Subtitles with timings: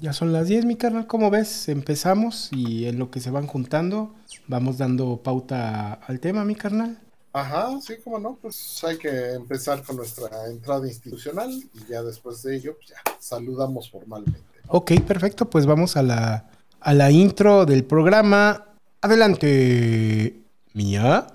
[0.00, 1.68] Ya son las 10, mi carnal, ¿cómo ves?
[1.68, 4.14] Empezamos y en lo que se van juntando
[4.46, 7.00] vamos dando pauta al tema, mi carnal.
[7.32, 12.42] Ajá, sí, cómo no, pues hay que empezar con nuestra entrada institucional y ya después
[12.44, 14.40] de ello, pues ya saludamos formalmente.
[14.68, 18.66] Ok, perfecto, pues vamos a la, a la intro del programa.
[19.00, 20.44] Adelante,
[20.74, 21.26] Mía.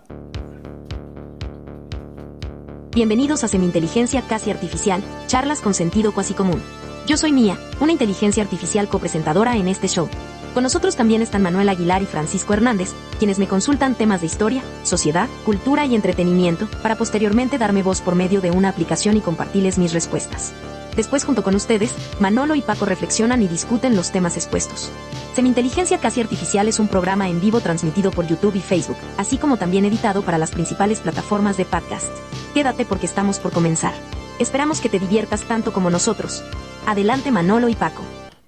[2.96, 6.62] Bienvenidos a Semi-Inteligencia Casi Artificial, charlas con sentido cuasi común.
[7.06, 10.08] Yo soy Mía, una inteligencia artificial copresentadora en este show.
[10.54, 14.64] Con nosotros también están Manuel Aguilar y Francisco Hernández, quienes me consultan temas de historia,
[14.84, 19.78] sociedad, cultura y entretenimiento, para posteriormente darme voz por medio de una aplicación y compartirles
[19.78, 20.54] mis respuestas.
[20.96, 24.90] Después, junto con ustedes, Manolo y Paco reflexionan y discuten los temas expuestos.
[25.36, 29.58] Semi-Inteligencia Casi Artificial es un programa en vivo transmitido por YouTube y Facebook, así como
[29.58, 32.08] también editado para las principales plataformas de podcast.
[32.54, 33.94] Quédate porque estamos por comenzar.
[34.40, 36.44] Esperamos que te diviertas tanto como nosotros.
[36.88, 38.02] Adelante Manolo y Paco.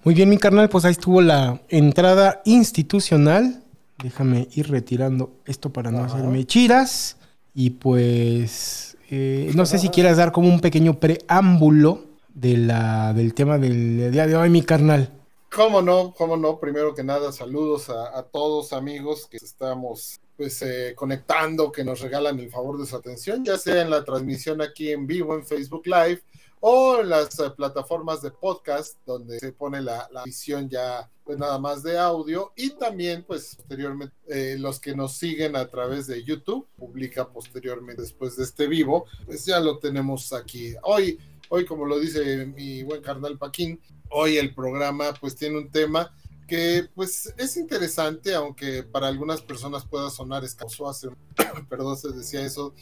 [0.04, 3.64] Muy bien, mi carnal, pues ahí estuvo la entrada institucional.
[4.04, 7.18] Déjame ir retirando esto para no hacerme chiras.
[7.54, 13.34] Y pues, eh, no sé si quieras dar como un pequeño preámbulo de la, del
[13.34, 15.12] tema del día de hoy, mi carnal.
[15.56, 16.14] ¿Cómo no?
[16.18, 16.60] ¿Cómo no?
[16.60, 22.02] Primero que nada, saludos a, a todos amigos que estamos pues eh, conectando, que nos
[22.02, 25.46] regalan el favor de su atención, ya sea en la transmisión aquí en vivo en
[25.46, 26.22] Facebook Live
[26.60, 31.38] o en las eh, plataformas de podcast donde se pone la, la, visión ya pues
[31.38, 32.54] nada más de audio.
[32.56, 38.02] Y también pues posteriormente eh, los que nos siguen a través de YouTube publica posteriormente
[38.02, 40.74] después de este vivo pues ya lo tenemos aquí.
[40.84, 41.20] Hoy
[41.50, 46.16] hoy como lo dice mi buen carnal Paquín hoy el programa pues tiene un tema
[46.48, 51.10] que pues es interesante, aunque para algunas personas pueda sonar escaso, hace,
[51.70, 52.74] perdón, se decía eso,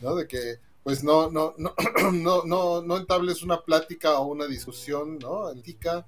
[0.00, 0.14] ¿no?
[0.14, 1.74] De que pues no, no, no,
[2.12, 5.52] no, no, no entables una plática o una discusión, ¿no?
[5.52, 6.06] Indica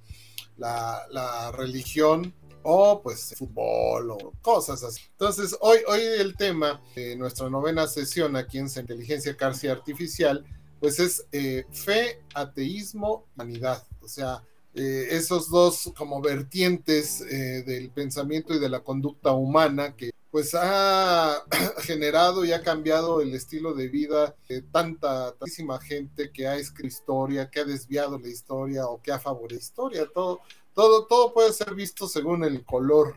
[0.56, 5.02] la, la religión o pues fútbol o cosas así.
[5.12, 10.44] Entonces, hoy, hoy el tema de nuestra novena sesión aquí en Inteligencia Cárcel Artificial,
[10.80, 13.86] pues es eh, fe, ateísmo, humanidad.
[14.00, 14.42] O sea,
[14.74, 20.52] eh, esos dos como vertientes eh, del pensamiento y de la conducta humana que pues
[20.54, 21.44] ha
[21.82, 26.88] generado y ha cambiado el estilo de vida de tanta, tantísima gente que ha escrito
[26.88, 30.08] historia, que ha desviado la historia o que ha favorecido historia.
[30.12, 30.40] Todo,
[30.74, 33.14] todo, todo puede ser visto según el color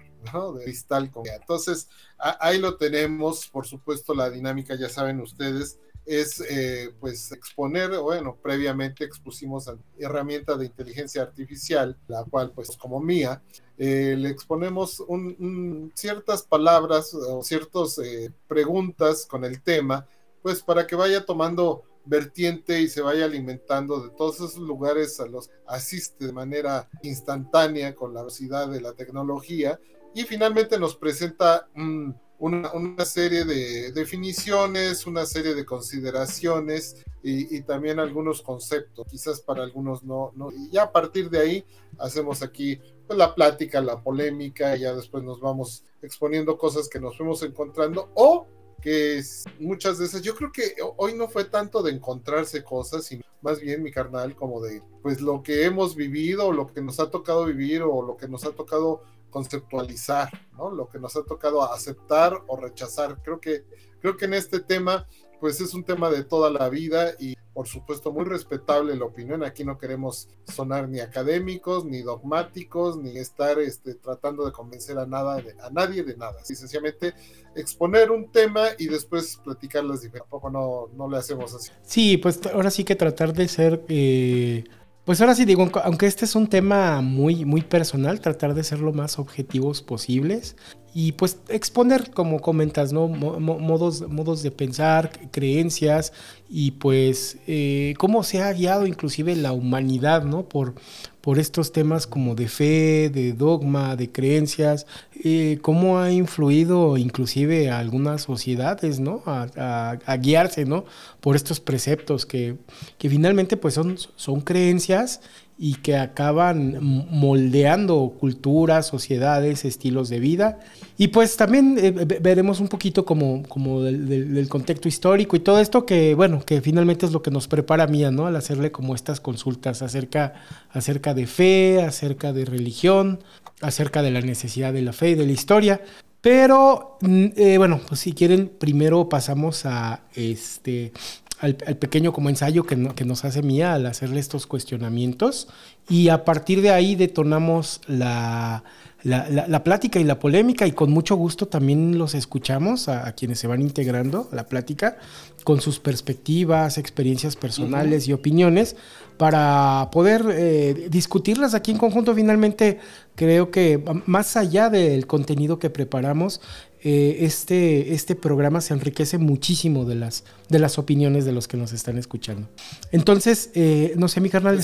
[0.57, 1.11] de cristal.
[1.39, 7.99] Entonces, ahí lo tenemos, por supuesto, la dinámica, ya saben ustedes, es eh, pues exponer,
[7.99, 9.69] bueno, previamente expusimos
[9.99, 13.43] herramienta de inteligencia artificial, la cual pues como mía,
[13.77, 20.07] eh, le exponemos un, ciertas palabras o ciertas eh, preguntas con el tema,
[20.41, 25.25] pues para que vaya tomando vertiente y se vaya alimentando de todos esos lugares a
[25.25, 29.77] los asiste de manera instantánea con la velocidad de la tecnología.
[30.15, 37.61] Y finalmente nos presenta un una, una, serie de definiciones, una serie de consideraciones y,
[37.61, 41.65] también algunos conceptos, quizás para algunos no, no, y ya a partir de ahí
[41.97, 46.99] hacemos aquí pues, la plática, la polémica, y ya después nos vamos exponiendo cosas que
[46.99, 48.47] nos fuimos encontrando o
[48.81, 49.21] que
[49.59, 53.83] muchas veces yo creo que hoy no fue tanto de encontrarse cosas, sino más bien
[53.83, 57.81] mi carnal como de pues lo que hemos vivido, lo que nos ha tocado vivir
[57.81, 60.71] o lo que nos ha tocado conceptualizar, ¿no?
[60.71, 63.21] Lo que nos ha tocado aceptar o rechazar.
[63.21, 63.65] Creo que,
[63.99, 65.07] creo que en este tema,
[65.39, 69.43] pues es un tema de toda la vida y por supuesto muy respetable la opinión.
[69.43, 75.07] Aquí no queremos sonar ni académicos, ni dogmáticos, ni estar este, tratando de convencer a,
[75.07, 76.43] nada a nadie de nada.
[76.45, 77.15] Sencillamente
[77.55, 80.29] exponer un tema y después platicar las diferencias.
[80.29, 81.71] Tampoco no, no le hacemos así.
[81.81, 83.83] Sí, pues ahora sí que tratar de ser...
[83.87, 84.63] Eh
[85.07, 88.79] pues ahora sí digo, aunque este es un tema muy, muy personal, tratar de ser
[88.79, 90.57] lo más objetivos posibles
[90.99, 93.07] y pues exponer, como comentas, ¿no?
[93.07, 96.11] Modos, modos de pensar, creencias
[96.49, 100.49] y pues eh, cómo se ha guiado inclusive la humanidad, ¿no?
[100.49, 100.73] Por,
[101.21, 104.87] por estos temas como de fe, de dogma, de creencias,
[105.23, 109.21] eh, cómo ha influido inclusive a algunas sociedades, ¿no?
[109.27, 110.85] A, a, guiarse, ¿no?
[111.21, 112.55] Por estos preceptos que,
[112.97, 115.21] que finalmente pues son, son creencias
[115.59, 120.59] y que acaban moldeando culturas, sociedades, estilos de vida.
[120.97, 125.39] Y pues también eh, veremos un poquito como, como del, del, del, contexto histórico y
[125.39, 128.27] todo esto que, bueno, que finalmente es lo que nos prepara a Mía, ¿no?
[128.27, 130.33] Al hacerle como estas consultas acerca,
[130.69, 133.19] acerca de fe, acerca de religión,
[133.61, 135.81] acerca de la necesidad de la fe y de la historia.
[136.21, 140.91] Pero, eh, bueno, pues si quieren, primero pasamos a, este,
[141.39, 145.47] al, pequeño como ensayo que, que, nos hace Mía al hacerle estos cuestionamientos
[145.89, 148.63] y a partir de ahí detonamos la,
[149.03, 153.47] la, plática y la polémica y con mucho gusto también los escuchamos a, quienes se
[153.47, 154.97] van integrando a la plática
[155.43, 158.75] con sus perspectivas, experiencias personales y opiniones
[159.17, 162.13] para poder eh, discutirlas aquí en conjunto.
[162.13, 162.79] Finalmente,
[163.15, 166.41] creo que más allá del contenido que preparamos,
[166.89, 171.57] eh, este, este programa se enriquece muchísimo de las, de las opiniones de los que
[171.57, 172.47] nos están escuchando.
[172.93, 174.57] Entonces, eh, no sé, mi carnal,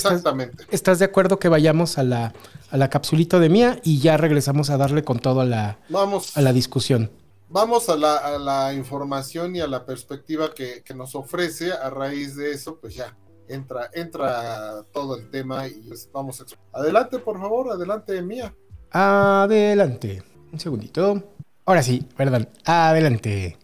[0.70, 2.32] ¿estás, de acuerdo que vayamos a la,
[2.70, 6.34] a la capsulita de mía y ya regresamos a darle con todo a la, vamos,
[6.34, 7.10] a la discusión?
[7.50, 11.72] Vamos a la, a la información y a la perspectiva que, que, nos ofrece.
[11.74, 13.14] A raíz de eso, pues ya
[13.48, 16.46] entra, entra todo el tema y vamos a...
[16.72, 18.54] Adelante, por favor, adelante, mía.
[18.90, 20.22] Adelante.
[20.50, 21.33] Un segundito.
[21.66, 22.48] Ahora sí, perdón.
[22.64, 23.58] Adelante.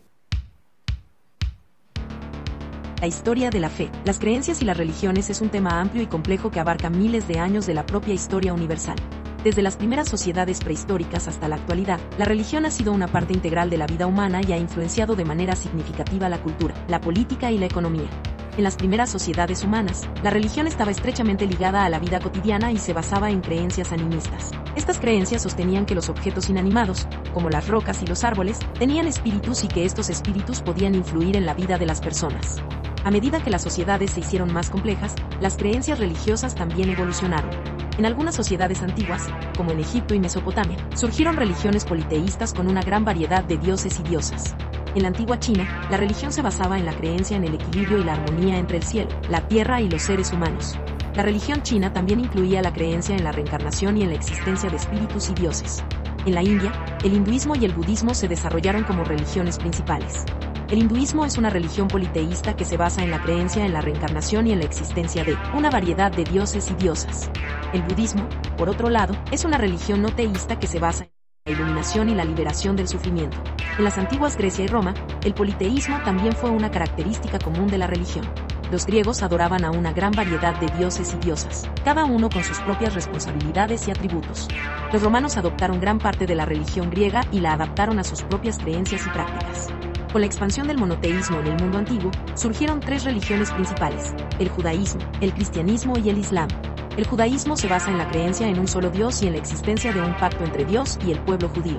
[3.00, 6.06] La historia de la fe, las creencias y las religiones es un tema amplio y
[6.06, 8.96] complejo que abarca miles de años de la propia historia universal.
[9.44, 13.70] Desde las primeras sociedades prehistóricas hasta la actualidad, la religión ha sido una parte integral
[13.70, 17.56] de la vida humana y ha influenciado de manera significativa la cultura, la política y
[17.56, 18.10] la economía.
[18.58, 22.76] En las primeras sociedades humanas, la religión estaba estrechamente ligada a la vida cotidiana y
[22.76, 24.50] se basaba en creencias animistas.
[24.76, 29.64] Estas creencias sostenían que los objetos inanimados, como las rocas y los árboles, tenían espíritus
[29.64, 32.58] y que estos espíritus podían influir en la vida de las personas.
[33.04, 37.79] A medida que las sociedades se hicieron más complejas, las creencias religiosas también evolucionaron.
[38.00, 43.04] En algunas sociedades antiguas, como en Egipto y Mesopotamia, surgieron religiones politeístas con una gran
[43.04, 44.54] variedad de dioses y diosas.
[44.94, 48.04] En la antigua China, la religión se basaba en la creencia en el equilibrio y
[48.04, 50.78] la armonía entre el cielo, la tierra y los seres humanos.
[51.14, 54.76] La religión china también incluía la creencia en la reencarnación y en la existencia de
[54.76, 55.84] espíritus y dioses.
[56.26, 56.70] En la India,
[57.02, 60.26] el hinduismo y el budismo se desarrollaron como religiones principales.
[60.68, 64.46] El hinduismo es una religión politeísta que se basa en la creencia en la reencarnación
[64.46, 67.30] y en la existencia de una variedad de dioses y diosas.
[67.72, 68.28] El budismo,
[68.58, 71.10] por otro lado, es una religión no teísta que se basa en
[71.46, 73.38] la iluminación y la liberación del sufrimiento.
[73.78, 74.94] En las antiguas Grecia y Roma,
[75.24, 78.28] el politeísmo también fue una característica común de la religión.
[78.70, 82.60] Los griegos adoraban a una gran variedad de dioses y diosas, cada uno con sus
[82.60, 84.46] propias responsabilidades y atributos.
[84.92, 88.58] Los romanos adoptaron gran parte de la religión griega y la adaptaron a sus propias
[88.58, 89.68] creencias y prácticas.
[90.12, 95.00] Con la expansión del monoteísmo en el mundo antiguo, surgieron tres religiones principales, el judaísmo,
[95.20, 96.48] el cristianismo y el islam.
[96.96, 99.92] El judaísmo se basa en la creencia en un solo Dios y en la existencia
[99.92, 101.78] de un pacto entre Dios y el pueblo judío.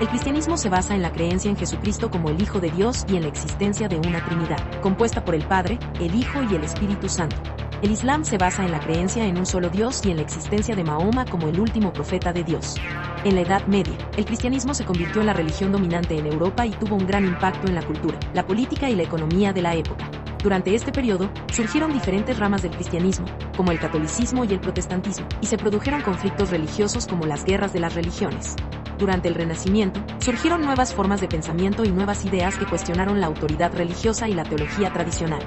[0.00, 3.16] El cristianismo se basa en la creencia en Jesucristo como el Hijo de Dios y
[3.16, 7.08] en la existencia de una Trinidad, compuesta por el Padre, el Hijo y el Espíritu
[7.08, 7.36] Santo.
[7.82, 10.76] El Islam se basa en la creencia en un solo Dios y en la existencia
[10.76, 12.76] de Mahoma como el último profeta de Dios.
[13.24, 16.70] En la Edad Media, el cristianismo se convirtió en la religión dominante en Europa y
[16.70, 20.21] tuvo un gran impacto en la cultura, la política y la economía de la época.
[20.42, 25.46] Durante este periodo, surgieron diferentes ramas del cristianismo, como el catolicismo y el protestantismo, y
[25.46, 28.56] se produjeron conflictos religiosos como las guerras de las religiones.
[28.98, 33.72] Durante el Renacimiento, surgieron nuevas formas de pensamiento y nuevas ideas que cuestionaron la autoridad
[33.72, 35.42] religiosa y la teología tradicional.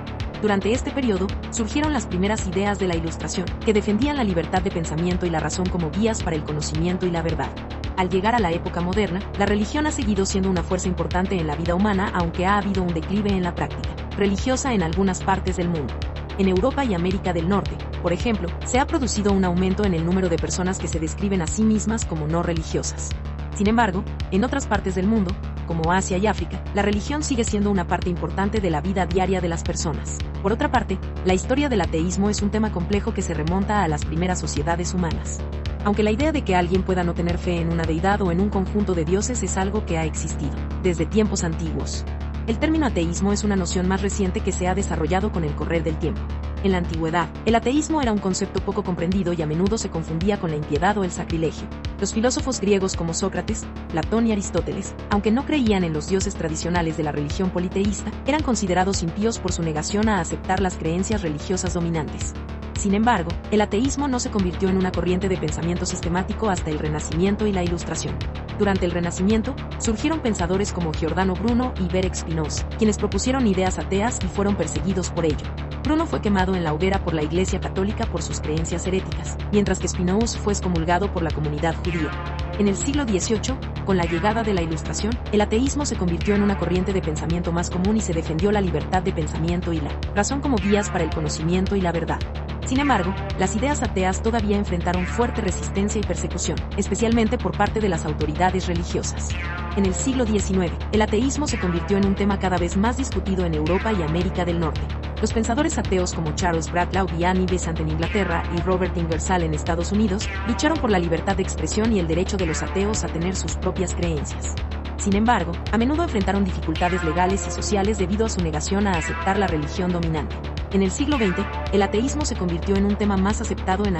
[0.46, 4.70] Durante este periodo, surgieron las primeras ideas de la Ilustración, que defendían la libertad de
[4.70, 7.50] pensamiento y la razón como guías para el conocimiento y la verdad.
[7.98, 11.48] Al llegar a la época moderna, la religión ha seguido siendo una fuerza importante en
[11.48, 15.58] la vida humana aunque ha habido un declive en la práctica religiosa en algunas partes
[15.58, 15.96] del mundo.
[16.38, 20.06] En Europa y América del Norte, por ejemplo, se ha producido un aumento en el
[20.06, 23.10] número de personas que se describen a sí mismas como no religiosas.
[23.56, 25.34] Sin embargo, en otras partes del mundo,
[25.65, 29.41] como Asia y África, la religión sigue siendo una parte importante de la vida diaria
[29.41, 30.17] de las personas.
[30.41, 33.88] Por otra parte, la historia del ateísmo es un tema complejo que se remonta a
[33.88, 35.39] las primeras sociedades humanas.
[35.84, 38.41] Aunque la idea de que alguien pueda no tener fe en una deidad o en
[38.41, 42.05] un conjunto de dioses es algo que ha existido desde tiempos antiguos.
[42.48, 45.84] El término ateísmo es una noción más reciente que se ha desarrollado con el correr
[45.84, 46.22] del tiempo.
[46.65, 50.39] En la antigüedad, el ateísmo era un concepto poco comprendido y a menudo se confundía
[50.39, 51.67] con la impiedad o el sacrilegio.
[52.00, 56.98] Los filósofos griegos como Sócrates, Platón y Aristóteles, aunque no creían en los dioses tradicionales
[56.98, 61.75] de la religión politeísta, eran considerados impíos por su negación a aceptar las creencias religiosas
[61.75, 62.34] dominantes.
[62.75, 66.79] Sin embargo, el ateísmo no se convirtió en una corriente de pensamiento sistemático hasta el
[66.79, 68.15] Renacimiento y la Ilustración.
[68.60, 74.20] Durante el Renacimiento, surgieron pensadores como Giordano Bruno y Berek Spinoza, quienes propusieron ideas ateas
[74.24, 75.46] y fueron perseguidos por ello.
[75.84, 79.79] Bruno fue quemado en la hoguera por la Iglesia Católica por sus creencias heréticas, mientras
[79.79, 82.10] que Spinoza fue excomulgado por la comunidad judía.
[82.58, 83.55] En el siglo XVIII,
[83.86, 87.51] con la llegada de la Ilustración, el ateísmo se convirtió en una corriente de pensamiento
[87.51, 91.03] más común y se defendió la libertad de pensamiento y la razón como guías para
[91.03, 92.20] el conocimiento y la verdad.
[92.65, 97.89] Sin embargo, las ideas ateas todavía enfrentaron fuerte resistencia y persecución, especialmente por parte de
[97.89, 99.29] las autoridades religiosas.
[99.77, 103.45] En el siglo XIX, el ateísmo se convirtió en un tema cada vez más discutido
[103.45, 104.81] en Europa y América del Norte.
[105.22, 109.53] Los pensadores ateos como Charles Bradlaugh y Annie Besant en Inglaterra y Robert Ingersoll en
[109.53, 113.07] Estados Unidos lucharon por la libertad de expresión y el derecho de los ateos a
[113.07, 114.55] tener sus propias creencias.
[114.98, 119.38] Sin embargo, a menudo enfrentaron dificultades legales y sociales debido a su negación a aceptar
[119.38, 120.36] la religión dominante.
[120.72, 123.96] En el siglo XX, el ateísmo se convirtió en un tema más aceptado en,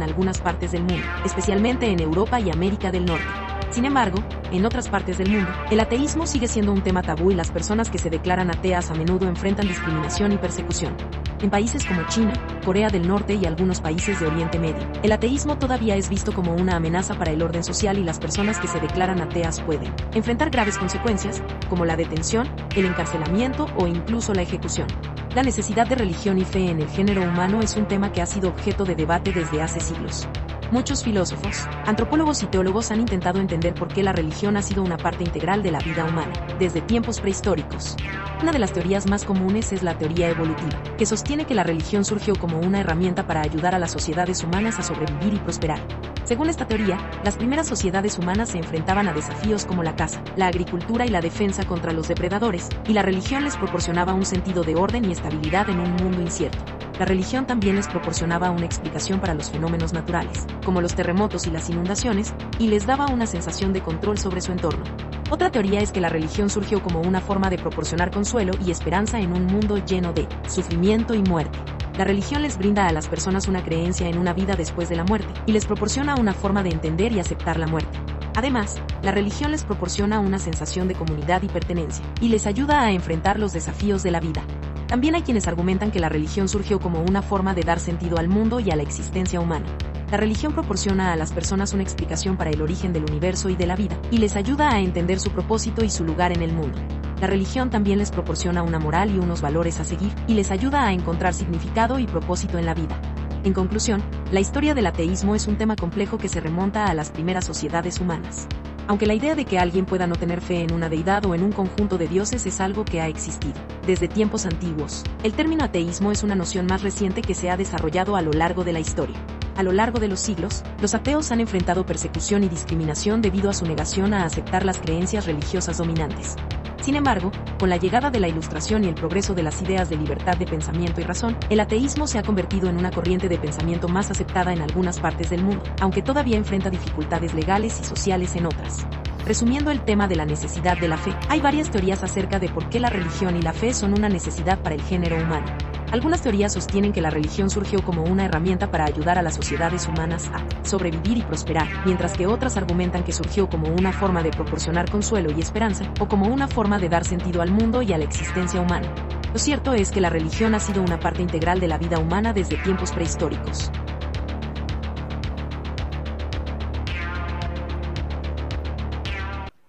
[0.00, 3.24] algunas partes del mundo, especialmente en Europa y América del Norte.
[3.70, 4.18] Sin embargo,
[4.52, 7.90] en otras partes del mundo, el ateísmo sigue siendo un tema tabú y las personas
[7.90, 10.94] que se declaran ateas a menudo enfrentan discriminación y persecución.
[11.42, 12.32] En países como China,
[12.64, 16.54] Corea del Norte y algunos países de Oriente Medio, el ateísmo todavía es visto como
[16.54, 20.50] una amenaza para el orden social y las personas que se declaran ateas pueden enfrentar
[20.50, 24.86] graves consecuencias, como la detención, el encarcelamiento o incluso la ejecución.
[25.34, 28.26] La necesidad de religión y fe en el género humano es un tema que ha
[28.26, 30.26] sido objeto de debate desde hace siglos.
[30.72, 34.96] Muchos filósofos, antropólogos y teólogos han intentado entender por qué la religión ha sido una
[34.96, 37.94] parte integral de la vida humana, desde tiempos prehistóricos.
[38.42, 42.04] Una de las teorías más comunes es la teoría evolutiva, que sostiene que la religión
[42.04, 45.78] surgió como una herramienta para ayudar a las sociedades humanas a sobrevivir y prosperar.
[46.26, 50.48] Según esta teoría, las primeras sociedades humanas se enfrentaban a desafíos como la caza, la
[50.48, 54.74] agricultura y la defensa contra los depredadores, y la religión les proporcionaba un sentido de
[54.74, 56.58] orden y estabilidad en un mundo incierto
[56.98, 61.50] la religión también les proporcionaba una explicación para los fenómenos naturales, como los terremotos y
[61.50, 64.84] las inundaciones, y les daba una sensación de control sobre su entorno.
[65.28, 69.18] Otra teoría es que la religión surgió como una forma de proporcionar consuelo y esperanza
[69.18, 71.58] en un mundo lleno de sufrimiento y muerte.
[71.98, 75.02] La religión les brinda a las personas una creencia en una vida después de la
[75.02, 77.98] muerte, y les proporciona una forma de entender y aceptar la muerte.
[78.36, 82.92] Además, la religión les proporciona una sensación de comunidad y pertenencia, y les ayuda a
[82.92, 84.44] enfrentar los desafíos de la vida.
[84.86, 88.28] También hay quienes argumentan que la religión surgió como una forma de dar sentido al
[88.28, 89.66] mundo y a la existencia humana.
[90.10, 93.66] La religión proporciona a las personas una explicación para el origen del universo y de
[93.66, 96.78] la vida, y les ayuda a entender su propósito y su lugar en el mundo.
[97.20, 100.86] La religión también les proporciona una moral y unos valores a seguir, y les ayuda
[100.86, 103.00] a encontrar significado y propósito en la vida.
[103.42, 107.10] En conclusión, la historia del ateísmo es un tema complejo que se remonta a las
[107.10, 108.46] primeras sociedades humanas.
[108.86, 111.42] Aunque la idea de que alguien pueda no tener fe en una deidad o en
[111.42, 116.12] un conjunto de dioses es algo que ha existido desde tiempos antiguos, el término ateísmo
[116.12, 119.16] es una noción más reciente que se ha desarrollado a lo largo de la historia.
[119.56, 123.54] A lo largo de los siglos, los ateos han enfrentado persecución y discriminación debido a
[123.54, 126.36] su negación a aceptar las creencias religiosas dominantes.
[126.82, 129.96] Sin embargo, con la llegada de la Ilustración y el progreso de las ideas de
[129.96, 133.88] libertad de pensamiento y razón, el ateísmo se ha convertido en una corriente de pensamiento
[133.88, 138.46] más aceptada en algunas partes del mundo, aunque todavía enfrenta dificultades legales y sociales en
[138.46, 138.86] otras.
[139.24, 142.68] Resumiendo el tema de la necesidad de la fe, hay varias teorías acerca de por
[142.68, 145.46] qué la religión y la fe son una necesidad para el género humano.
[145.92, 149.86] Algunas teorías sostienen que la religión surgió como una herramienta para ayudar a las sociedades
[149.86, 154.30] humanas a sobrevivir y prosperar, mientras que otras argumentan que surgió como una forma de
[154.30, 157.98] proporcionar consuelo y esperanza, o como una forma de dar sentido al mundo y a
[157.98, 158.92] la existencia humana.
[159.32, 162.32] Lo cierto es que la religión ha sido una parte integral de la vida humana
[162.32, 163.70] desde tiempos prehistóricos.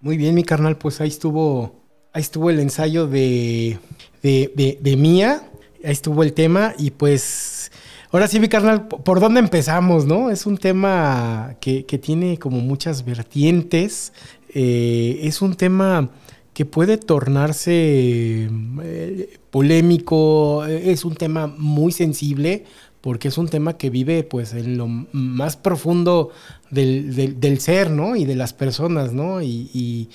[0.00, 1.76] Muy bien, mi carnal, pues ahí estuvo,
[2.12, 3.78] ahí estuvo el ensayo de,
[4.22, 5.47] de, de Mía
[5.84, 7.70] ahí estuvo el tema y pues
[8.10, 10.30] ahora sí, mi carnal, ¿por dónde empezamos, no?
[10.30, 14.12] Es un tema que, tiene como muchas vertientes,
[14.54, 16.10] eh, es un tema
[16.54, 18.48] que puede tornarse
[18.82, 22.64] eh, polémico, es un tema muy sensible,
[23.08, 26.28] porque es un tema que vive pues en lo más profundo
[26.70, 28.16] del, ser, ¿no?
[28.16, 29.40] Y de las personas, ¿no?
[29.40, 30.10] Y,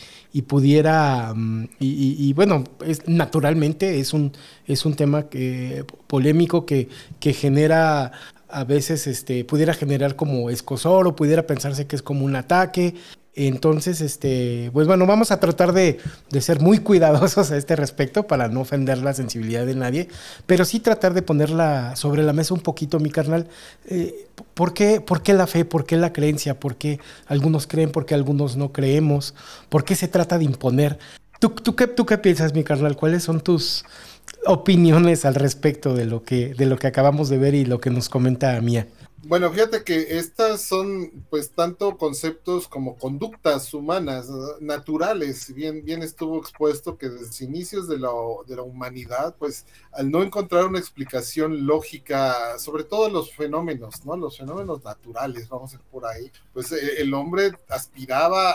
[0.45, 4.31] pudiera, mm, y, bueno, es, naturalmente es un,
[4.67, 6.88] es un tema que, polémico que,
[7.19, 8.12] que genera
[8.47, 12.93] a veces este, pudiera generar como escosor pudiera pensarse que es como un ataque.
[13.35, 15.99] Entonces, este, pues bueno, vamos a tratar de,
[16.39, 20.07] ser muy cuidadosos a este respecto para no ofender la sensibilidad de nadie,
[20.45, 23.47] pero sí tratar de ponerla sobre la mesa un poquito, mi carnal.
[23.87, 25.65] Eh, ¿por, qué, ¿Por qué la fe?
[25.65, 26.59] ¿Por qué la creencia?
[26.59, 27.91] ¿Por qué algunos creen?
[27.91, 29.33] ¿Por qué algunos no creemos?
[29.67, 30.99] ¿Por qué se trata de imponer?
[31.39, 32.95] ¿Tú, qué, ¿Tú qué piensas, mi carnal?
[32.95, 33.83] ¿Cuáles son tus
[34.45, 37.89] opiniones al respecto de lo que, de lo que acabamos de ver y lo que
[37.89, 38.87] nos comenta Mía?
[39.25, 44.27] Bueno, fíjate que estas son pues tanto conceptos como conductas humanas
[44.59, 48.09] naturales, bien, bien estuvo expuesto que desde los inicios de la,
[48.45, 54.17] de la humanidad, pues al no encontrar una explicación lógica, sobre todo los fenómenos, ¿no?
[54.17, 58.51] Los fenómenos naturales, vamos a ir por ahí, pues eh, el hombre aspiraba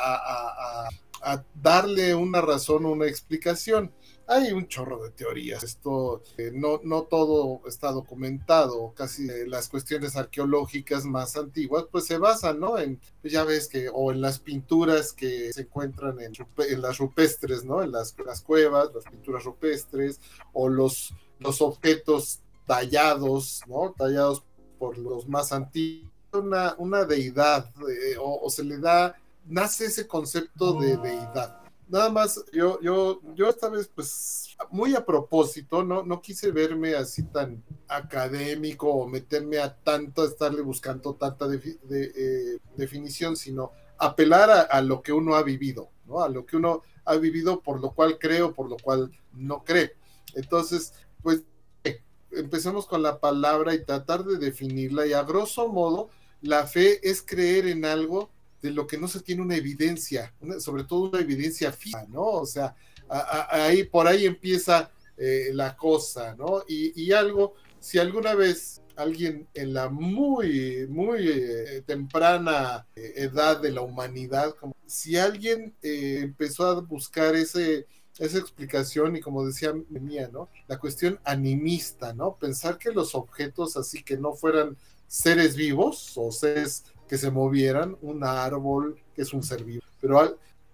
[1.23, 3.91] a darle una razón, una explicación.
[4.29, 5.65] Hay un chorro de teorías.
[5.65, 8.93] Esto eh, no, no todo está documentado.
[8.95, 12.79] Casi eh, las cuestiones arqueológicas más antiguas, pues se basan, ¿no?
[12.79, 16.99] En, pues, ya ves que, o en las pinturas que se encuentran en, en las
[16.99, 17.83] rupestres, ¿no?
[17.83, 20.21] En las, las, cuevas, las pinturas rupestres,
[20.53, 23.95] o los, los objetos tallados, ¿no?
[23.97, 24.45] Tallados
[24.79, 26.13] por los más antiguos.
[26.31, 29.17] Una, una deidad, eh, o, o se le da,
[29.47, 35.05] nace ese concepto de deidad nada más, yo, yo, yo esta vez, pues, muy a
[35.05, 41.49] propósito, no, no quise verme así tan académico o meterme a tanto, estarle buscando tanta
[41.49, 46.21] de, eh, definición, sino apelar a, lo que uno ha vivido, ¿no?
[46.21, 49.93] A lo que uno ha vivido, por lo cual creo, por lo cual no cree.
[50.35, 50.93] Entonces,
[51.23, 51.43] pues,
[51.85, 52.03] eh,
[52.33, 57.23] empecemos con la palabra y tratar de definirla, y a grosso modo, la fe es
[57.23, 58.31] creer en algo
[58.61, 62.23] de lo que no se tiene una evidencia, sobre todo una evidencia fija, ¿no?
[62.23, 62.75] O sea,
[63.09, 66.63] ahí por ahí empieza eh, la cosa, ¿no?
[66.69, 73.73] Y, algo, si alguna vez alguien en la muy, muy eh, temprana eh, edad de
[73.73, 77.87] la humanidad, como si alguien empezó a buscar ese,
[78.19, 80.49] esa explicación y como decía mía, ¿no?
[80.67, 82.37] La cuestión animista, ¿no?
[82.37, 84.77] Pensar que los objetos así que no fueran
[85.09, 90.21] seres vivos o seres que se movieran, un árbol, que es un ser vivo, pero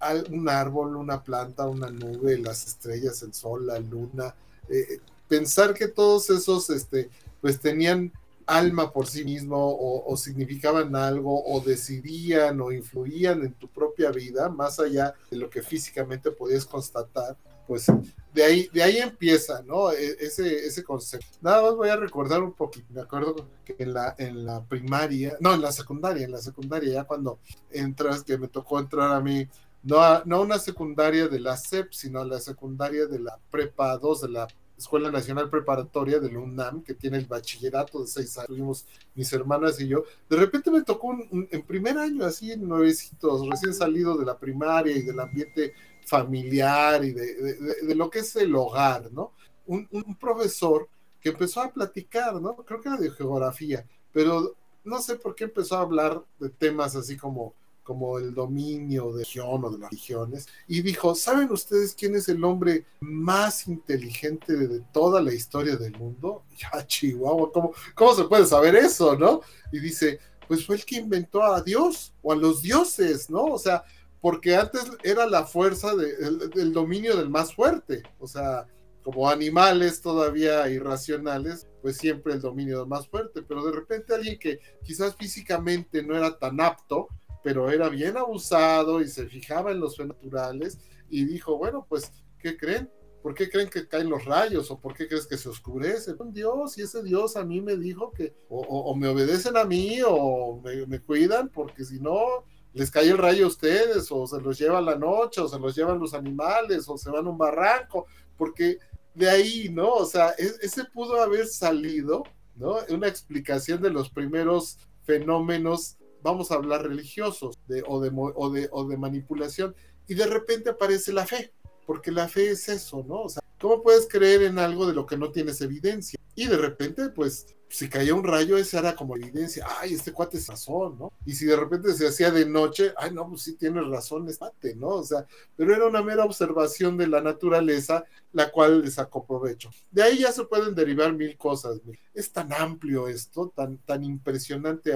[0.00, 4.34] al, un árbol, una planta, una nube, las estrellas, el sol, la luna,
[4.68, 4.98] eh,
[5.28, 7.08] pensar que todos esos, este,
[7.40, 8.12] pues tenían
[8.46, 14.48] alma por sí mismo o, significaban algo o decidían o influían en tu propia vida,
[14.48, 17.86] más allá de lo que físicamente podías constatar, pues
[18.32, 19.92] de ahí, de ahí empieza, ¿no?
[19.92, 21.38] E, ese, ese concepto.
[21.40, 22.86] Nada más voy a recordar un poquito.
[22.90, 26.92] Me acuerdo que en la, en la primaria, no, en la secundaria, en la secundaria,
[26.92, 27.38] ya cuando
[27.70, 29.48] entras, que me tocó entrar a mí,
[29.82, 33.96] no a, no una secundaria de la SEP, sino a la secundaria de la Prepa
[33.98, 38.36] 2, de la Escuela Nacional Preparatoria de la UNAM, que tiene el bachillerato de seis
[38.38, 40.04] años, tuvimos mis hermanas y yo.
[40.28, 44.96] De repente me tocó un, en primer año, así, nuevecitos, recién salido de la primaria
[44.96, 49.32] y del ambiente familiar y de, lo que es el hogar, ¿no?
[49.66, 50.88] Un, profesor
[51.20, 52.54] que empezó a platicar, ¿no?
[52.56, 56.94] Creo que era de geografía, pero no sé por qué empezó a hablar de temas
[56.96, 61.94] así como, como el dominio de región o de las regiones, y dijo, ¿saben ustedes
[61.94, 66.42] quién es el hombre más inteligente de, toda la historia del mundo?
[66.56, 69.40] Ya, Chihuahua, ¿cómo, ¿cómo se puede saber eso, no?
[69.72, 73.44] Y dice, pues fue el que inventó a Dios o a los dioses, ¿no?
[73.44, 73.84] O sea,
[74.24, 78.66] porque antes era la fuerza del dominio del más fuerte, o sea,
[79.02, 84.38] como animales todavía irracionales, pues siempre el dominio del más fuerte, pero de repente alguien
[84.38, 87.08] que quizás físicamente no era tan apto,
[87.42, 90.78] pero era bien abusado y se fijaba en los naturales
[91.10, 92.90] y dijo, bueno, pues, ¿qué creen?
[93.22, 94.70] ¿Por qué creen que caen los rayos?
[94.70, 96.14] ¿O por qué crees que se oscurece?
[96.18, 99.98] Un Dios, y ese Dios a mí me dijo que o, me obedecen a mí
[100.02, 104.40] o me, me cuidan, porque si no, les cae el rayo a ustedes, o se
[104.40, 107.38] los lleva la noche, o se los llevan los animales, o se van a un
[107.38, 108.06] barranco,
[108.36, 108.78] porque
[109.14, 109.92] de ahí, ¿no?
[109.92, 112.24] O sea, ese pudo haber salido,
[112.56, 112.78] ¿no?
[112.90, 118.68] Una explicación de los primeros fenómenos, vamos a hablar religiosos, de, o, de, o, de,
[118.72, 119.74] o de manipulación,
[120.08, 121.52] y de repente aparece la fe,
[121.86, 123.22] porque la fe es eso, ¿no?
[123.22, 126.18] O sea, ¿cómo puedes creer en algo de lo que no tienes evidencia?
[126.34, 130.36] Y de repente, pues, si caía un rayo, esa era como evidencia, ay, este cuate
[130.36, 131.12] es razón, ¿no?
[131.24, 134.38] Y si de repente se hacía de noche, ay, no, pues sí tienes razón, es
[134.38, 134.88] cuate, ¿no?
[134.88, 139.70] O sea, pero era una mera observación de la naturaleza, la cual le sacó provecho.
[139.90, 141.80] De ahí ya se pueden derivar mil cosas.
[142.12, 144.92] Es tan amplio esto, tan, tan impresionante.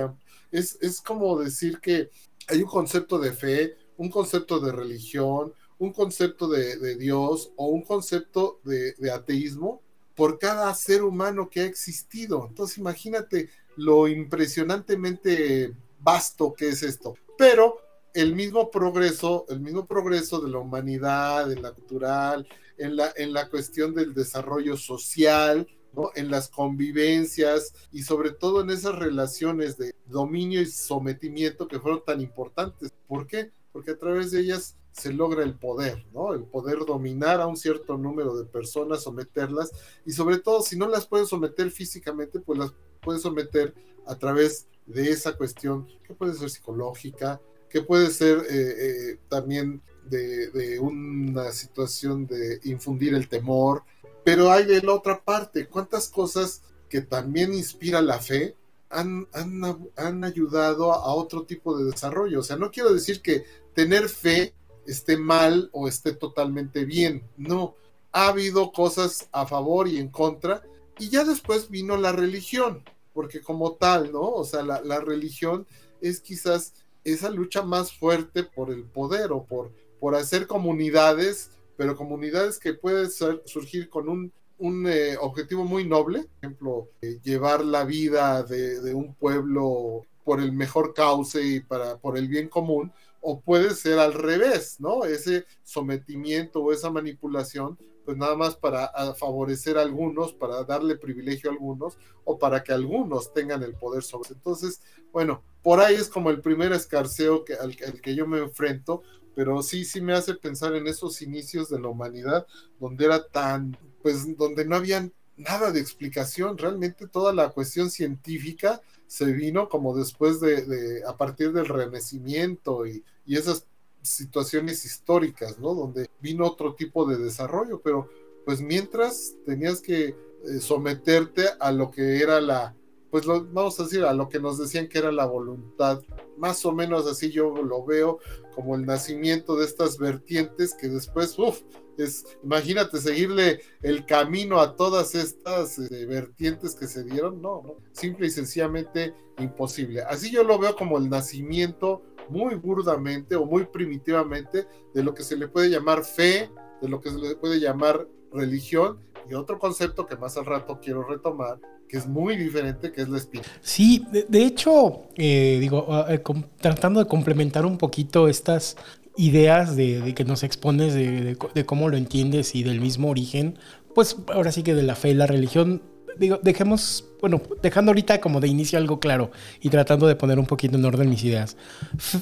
[0.51, 2.11] Es, es como decir que
[2.49, 7.67] hay un concepto de fe, un concepto de religión, un concepto de, de Dios o
[7.67, 9.83] un concepto de, de ateísmo
[10.19, 12.45] por cada ser humano que ha existido.
[12.49, 17.15] Entonces imagínate lo impresionantemente vasto que es esto.
[17.39, 17.79] Pero
[18.13, 23.33] el mismo progreso, el mismo progreso de la humanidad, en la cultural, en la, en
[23.33, 25.69] la cuestión del desarrollo social,
[26.17, 32.03] en las convivencias y sobre todo en esas relaciones de dominio y sometimiento que fueron
[32.05, 32.93] tan importantes.
[33.07, 33.53] ¿Por qué?
[33.79, 36.35] Porque a través de ellas se logra el poder, ¿no?
[36.35, 39.71] El poder dominar a un cierto número de personas, someterlas
[40.05, 43.73] y sobre todo si no las puedes someter físicamente, pues las puedes someter
[44.05, 49.81] a través de esa cuestión que puede ser psicológica, que puede ser eh, eh, también
[50.11, 53.85] de, una situación de infundir el temor,
[54.25, 58.57] pero hay de la otra parte, cuántas cosas que también inspira la fe
[58.91, 62.41] han, han, han ayudado a otro tipo de desarrollo.
[62.41, 63.45] O sea, no quiero decir que
[63.79, 64.55] tener fe
[64.89, 67.23] esté mal o esté totalmente bien.
[67.37, 67.77] No,
[68.11, 70.65] ha habido cosas a favor y en contra,
[70.99, 72.83] y ya después vino la religión,
[73.15, 74.23] porque como tal, ¿no?
[74.23, 75.65] O sea, la, la religión
[76.01, 76.73] es quizás
[77.05, 82.75] esa lucha más fuerte por el poder o por, por hacer comunidades, pero comunidades que
[82.75, 83.09] pueden
[83.45, 88.81] surgir con un, un eh, objetivo muy noble, por ejemplo, eh, llevar la vida de,
[88.81, 93.75] de, un pueblo por el mejor cauce y para, por el bien común, o puede
[93.75, 95.05] ser al revés, ¿no?
[95.05, 101.51] Ese sometimiento o esa manipulación, pues nada más para favorecer a algunos, para darle privilegio
[101.51, 104.31] a algunos, o para que algunos tengan el poder sobre.
[104.31, 104.81] Entonces,
[105.13, 109.03] bueno, por ahí es como el primer escarceo que, al, que yo me enfrento,
[109.35, 112.47] pero sí, sí me hace pensar en esos inicios de la humanidad,
[112.81, 118.81] donde era tan, pues, donde no había nada de explicación, realmente toda la cuestión científica
[119.09, 123.67] se vino como después de, a partir del Renacimiento y, y, esas
[124.03, 125.75] situaciones históricas, ¿no?
[125.75, 128.09] Donde vino otro tipo de desarrollo, pero
[128.45, 132.75] pues mientras tenías que eh, someterte a lo que era la,
[133.11, 136.03] pues lo, vamos a decir, a lo que nos decían que era la voluntad,
[136.37, 138.19] más o menos así yo lo veo
[138.55, 141.63] como el nacimiento de estas vertientes que después, uff,
[142.05, 147.77] es, imagínate seguirle el camino a todas estas eh, vertientes que se dieron, no, no,
[147.93, 150.03] simple y sencillamente imposible.
[150.03, 155.23] Así yo lo veo como el nacimiento muy burdamente o muy primitivamente de lo que
[155.23, 159.59] se le puede llamar fe, de lo que se le puede llamar religión y otro
[159.59, 161.59] concepto que más al rato quiero retomar,
[161.89, 163.49] que es muy diferente, que es la espíritu.
[163.61, 166.23] Sí, de, hecho, eh, digo, eh,
[166.61, 168.77] tratando de complementar un poquito estas
[169.19, 173.59] ideas de, que nos expones de, de, cómo lo entiendes y del mismo origen,
[173.95, 175.83] pues ahora sí que de la fe y la religión,
[176.19, 180.47] digo, dejemos, bueno, dejando ahorita como de inicio algo claro y tratando de poner un
[180.47, 181.57] poquito en orden mis ideas.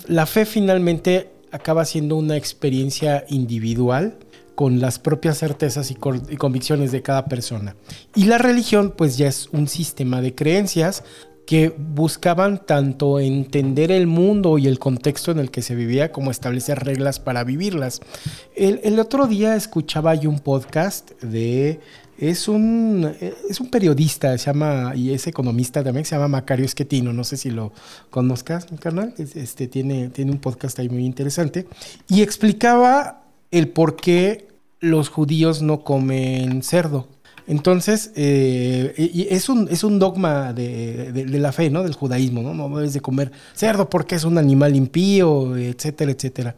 [0.08, 4.16] La fe finalmente acaba siendo una experiencia individual
[4.54, 7.76] con las propias certezas y, convicciones de cada persona.
[8.14, 11.04] Y la religión pues ya es un sistema de creencias
[11.46, 16.32] que buscaban tanto entender el mundo y el contexto en el que se vivía como
[16.32, 18.00] establecer reglas para vivirlas.
[18.56, 21.80] El, otro día escuchaba yo un podcast de...
[22.18, 23.14] Es un,
[23.50, 27.36] es un periodista, se llama, y es economista también, se llama Macario Esquetino, no sé
[27.36, 27.74] si lo
[28.08, 31.66] conozcas, mi canal, este, tiene, tiene un podcast ahí muy interesante,
[32.08, 34.48] y explicaba el por qué
[34.80, 37.06] los judíos no comen cerdo.
[37.48, 41.84] Entonces, eh, es, un, es un dogma de, de, la fe, ¿no?
[41.84, 42.54] Del judaísmo, ¿no?
[42.54, 46.54] No debes de comer cerdo porque es un animal impío, etcétera, etcétera.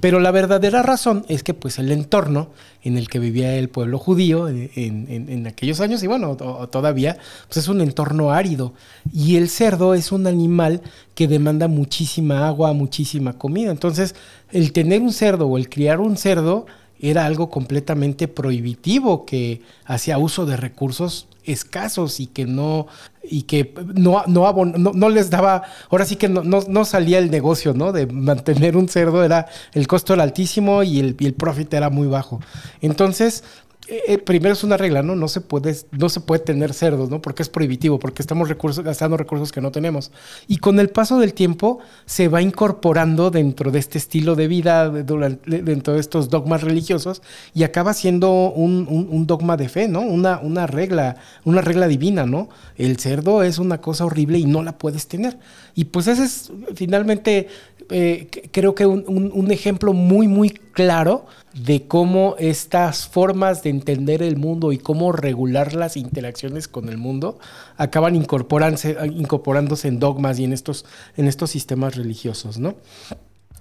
[0.00, 2.50] Pero la verdadera razón es que, pues, el entorno
[2.82, 7.58] en el que vivía el pueblo judío en, en aquellos años, y bueno, todavía, pues
[7.58, 8.72] es un entorno árido.
[9.12, 10.80] Y el cerdo es un animal
[11.14, 13.70] que demanda muchísima agua, muchísima comida.
[13.70, 14.14] Entonces,
[14.52, 16.64] el tener un cerdo o el criar un cerdo
[17.00, 22.86] era algo completamente prohibitivo que hacía uso de recursos escasos y que no
[23.22, 27.74] y que no, no, no, les daba, ahora sí que no, no, salía el negocio,
[27.74, 27.92] ¿no?
[27.92, 31.90] De mantener un cerdo era, el costo era altísimo y el, y el profit era
[31.90, 32.40] muy bajo.
[32.80, 33.44] Entonces,
[33.90, 35.16] eh, primero es una regla, ¿no?
[35.16, 37.20] No se puede, no se puede tener cerdos, ¿no?
[37.20, 40.12] Porque es prohibitivo, porque estamos recursos, gastando recursos que no tenemos.
[40.46, 44.88] Y con el paso del tiempo se va incorporando dentro de este estilo de vida,
[44.88, 47.20] durante, dentro de estos dogmas religiosos,
[47.52, 50.02] y acaba siendo un, un, un, dogma de fe, ¿no?
[50.02, 52.48] Una, una regla, una regla divina, ¿no?
[52.76, 55.36] El cerdo es una cosa horrible y no la puedes tener.
[55.74, 57.48] Y pues ese es finalmente
[57.90, 64.22] eh, creo que un, un, ejemplo muy, muy claro de cómo estas formas de entender
[64.22, 67.38] el mundo y cómo regular las interacciones con el mundo
[67.76, 70.84] acaban incorporándose, incorporándose en dogmas y en estos,
[71.16, 72.76] en estos sistemas religiosos, ¿no?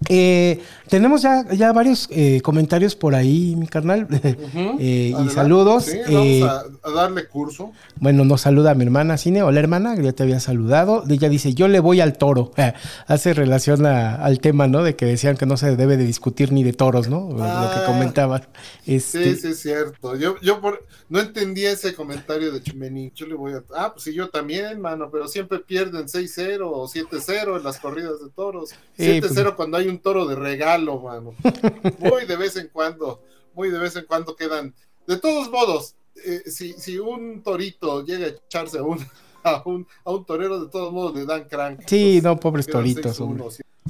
[0.07, 4.07] Eh, tenemos ya, ya varios eh, comentarios por ahí, mi carnal.
[4.09, 4.77] Uh -huh.
[4.79, 5.85] eh, y saludos.
[5.85, 6.49] Sí, vamos
[6.83, 7.73] a, a, darle curso.
[7.97, 9.43] Bueno, nos saluda mi hermana Cine.
[9.43, 11.03] Hola, hermana, ya te había saludado.
[11.09, 12.51] Ella dice: Yo le voy al toro.
[13.07, 14.83] hace relación a, al tema, ¿no?
[14.83, 17.29] De que decían que no se debe de discutir ni de toros, ¿no?
[17.39, 18.47] Ah, Lo que comentaban.
[18.85, 19.35] Este...
[19.35, 20.15] Sí, sí, es cierto.
[20.15, 20.85] Yo, yo por...
[21.09, 23.11] no entendía ese comentario de Chimení.
[23.13, 23.63] Yo le voy a.
[23.75, 28.21] Ah, pues sí, yo también, mano, pero siempre pierden 6-0 o 7-0 en las corridas
[28.23, 28.71] de toros.
[28.97, 29.53] 7-0 sí, pues...
[29.55, 31.33] cuando hay un toro de regalo, mano.
[31.99, 33.21] Muy de vez en cuando,
[33.53, 34.73] muy de vez en cuando quedan.
[35.07, 38.99] De todos modos, eh, si, si, un torito llega a echarse a un,
[39.43, 41.81] a un, a un torero, de todos modos le dan crank.
[41.85, 43.21] Sí, Entonces, no, pobres toritos.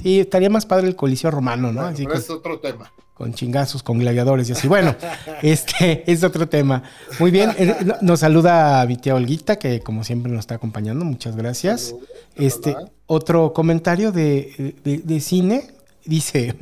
[0.02, 1.82] Sí, estaría más padre el coliseo romano, ¿no?
[1.82, 2.92] Bueno, Así pero con, es otro tema.
[3.14, 4.66] Con chingazos, con gladiadores y así.
[4.66, 4.96] Bueno,
[5.42, 6.82] este es otro tema.
[7.18, 11.04] Muy bien, eh, nos saluda a mi tía Olguita, que como siempre nos está acompañando.
[11.04, 11.94] Muchas gracias.
[12.34, 12.74] Este,
[13.06, 16.54] otro comentario de, de, de cine Dice,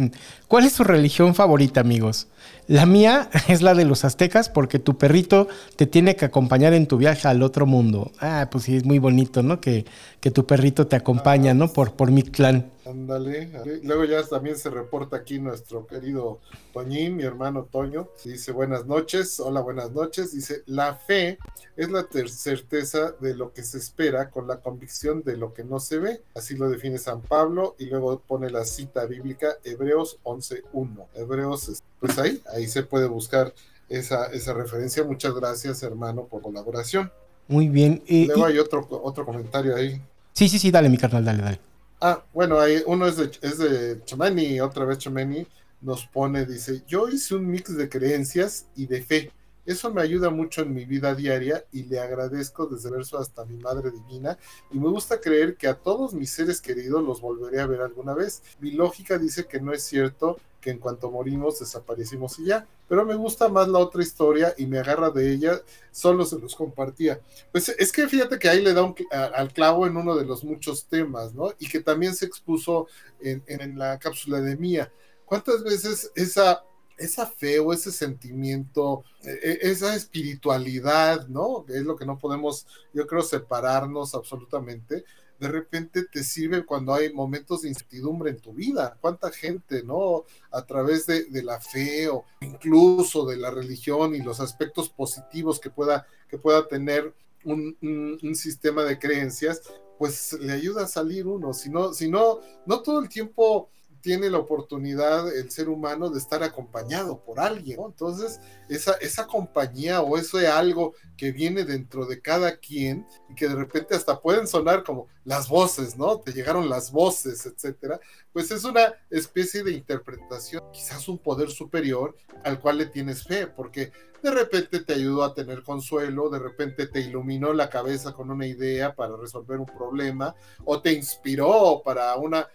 [0.48, 2.26] ¿cuál es su religión favorita, amigos?
[2.66, 6.86] La mía es la de los aztecas porque tu perrito te tiene que acompañar en
[6.86, 8.12] tu viaje al otro mundo.
[8.20, 9.60] Ah, pues sí, es muy bonito, ¿no?
[9.60, 9.86] Que,
[10.20, 11.72] que tu perrito te acompaña, ¿no?
[11.72, 12.70] Por, por mi clan.
[12.88, 13.50] Ándale.
[13.82, 16.40] Luego ya también se reporta aquí nuestro querido
[16.72, 18.08] Toñín, mi hermano Toño.
[18.24, 19.38] Dice buenas noches.
[19.40, 20.32] Hola, buenas noches.
[20.32, 21.38] Dice, la fe
[21.76, 25.80] es la certeza de lo que se espera con la convicción de lo que no
[25.80, 26.22] se ve.
[26.34, 31.08] Así lo define San Pablo y luego pone la cita bíblica Hebreos 11.1.
[31.14, 33.52] Hebreos, pues ahí, ahí se puede buscar
[33.90, 35.04] esa, esa referencia.
[35.04, 37.12] Muchas gracias, hermano, por colaboración.
[37.48, 38.02] Muy bien.
[38.08, 40.00] luego hay otro, otro comentario ahí.
[40.32, 41.67] Sí, sí, sí, dale, mi carnal, dale, dale.
[42.00, 45.46] Ah, bueno, hay, uno es de, es de Chomani, otra vez Chomani
[45.80, 49.32] nos pone, dice, yo hice un mix de creencias y de fe.
[49.68, 53.58] Eso me ayuda mucho en mi vida diaria y le agradezco desde verso hasta mi
[53.58, 54.38] Madre Divina
[54.70, 58.14] y me gusta creer que a todos mis seres queridos los volveré a ver alguna
[58.14, 58.42] vez.
[58.60, 62.66] Mi lógica dice que no es cierto que en cuanto morimos desaparecimos y ya.
[62.88, 66.56] Pero me gusta más la otra historia y me agarra de ella, solo se los
[66.56, 67.20] compartía.
[67.52, 68.90] Pues es que fíjate que ahí le da
[69.34, 71.52] al clavo en uno de los muchos temas, ¿no?
[71.58, 72.86] Y que también se expuso
[73.20, 74.90] en la cápsula de Mía.
[75.26, 76.64] ¿Cuántas veces esa,
[76.98, 81.64] esa fe o ese sentimiento, e, e, esa espiritualidad, ¿no?
[81.68, 85.04] Es lo que no podemos, yo creo, separarnos absolutamente
[85.38, 88.98] de repente te sirve cuando hay momentos de incertidumbre en tu vida.
[89.00, 90.24] ¿Cuánta gente, no?
[90.50, 95.70] A través de, la fe o incluso de la religión y los aspectos positivos que
[95.70, 99.62] pueda, que pueda tener un, un, sistema de creencias,
[99.96, 101.52] pues le ayuda a salir uno.
[101.54, 103.70] Si no, si no, no todo el tiempo
[104.08, 107.78] tiene la oportunidad el ser humano de estar acompañado por alguien.
[107.84, 108.40] Entonces,
[108.70, 113.54] esa, esa compañía o ese algo que viene dentro de cada quien y que de
[113.54, 116.20] repente hasta pueden sonar como las voces, ¿no?
[116.20, 118.00] Te llegaron las voces, etcétera.
[118.32, 123.46] Pues es una especie de interpretación, quizás un poder superior al cual le tienes fe,
[123.46, 123.92] porque
[124.22, 128.46] de repente te ayudó a tener consuelo, de repente te iluminó la cabeza con una
[128.46, 132.48] idea para resolver un problema, o te inspiró para una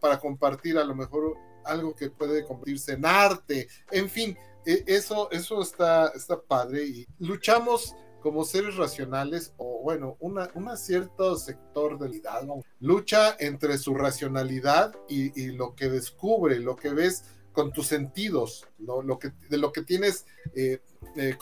[0.00, 5.30] para compartir a lo mejor algo que puede convertirse en arte, en fin, e, eso,
[5.30, 7.94] eso está, está padre y luchamos
[8.26, 12.44] como seres racionales o bueno, una, una cierto sector de la
[12.80, 19.18] lucha entre su racionalidad y, lo que descubre, lo que ves con tus sentidos, lo,
[19.20, 20.80] que, de lo que tienes, eh,
[21.16, 21.38] eh,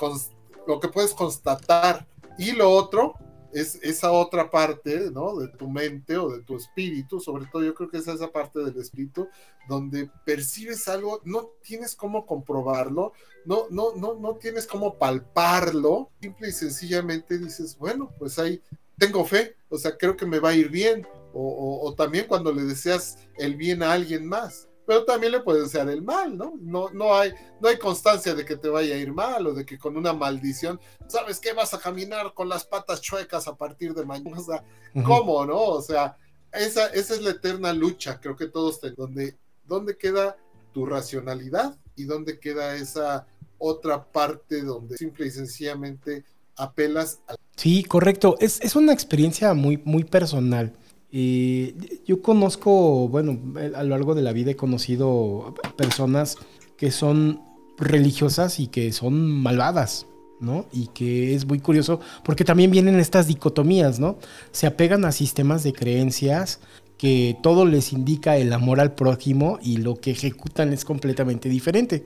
[0.66, 2.06] lo que puedes constatar.
[2.36, 3.14] Y lo otro,
[3.54, 5.36] es esa otra parte, ¿no?
[5.36, 8.58] De tu mente o de tu espíritu, sobre todo yo creo que es esa parte
[8.58, 9.28] del espíritu
[9.68, 13.12] donde percibes algo, no tienes cómo comprobarlo,
[13.44, 18.60] no, no, no, no tienes cómo palparlo, simple y sencillamente dices, bueno, pues ahí
[18.98, 22.52] tengo fe, o sea, creo que me va a ir bien, o, o también cuando
[22.52, 26.54] le deseas el bien a alguien más pero también le puede desear el mal, ¿no?
[26.60, 29.64] No, no, hay, no hay constancia de que te vaya a ir mal o de
[29.64, 31.52] que con una maldición, ¿sabes qué?
[31.52, 34.24] Vas a caminar con las patas chuecas a partir de mañana.
[34.44, 34.64] O sea,
[35.04, 35.58] ¿cómo, no?
[35.58, 36.16] O sea,
[36.52, 40.36] esa, esa es la eterna lucha, creo que todos tenemos, donde, ¿dónde queda
[40.72, 43.26] tu racionalidad y dónde queda esa
[43.58, 46.24] otra parte donde simple y sencillamente
[46.56, 47.36] apelas a...
[47.56, 48.36] Sí, correcto.
[48.40, 50.76] Es, es una experiencia muy, muy personal
[52.04, 53.38] yo conozco, bueno,
[53.76, 56.36] a lo largo de la vida he conocido personas
[56.76, 57.40] que son
[57.78, 60.06] religiosas y que son malvadas,
[60.40, 60.66] ¿no?
[60.72, 64.18] Y que es muy curioso porque también vienen estas dicotomías, ¿no?
[64.50, 66.58] Se apegan a sistemas de creencias
[66.98, 72.02] que todo les indica el amor al prójimo y lo que ejecutan es completamente diferente.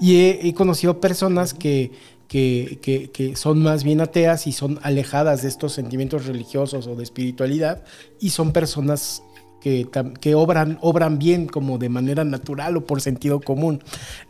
[0.00, 1.92] Y he conocido personas que
[2.30, 7.82] que, son más bien ateas y son alejadas de estos sentimientos religiosos o de espiritualidad
[8.20, 9.24] y son personas
[9.60, 9.88] que,
[10.20, 13.82] que, obran, obran bien como de manera natural o por sentido común.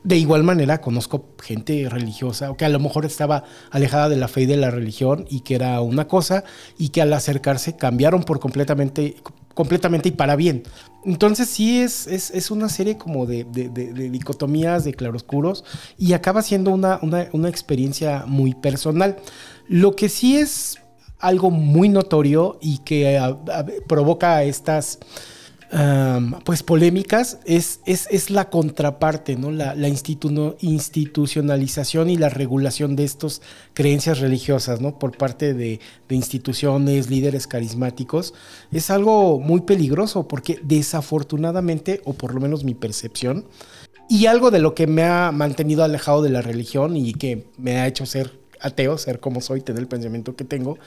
[0.04, 4.42] De igual manera, conozco gente religiosa que a lo mejor estaba alejada de la fe
[4.42, 6.44] y de la religión y que era una cosa
[6.78, 9.16] y que al acercarse cambiaron por completamente,
[9.54, 10.62] completamente y para bien.
[11.04, 15.64] Entonces sí es, es, una serie como de, dicotomías, de claroscuros,
[15.96, 19.16] y acaba siendo una, una, experiencia muy personal.
[19.66, 20.78] Lo que sí es
[21.20, 23.20] algo muy notorio y que
[23.86, 24.98] provoca estas
[26.44, 29.52] pues polémicas es, es, la contraparte, ¿no?
[29.52, 33.40] La, institucionalización y la regulación de estas
[33.72, 34.98] creencias religiosas, ¿no?
[34.98, 35.78] Por parte de,
[36.08, 38.34] instituciones, líderes carismáticos,
[38.72, 43.44] es algo muy peligroso porque desafortunadamente, o por lo menos mi percepción,
[44.08, 47.78] y algo de lo que me ha mantenido alejado de la religión y que me
[47.78, 50.78] ha hecho ser ateo, ser como soy, tener el pensamiento que tengo.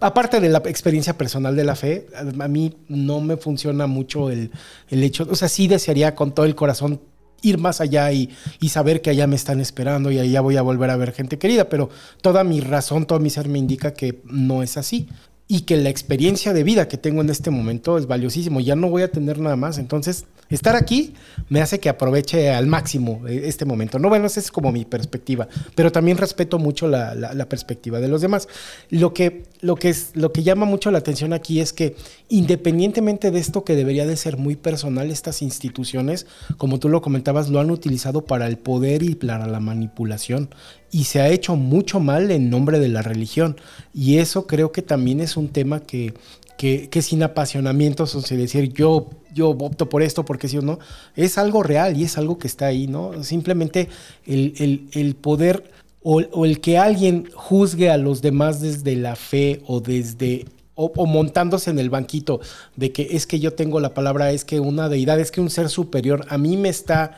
[0.00, 4.50] Aparte de la experiencia personal de la fe, a mí no me funciona mucho el,
[4.88, 7.00] el hecho, o sea, sí desearía con todo el corazón
[7.42, 10.62] ir más allá y, y, saber que allá me están esperando y allá voy a
[10.62, 11.90] volver a ver gente querida, pero
[12.22, 15.08] toda mi razón, todo mi ser me indica que no es así
[15.48, 18.90] y que la experiencia de vida que tengo en este momento es valiosísimo, ya no
[18.90, 21.14] voy a tener nada más, entonces estar aquí
[21.48, 23.98] me hace que aproveche al máximo eh, este momento.
[23.98, 28.08] No, bueno, esa es como mi perspectiva, pero también respeto mucho la, la, perspectiva de
[28.08, 28.48] los demás.
[28.90, 31.96] Lo que, lo, que es, lo que llama mucho la atención aquí es que
[32.28, 37.48] independientemente de esto que debería de ser muy personal, estas instituciones, como tú lo comentabas,
[37.48, 40.48] lo han utilizado para el poder y para la manipulación
[40.96, 43.58] y se ha hecho mucho mal en nombre de la religión.
[43.92, 46.14] Y eso creo que también es un tema que,
[46.56, 50.78] que, sin apasionamientos, o sea, decir yo, yo opto por esto porque sí o no,
[51.14, 53.22] es algo real y es algo que está ahí, ¿no?
[53.24, 53.90] Simplemente
[54.24, 55.70] el, el, poder
[56.02, 60.46] o, el que alguien juzgue a los demás desde la fe o desde...
[60.78, 62.40] O, montándose en el banquito
[62.74, 65.48] de que es que yo tengo la palabra, es que una deidad, es que un
[65.48, 67.16] ser superior a mí me está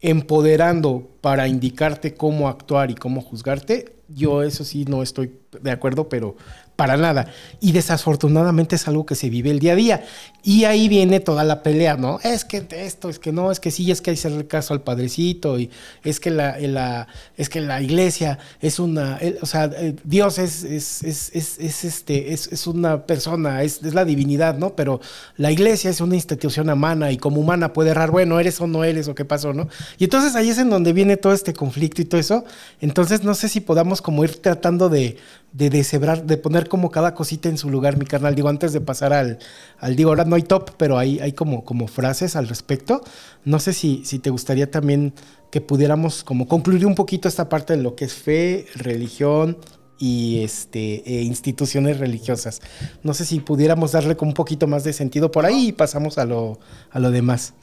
[0.00, 6.08] empoderando para indicarte cómo actuar y cómo juzgarte, yo eso sí no estoy de acuerdo,
[6.08, 6.36] pero
[6.80, 7.26] para nada.
[7.60, 10.04] Y desafortunadamente es algo que se vive el día a día.
[10.42, 12.18] Y ahí viene toda la pelea, ¿no?
[12.22, 14.72] Es que esto, es que no, es que sí, es que hay que hacer caso
[14.72, 15.68] al padrecito y
[16.04, 20.64] es que la, la es que la iglesia es una, o sea, eh, Dios es,
[20.64, 24.74] es, es, es este, es, una persona, es, la divinidad, ¿no?
[24.74, 25.02] Pero
[25.36, 28.84] la iglesia es una institución humana y como humana puede errar, bueno, eres o no
[28.84, 29.68] eres o qué pasó, ¿no?
[29.98, 32.46] Y entonces ahí es en donde viene todo este conflicto y todo eso.
[32.80, 35.18] Entonces no sé si podamos como ir tratando de,
[35.52, 38.34] de deshebrar, de poner como cada cosita en su lugar, mi carnal.
[38.34, 39.38] Digo, antes de pasar al,
[39.78, 43.02] al digo, ahora no hay top, pero hay, hay como, como frases al respecto.
[43.44, 45.14] No sé si, si te gustaría también
[45.50, 49.58] que pudiéramos como concluir un poquito esta parte de lo que es fe, religión
[49.98, 52.60] y este, e instituciones religiosas.
[53.02, 56.18] No sé si pudiéramos darle como un poquito más de sentido por ahí y pasamos
[56.18, 56.58] a lo,
[56.90, 57.54] a lo demás.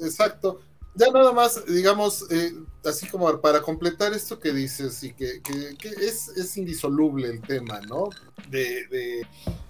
[0.00, 0.60] Exacto.
[0.94, 2.52] ya nada más, digamos, eh,
[2.86, 5.40] así como para completar esto que dices y que,
[6.00, 8.08] es, indisoluble el tema, ¿no?
[8.48, 9.26] De,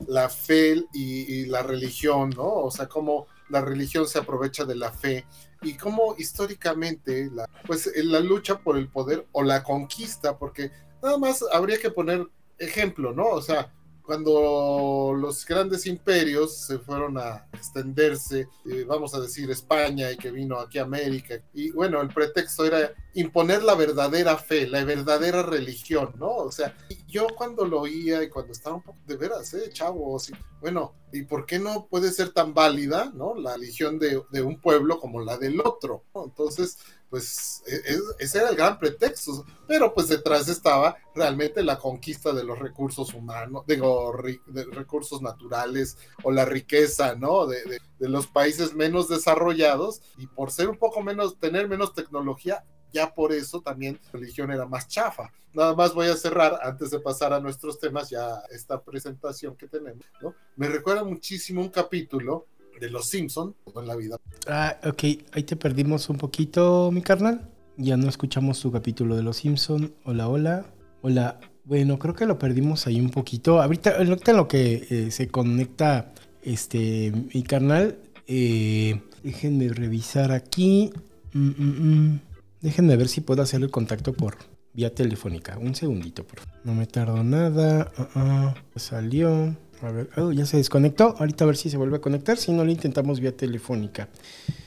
[0.07, 2.47] la fe y, la religión, ¿no?
[2.47, 5.25] O sea, cómo la religión se aprovecha de la fe
[5.63, 10.71] y cómo históricamente, la, pues la lucha por el poder o la conquista, porque
[11.03, 12.27] nada más habría que poner
[12.59, 13.27] ejemplo, ¿no?
[13.29, 13.73] O sea,
[14.07, 20.31] cuando los grandes imperios se fueron a extenderse, eh, vamos a decir España y que
[20.31, 26.15] vino aquí América, y bueno, el pretexto era imponer la verdadera fe, la verdadera religión,
[26.19, 26.37] ¿no?
[26.37, 26.77] O sea,
[27.09, 29.71] yo cuando lo oía y cuando estaba un poco de veras, ¿eh?
[29.73, 30.19] Chavo,
[30.61, 33.35] bueno, ¿y por qué no puede ser tan válida, ¿no?
[33.35, 36.25] La religión de, de un pueblo como la del otro, ¿no?
[36.27, 36.79] Entonces,
[37.11, 42.33] pues e, e, ese era el gran pretexto, pero pues detrás estaba realmente la conquista
[42.33, 44.13] de los recursos humanos, digo,
[44.47, 47.47] de recursos naturales o la riqueza, ¿no?
[47.47, 52.65] De, de, los países menos desarrollados y por ser un poco menos, tener menos tecnología,
[52.93, 55.31] ya por eso también la religión era más chafa.
[55.53, 59.69] Nada más voy a cerrar antes de pasar a nuestros temas, ya esta presentación que
[59.69, 60.35] tenemos, ¿no?
[60.57, 62.47] Me recuerda muchísimo un capítulo
[62.81, 64.19] de Los Simpson en la vida.
[64.47, 67.49] Ah, ok, ahí te perdimos un poquito, mi carnal.
[67.77, 69.93] Ya no escuchamos su capítulo de Los Simpson.
[70.05, 70.67] Hola, hola.
[71.03, 71.41] Hola.
[71.65, 73.61] Bueno, creo que lo perdimos ahí un poquito.
[73.61, 76.13] Ahorita, en lo que eh, se conecta
[76.43, 80.93] este mi carnal, eh, déjenme revisar aquí.
[81.33, 82.21] Mm, mm, mm.
[82.63, 84.37] Déjenme ver si puedo hacer el contacto por
[84.73, 85.59] vía telefónica.
[85.59, 86.55] Un segundito, por favor.
[86.65, 87.93] No me tardo nada.
[88.15, 89.57] Uh Salió.
[89.83, 91.15] A ver, oh, ya se desconectó.
[91.19, 92.37] Ahorita a ver si se vuelve a conectar.
[92.37, 94.09] Si no, lo intentamos vía telefónica.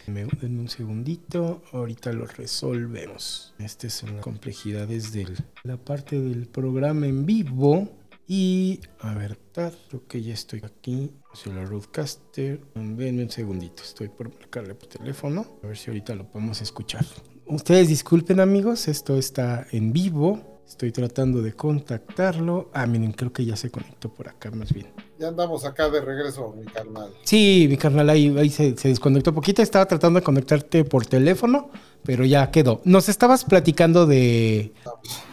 [0.07, 1.61] Den un segundito.
[1.71, 3.53] Ahorita lo resolvemos.
[3.59, 5.27] Estas son las complejidades de
[5.63, 7.89] la parte del programa en vivo.
[8.27, 11.11] Y a ver, creo que ya estoy aquí.
[11.33, 12.61] Soy la Roadcaster.
[12.75, 13.83] Denme un segundito.
[13.83, 15.45] Estoy por marcarle por teléfono.
[15.63, 17.05] A ver si ahorita lo podemos escuchar.
[17.47, 20.58] Ustedes disculpen amigos, esto está en vivo.
[20.69, 22.69] Estoy tratando de contactarlo.
[22.73, 24.85] Ah, miren, creo que ya se conectó por acá más bien.
[25.17, 27.11] Ya andamos acá de regreso, mi carnal.
[27.23, 29.63] Sí, mi carnal, ahí, se, desconectó poquito.
[29.63, 31.71] Estaba tratando de conectarte por teléfono,
[32.03, 32.81] pero ya quedó.
[32.85, 34.71] Nos estabas platicando de,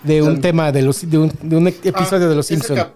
[0.05, 2.87] de un tema, de, los, de, un, episodio de Los ah, Simpsons.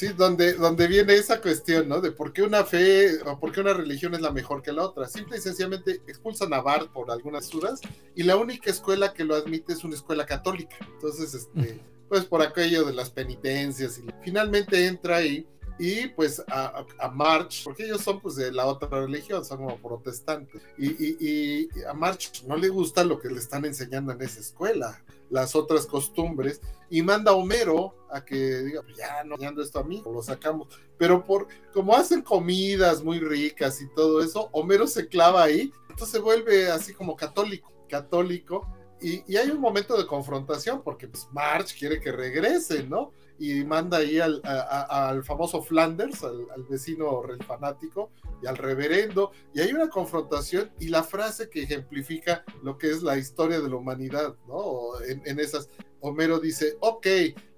[0.00, 2.00] Sí, donde, donde viene esa cuestión, ¿no?
[2.00, 4.86] De por qué una fe o por qué una religión es la mejor que la
[4.86, 5.06] otra.
[5.06, 7.82] Simple y sencillamente expulsan a Bart por algunas dudas
[8.14, 10.74] y la única escuela que lo admite es una escuela católica.
[10.94, 15.46] Entonces, este, pues por aquello de las penitencias y finalmente entra ahí
[15.78, 20.62] y pues a, March, porque ellos son pues de la otra religión, son como protestantes,
[20.78, 25.54] y, a March no le gusta lo que le están enseñando en esa escuela, las
[25.54, 26.60] otras costumbres,
[26.90, 30.22] y manda a Homero a que diga, pues ya no enseñando esto a mí, lo
[30.22, 30.68] sacamos,
[30.98, 36.10] pero por como hacen comidas muy ricas y todo eso, Homero se clava ahí, entonces
[36.10, 38.66] se vuelve así como católico, católico,
[39.00, 43.12] y, hay un momento de confrontación porque pues, March quiere que regrese, ¿no?
[43.40, 48.10] Y manda ahí al, al famoso Flanders, al, vecino fanático,
[48.42, 53.02] y al reverendo, y hay una confrontación y la frase que ejemplifica lo que es
[53.02, 55.00] la historia de la humanidad, ¿no?
[55.08, 55.68] En, en esas,
[56.00, 57.06] Homero dice, ok,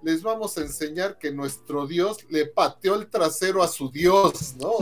[0.03, 4.73] les vamos a enseñar que nuestro Dios le pateó el trasero a su Dios, ¿no?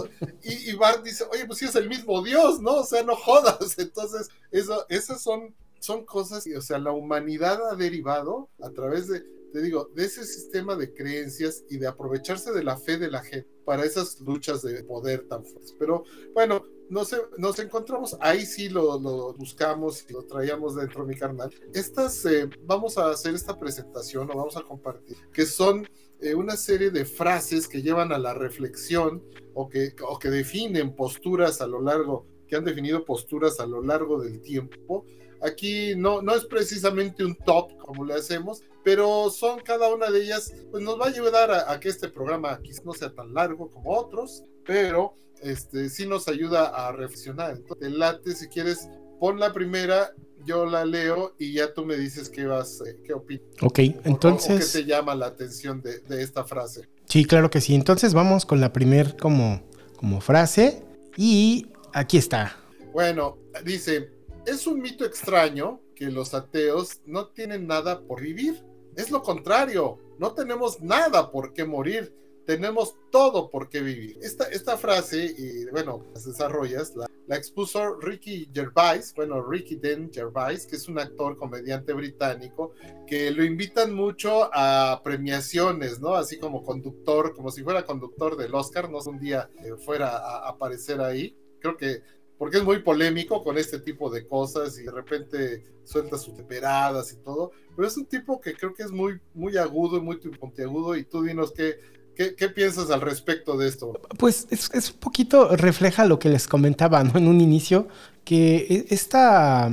[0.43, 2.77] Y, y Bart dice, oye, pues sí es el mismo Dios, ¿no?
[2.77, 3.79] O sea, no jodas.
[3.79, 9.25] Entonces, eso, esas son son cosas, o sea, la humanidad ha derivado a través de,
[9.53, 13.23] te digo, de ese sistema de creencias y de aprovecharse de la fe de la
[13.23, 15.75] gente para esas luchas de poder tan fuertes.
[15.79, 18.99] Pero bueno, nos, nos encontramos, ahí sí lo,
[19.35, 21.53] buscamos y lo traíamos dentro de mi carnal.
[21.73, 25.87] Estas, eh, vamos a hacer esta presentación o vamos a compartir, que son
[26.21, 29.23] eh, una serie de frases que llevan a la reflexión
[29.55, 33.83] o que, o que definen posturas a lo largo, que han definido posturas a lo
[33.83, 35.07] largo del tiempo
[35.43, 40.23] Aquí no, no es precisamente un top como le hacemos, pero son cada una de
[40.23, 43.71] ellas, pues nos va a ayudar a, que este programa quizás no sea tan largo
[43.71, 47.57] como otros, pero este sí nos ayuda a reflexionar.
[47.57, 48.89] Entonces, late si quieres,
[49.19, 50.13] pon la primera,
[50.45, 53.45] yo la leo y ya tú me dices qué vas, eh, qué opinas.
[53.63, 54.73] Ok, entonces.
[54.73, 56.89] ¿Qué te llama la atención de, de, esta frase?
[57.07, 57.75] Sí, claro que sí.
[57.75, 59.63] Entonces vamos con la primer como,
[59.97, 60.83] como frase
[61.17, 62.57] y aquí está.
[62.93, 64.11] Bueno, dice,
[64.47, 68.65] es un mito extraño que los ateos no tienen nada por vivir.
[68.97, 72.15] Es lo contrario, no tenemos nada por qué morir,
[72.45, 74.19] tenemos todo por qué vivir.
[74.23, 80.67] Esta, esta frase, y bueno, las desarrollas, la, expuso Ricky Gervais, bueno, Ricky Den Gervais,
[80.67, 82.73] que es un actor comediante británico,
[83.07, 86.17] que lo invitan mucho a premiaciones, ¿no?
[86.17, 89.49] Así como conductor, como si fuera conductor del Oscar, no un día
[89.85, 91.37] fuera a aparecer ahí.
[91.61, 92.03] Creo que
[92.41, 97.13] porque es muy polémico con este tipo de cosas y de repente suelta sus teperadas
[97.13, 100.17] y todo, pero es un tipo que creo que es muy, muy agudo y muy
[100.17, 101.77] puntiagudo y tú dinos qué,
[102.15, 103.93] qué, piensas al respecto de esto.
[104.17, 107.19] Pues es, es, un poquito, refleja lo que les comentaba ¿no?
[107.19, 107.89] en un inicio,
[108.25, 109.71] que e, esta,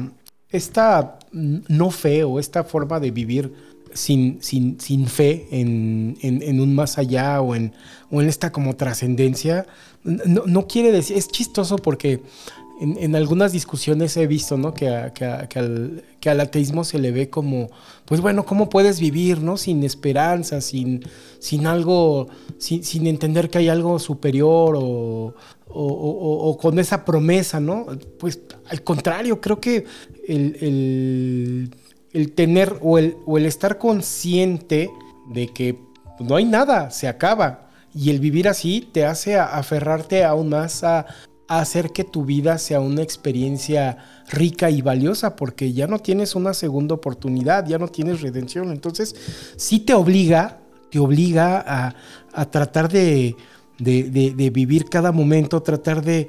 [0.49, 3.53] esta no fe o esta forma de vivir
[3.93, 7.73] sin, sin, sin fe en, en, un más allá o en,
[8.11, 9.65] o en esta como trascendencia,
[10.03, 12.21] no, no, quiere decir, es chistoso porque
[12.79, 14.73] en, algunas discusiones he visto, ¿no?
[14.73, 17.69] Que, al, ateísmo se le ve como,
[18.05, 19.57] pues bueno, ¿cómo puedes vivir, ¿no?
[19.57, 21.03] Sin esperanza, sin,
[21.39, 22.27] sin algo,
[22.59, 27.87] sin, entender que hay algo superior o, con esa promesa, ¿no?
[28.19, 29.85] Pues al contrario, creo que
[30.27, 31.69] el,
[32.13, 34.89] el, tener o el, o el estar consciente
[35.29, 35.79] de que
[36.19, 37.67] no hay nada, se acaba.
[37.93, 41.07] Y el vivir así te hace aferrarte aún más a,
[41.47, 43.97] hacer que tu vida sea una experiencia
[44.29, 48.71] rica y valiosa porque ya no tienes una segunda oportunidad, ya no tienes redención.
[48.71, 49.15] Entonces,
[49.55, 50.59] sí te obliga,
[50.91, 51.93] te obliga
[52.33, 53.35] a, tratar de,
[53.79, 56.27] vivir cada momento, tratar de,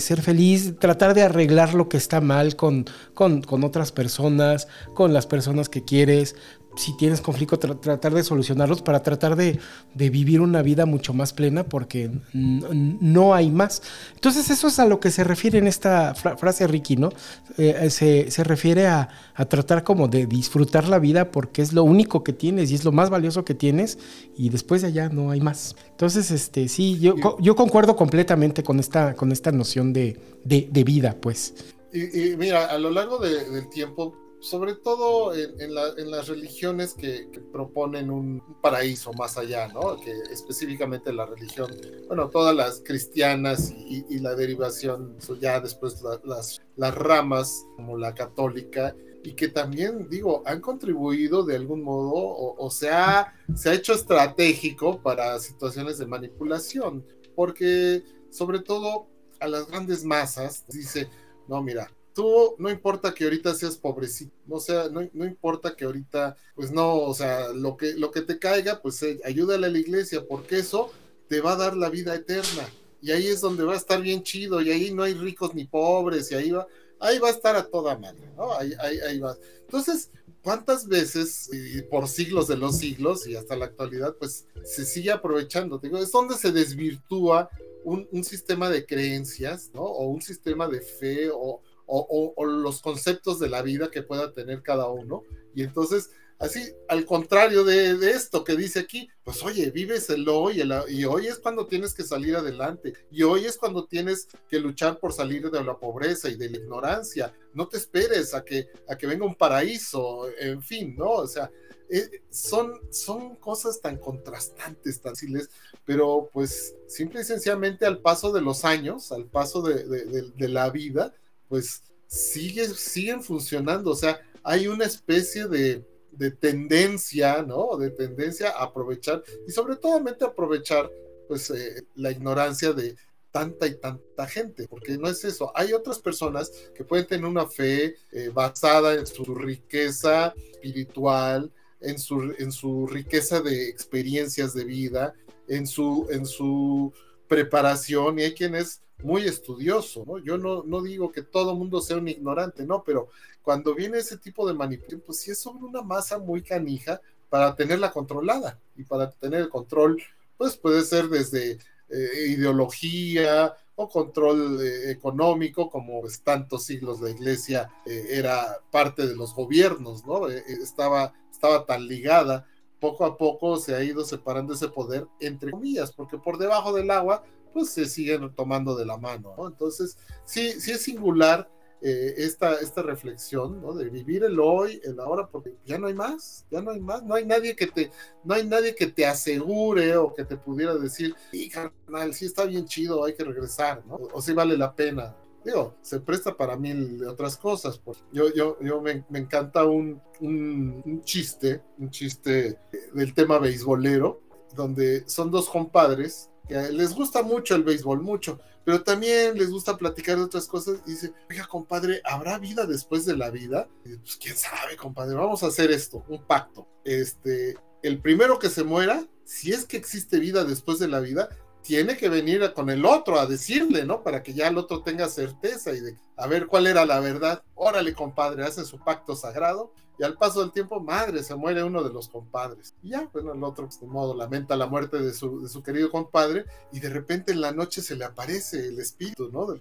[0.00, 5.12] ser feliz, tratar de arreglar lo que está mal con, con, con, otras personas, con
[5.12, 6.36] las personas que quieres,
[6.76, 9.58] si tienes conflicto, tratar de solucionarlos para tratar de,
[9.94, 13.82] vivir una vida mucho más plena porque no hay más.
[14.14, 17.10] Entonces eso es a lo que se refiere en esta frase Ricky, ¿no?
[17.58, 19.08] Eh, se, refiere a,
[19.48, 22.92] tratar como de disfrutar la vida porque es lo único que tienes y es lo
[22.92, 23.98] más valioso que tienes
[24.36, 25.76] y después de allá no hay más.
[25.90, 31.54] Entonces, este, sí, yo, yo concuerdo completamente con esta, con esta noción de, vida, pues.
[31.92, 38.42] Y, mira, a lo largo del tiempo sobre todo en, las religiones que, proponen un
[38.62, 40.00] paraíso más allá, ¿no?
[40.00, 41.70] Que específicamente la religión,
[42.06, 46.60] bueno, todas las cristianas y, la derivación, ya después las,
[46.94, 53.34] ramas como la católica, y que también, digo, han contribuido de algún modo o, ha,
[53.54, 60.64] se ha hecho estratégico para situaciones de manipulación, porque sobre todo a las grandes masas
[60.68, 61.08] dice,
[61.48, 65.86] no, mira, tú no importa que ahorita seas pobrecito, no sea, no, no, importa que
[65.86, 69.70] ahorita, pues no, o sea, lo que, lo que te caiga, pues eh, ayúdale a
[69.70, 70.92] la iglesia, porque eso
[71.28, 72.68] te va a dar la vida eterna.
[73.00, 75.64] Y ahí es donde va a estar bien chido, y ahí no hay ricos ni
[75.64, 76.66] pobres, y ahí va.
[76.98, 78.52] ahí va a estar a toda madre, ¿no?
[78.52, 79.34] Ahí, ahí, ahí va.
[79.62, 80.10] Entonces,
[80.42, 85.10] ¿cuántas veces, y por siglos de los siglos y hasta la actualidad, pues se sigue
[85.10, 85.78] aprovechando?
[85.78, 87.48] Digo, es donde se desvirtúa
[87.82, 89.84] un, un sistema de creencias, ¿no?
[89.84, 94.62] O un sistema de fe o, o, los conceptos de la vida que pueda tener
[94.62, 95.22] cada uno.
[95.54, 96.10] Y entonces
[96.40, 101.04] Así, al contrario de, esto que dice aquí, pues oye, vives el hoy el, y
[101.04, 105.12] hoy es cuando tienes que salir adelante y hoy es cuando tienes que luchar por
[105.12, 107.34] salir de la pobreza y de la ignorancia.
[107.52, 111.10] No te esperes a que, a que venga un paraíso, en fin, ¿no?
[111.10, 111.50] O sea,
[111.90, 115.50] eh, son, son cosas tan contrastantes, tan simples,
[115.84, 121.12] pero pues simple y sencillamente al paso de los años, al paso de la vida,
[121.50, 123.90] pues sigue, siguen funcionando.
[123.90, 127.76] O sea, hay una especie de de tendencia, ¿no?
[127.76, 130.90] De tendencia a aprovechar y sobre todo aprovechar
[131.28, 132.96] pues eh, la ignorancia de
[133.30, 135.52] tanta y tanta gente, porque no es eso.
[135.54, 141.98] Hay otras personas que pueden tener una fe eh, basada en su riqueza espiritual, en
[141.98, 145.14] su, en su riqueza de experiencias de vida,
[145.46, 146.92] en su, en su
[147.30, 150.18] preparación, y hay quien es muy estudioso, ¿no?
[150.18, 153.08] Yo no, no digo que todo mundo sea un ignorante, no, pero
[153.40, 157.54] cuando viene ese tipo de manipulación, pues sí es sobre una masa muy canija para
[157.54, 160.02] tenerla controlada y para tener el control,
[160.36, 161.58] pues puede ser desde
[161.88, 169.06] eh, ideología o control eh, económico, como pues, tantos siglos la iglesia eh, era parte
[169.06, 170.28] de los gobiernos, ¿no?
[170.28, 172.44] Eh, estaba, estaba tan ligada,
[172.80, 176.90] poco a poco se ha ido separando ese poder, entre comillas, porque por debajo del
[176.90, 177.22] agua,
[177.52, 179.48] pues se siguen tomando de la mano, ¿no?
[179.48, 181.48] Entonces, sí, sí es singular
[181.82, 183.72] eh, esta, esta reflexión, ¿no?
[183.72, 187.02] De vivir el hoy, el ahora, porque ya no hay más, ya no hay más,
[187.02, 187.90] no hay nadie que te,
[188.22, 192.44] no hay nadie que te asegure o que te pudiera decir, y carnal, sí está
[192.44, 193.98] bien chido, hay que regresar, ¿no?
[194.12, 195.16] O, si vale la pena.
[195.44, 197.78] Digo, se presta para mil otras cosas.
[197.78, 198.04] Pues.
[198.12, 202.58] Yo, yo, yo me, me encanta un, un, chiste, un chiste
[202.92, 204.20] del tema beisbolero,
[204.54, 209.76] donde son dos compadres que les gusta mucho el béisbol, mucho, pero también les gusta
[209.76, 213.68] platicar de otras cosas y dice, oiga, compadre, ¿habrá vida después de la vida?
[213.84, 216.66] Y pues quién sabe, compadre, vamos a hacer esto, un pacto.
[216.84, 221.28] Este, el primero que se muera, si es que existe vida después de la vida,
[221.62, 224.02] tiene que venir con el otro a decirle, ¿no?
[224.02, 227.42] Para que ya el otro tenga certeza y de a ver cuál era la verdad.
[227.54, 231.82] Órale, compadre, hace su pacto sagrado y al paso del tiempo, madre, se muere uno
[231.82, 232.74] de los compadres.
[232.82, 235.62] Y ya, bueno, el otro, pues, de modo, lamenta la muerte de su, de su,
[235.62, 239.44] querido compadre y de repente en la noche se le aparece el espíritu, ¿no?
[239.44, 239.60] Del,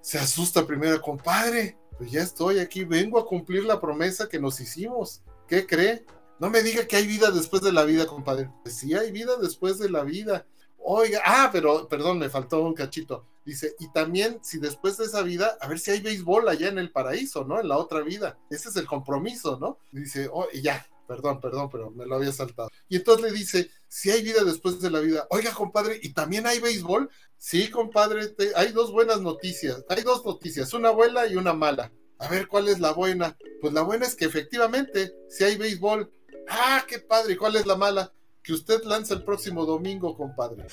[0.00, 4.60] se asusta primero, compadre, pues ya estoy aquí, vengo a cumplir la promesa que nos
[4.60, 5.22] hicimos.
[5.48, 6.06] ¿Qué cree?
[6.38, 8.50] No me diga que hay vida después de la vida, compadre.
[8.62, 10.46] Pues sí hay vida después de la vida.
[10.86, 13.26] Oiga, ah, pero perdón, me faltó un cachito.
[13.42, 16.78] Dice, y también si después de esa vida, a ver si hay béisbol allá en
[16.78, 17.58] el paraíso, ¿no?
[17.58, 18.38] En la otra vida.
[18.50, 19.78] Ese es el compromiso, ¿no?
[19.92, 22.68] dice, oh, y ya, perdón, perdón, pero me lo había saltado.
[22.86, 26.46] Y entonces le dice, si hay vida después de la vida, oiga, compadre, ¿y también
[26.46, 27.08] hay béisbol?
[27.38, 29.84] Sí, compadre, hay dos buenas noticias.
[29.88, 31.92] Hay dos noticias, una buena y una mala.
[32.18, 33.38] A ver, ¿cuál es la buena?
[33.62, 36.12] Pues la buena es que efectivamente, si hay béisbol.
[36.46, 38.12] Ah, qué padre, ¿cuál es la mala?
[38.44, 40.66] Que usted lanza el próximo domingo, compadre.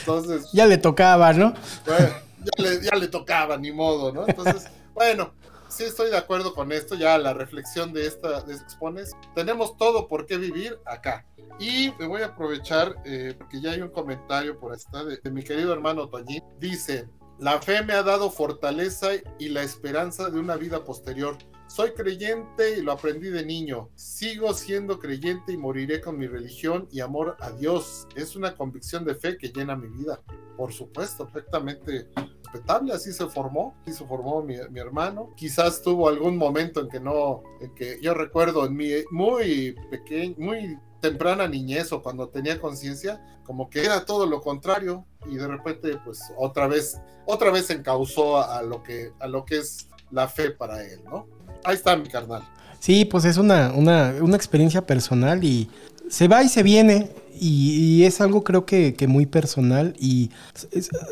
[0.00, 0.48] Entonces.
[0.52, 1.54] Ya le tocaba, ¿no?
[1.86, 2.08] Bueno,
[2.44, 4.26] ya le, ya le tocaba, ni modo, ¿no?
[4.26, 5.32] Entonces, bueno,
[5.68, 9.12] sí estoy de acuerdo con esto, ya la reflexión de esta de expones.
[9.36, 11.24] Tenemos todo por qué vivir acá.
[11.60, 15.30] Y me voy a aprovechar, eh, porque ya hay un comentario por esta de, de
[15.30, 16.42] mi querido hermano Toñín.
[16.58, 17.08] Dice,
[17.38, 21.38] la fe me ha dado fortaleza y la esperanza de una vida posterior
[21.68, 23.90] soy creyente y lo aprendí de niño.
[23.94, 28.08] Sigo siendo creyente y moriré con mi religión y amor a Dios.
[28.16, 30.20] Es una convicción de fe que llena mi vida.
[30.56, 32.08] Por supuesto, perfectamente
[32.42, 35.34] respetable, así se formó, así se formó mi, mi, hermano.
[35.36, 40.34] Quizás tuvo algún momento en que no, en que yo recuerdo en mi muy pequeño,
[40.38, 45.46] muy temprana niñez o cuando tenía conciencia, como que era todo lo contrario y de
[45.46, 49.88] repente pues otra vez, otra vez encauzó a, a lo que, a lo que es
[50.10, 51.37] la fe para él, ¿no?
[51.64, 52.42] Ahí está mi carnal.
[52.80, 55.68] Sí, pues es una, una, una experiencia personal y
[56.08, 60.30] se va y se viene y, es algo creo que, que muy personal y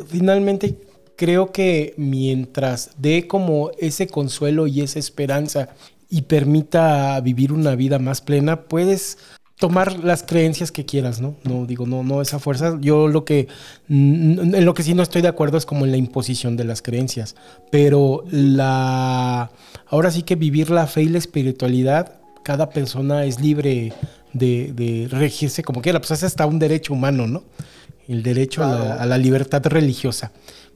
[0.09, 0.79] finalmente
[1.17, 5.71] creo que mientras dé como ese consuelo y esa esperanza
[6.09, 9.19] y permita vivir una vida más plena, puedes
[9.59, 11.37] tomar las creencias que quieras, ¿no?
[11.45, 12.77] No digo, no, no esa fuerza.
[12.81, 13.49] Yo lo que,
[13.89, 16.83] en lo que sí no estoy de acuerdo es como en la imposición de las
[16.83, 17.37] creencias.
[17.71, 19.51] Pero la,
[19.89, 23.93] ahora sí que vivir la fe y la espiritualidad, cada persona es libre
[24.35, 26.01] de, de regirse como quiera.
[26.01, 27.45] Pues es hasta un derecho humano, ¿no?
[28.09, 28.85] El derecho claro.
[28.85, 30.33] a, la, a, la, libertad religiosa.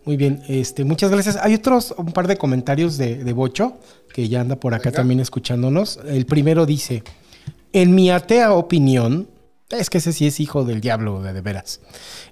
[0.07, 1.37] Muy bien, este, muchas gracias.
[1.37, 3.77] Hay otros, un par de comentarios de, de Bocho,
[4.15, 6.01] que ya anda por acá también escuchándonos.
[6.09, 7.05] El primero dice,
[7.73, 9.29] en mi atea opinión,
[9.71, 11.81] es que ese sí es hijo del diablo, de, de veras.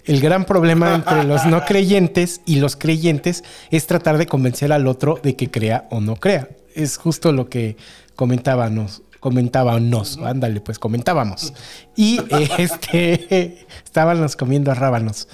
[0.05, 4.87] El gran problema entre los no creyentes y los creyentes es tratar de convencer al
[4.87, 6.49] otro de que crea o no crea.
[6.75, 7.77] Es justo lo que
[8.17, 11.53] comentábamos, comentábamos, ándale, pues comentábamos.
[11.95, 15.29] Y eh, este, estábamos comiendo rábanos.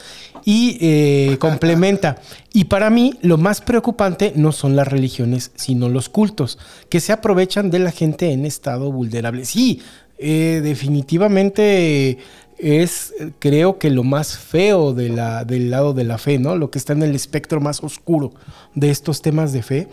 [0.44, 2.16] Y eh, complementa.
[2.52, 7.12] Y para mí, lo más preocupante no son las religiones, sino los cultos, que se
[7.12, 9.44] aprovechan de la gente en estado vulnerable.
[9.46, 9.80] Sí,
[10.18, 12.18] eh, definitivamente
[12.58, 16.56] es, creo que lo más feo del lado de la fe, ¿no?
[16.56, 18.32] Lo que está en el espectro más oscuro
[18.74, 19.88] de estos temas de fe.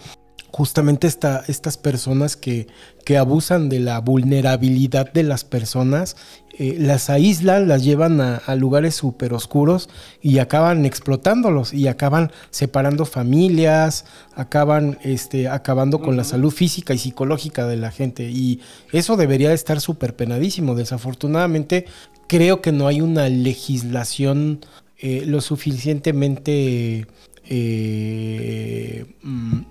[0.51, 2.67] Justamente esta, estas personas que,
[3.05, 6.15] que abusan de la vulnerabilidad de las personas
[6.59, 9.89] eh, las aíslan, las llevan a, a lugares súper oscuros
[10.21, 16.97] y acaban explotándolos y acaban separando familias, acaban este, acabando con la salud física y
[16.97, 18.29] psicológica de la gente.
[18.29, 18.59] Y
[18.91, 20.75] eso debería estar súper penadísimo.
[20.75, 21.85] Desafortunadamente,
[22.27, 24.59] creo que no hay una legislación
[24.97, 27.07] eh, lo suficientemente
[27.45, 29.61] eh, mm,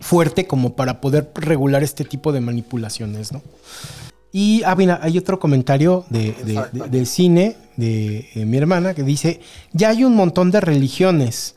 [0.00, 3.42] fuerte como para poder regular este tipo de manipulaciones, ¿no?
[4.32, 8.94] Y ah, mira, hay otro comentario de, de- de- de cine de eh, mi hermana
[8.94, 9.40] que dice,
[9.72, 11.56] ya hay un montón de religiones,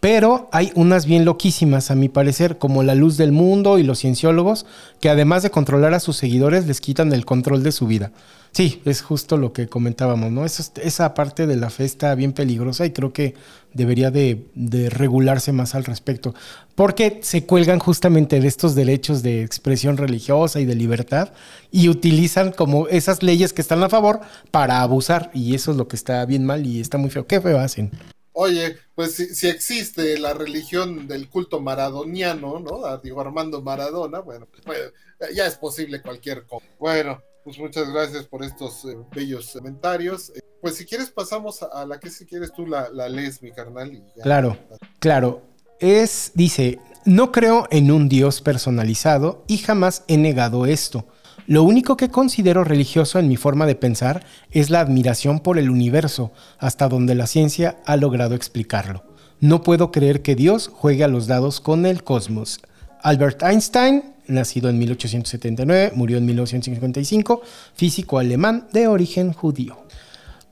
[0.00, 4.00] pero hay unas bien loquísimas, a mi parecer, como la luz del mundo y los
[4.00, 4.66] cienciólogos,
[5.00, 8.12] que además de controlar a sus seguidores, les quitan el control de su vida.
[8.52, 10.46] Sí, es justo lo que comentábamos, ¿no?
[10.46, 13.34] Eso- esa parte de la fe está bien peligrosa y creo que
[13.74, 16.34] debería de, de regularse más al respecto,
[16.74, 21.32] porque se cuelgan justamente de estos derechos de expresión religiosa y de libertad
[21.70, 24.20] y utilizan como esas leyes que están a favor
[24.50, 27.26] para abusar y eso es lo que está bien mal y está muy feo.
[27.26, 27.90] ¿Qué feo hacen?
[28.38, 32.84] Oye, pues si, existe la religión del culto maradoniano, ¿no?
[32.84, 34.92] A Diego Armando Maradona, bueno, pues,
[35.34, 36.66] ya es posible cualquier cosa.
[36.78, 40.32] Bueno, pues muchas gracias por estos eh, bellos comentarios.
[40.36, 43.52] Eh, pues si quieres pasamos a, la que si quieres tú la, la lees, mi
[43.52, 43.94] carnal.
[43.94, 44.22] Y ya.
[44.22, 44.58] Claro,
[44.98, 45.42] claro.
[45.80, 51.06] Es, dice, no creo en un Dios personalizado y jamás he negado esto.
[51.46, 55.70] Lo único que considero religioso en mi forma de pensar es la admiración por el
[55.70, 59.04] universo, hasta donde la ciencia ha logrado explicarlo.
[59.38, 62.60] No puedo creer que Dios juegue a los dados con el cosmos.
[63.00, 67.42] Albert Einstein, nacido en 1879, murió en 1955,
[67.74, 69.85] físico alemán de origen judío.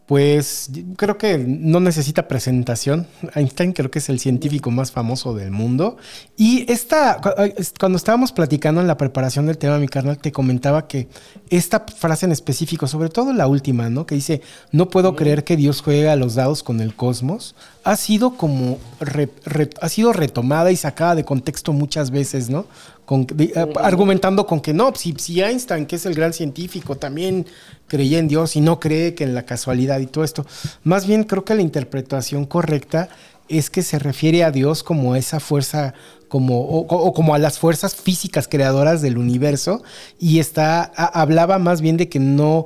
[0.07, 3.07] Pues creo que no necesita presentación.
[3.35, 5.97] Einstein creo que es el científico más famoso del mundo.
[6.37, 10.31] Y esta, cu- es- cuando estábamos platicando en la preparación del tema, mi carnal te
[10.31, 11.09] comentaba que
[11.49, 14.05] esta frase en específico, sobre todo la última, ¿no?
[14.05, 14.43] Que dice,
[14.73, 18.79] no puedo creer que Dios juegue a los dados con el cosmos, ha sido como,
[19.01, 22.67] re- re- ha sido retomada y sacada de contexto muchas veces, ¿no?
[23.05, 26.97] Con- de- eh, argumentando con que no, si, si Einstein, que es el gran científico,
[26.97, 27.47] también
[27.87, 30.47] creía en Dios y no cree que en la casualidad y todo esto.
[30.85, 33.09] Más bien creo que la interpretación correcta
[33.49, 35.93] es que se refiere a Dios como esa fuerza,
[36.29, 39.83] como, o, o como a las fuerzas físicas creadoras del universo,
[40.19, 42.65] y está, a- hablaba más bien de que no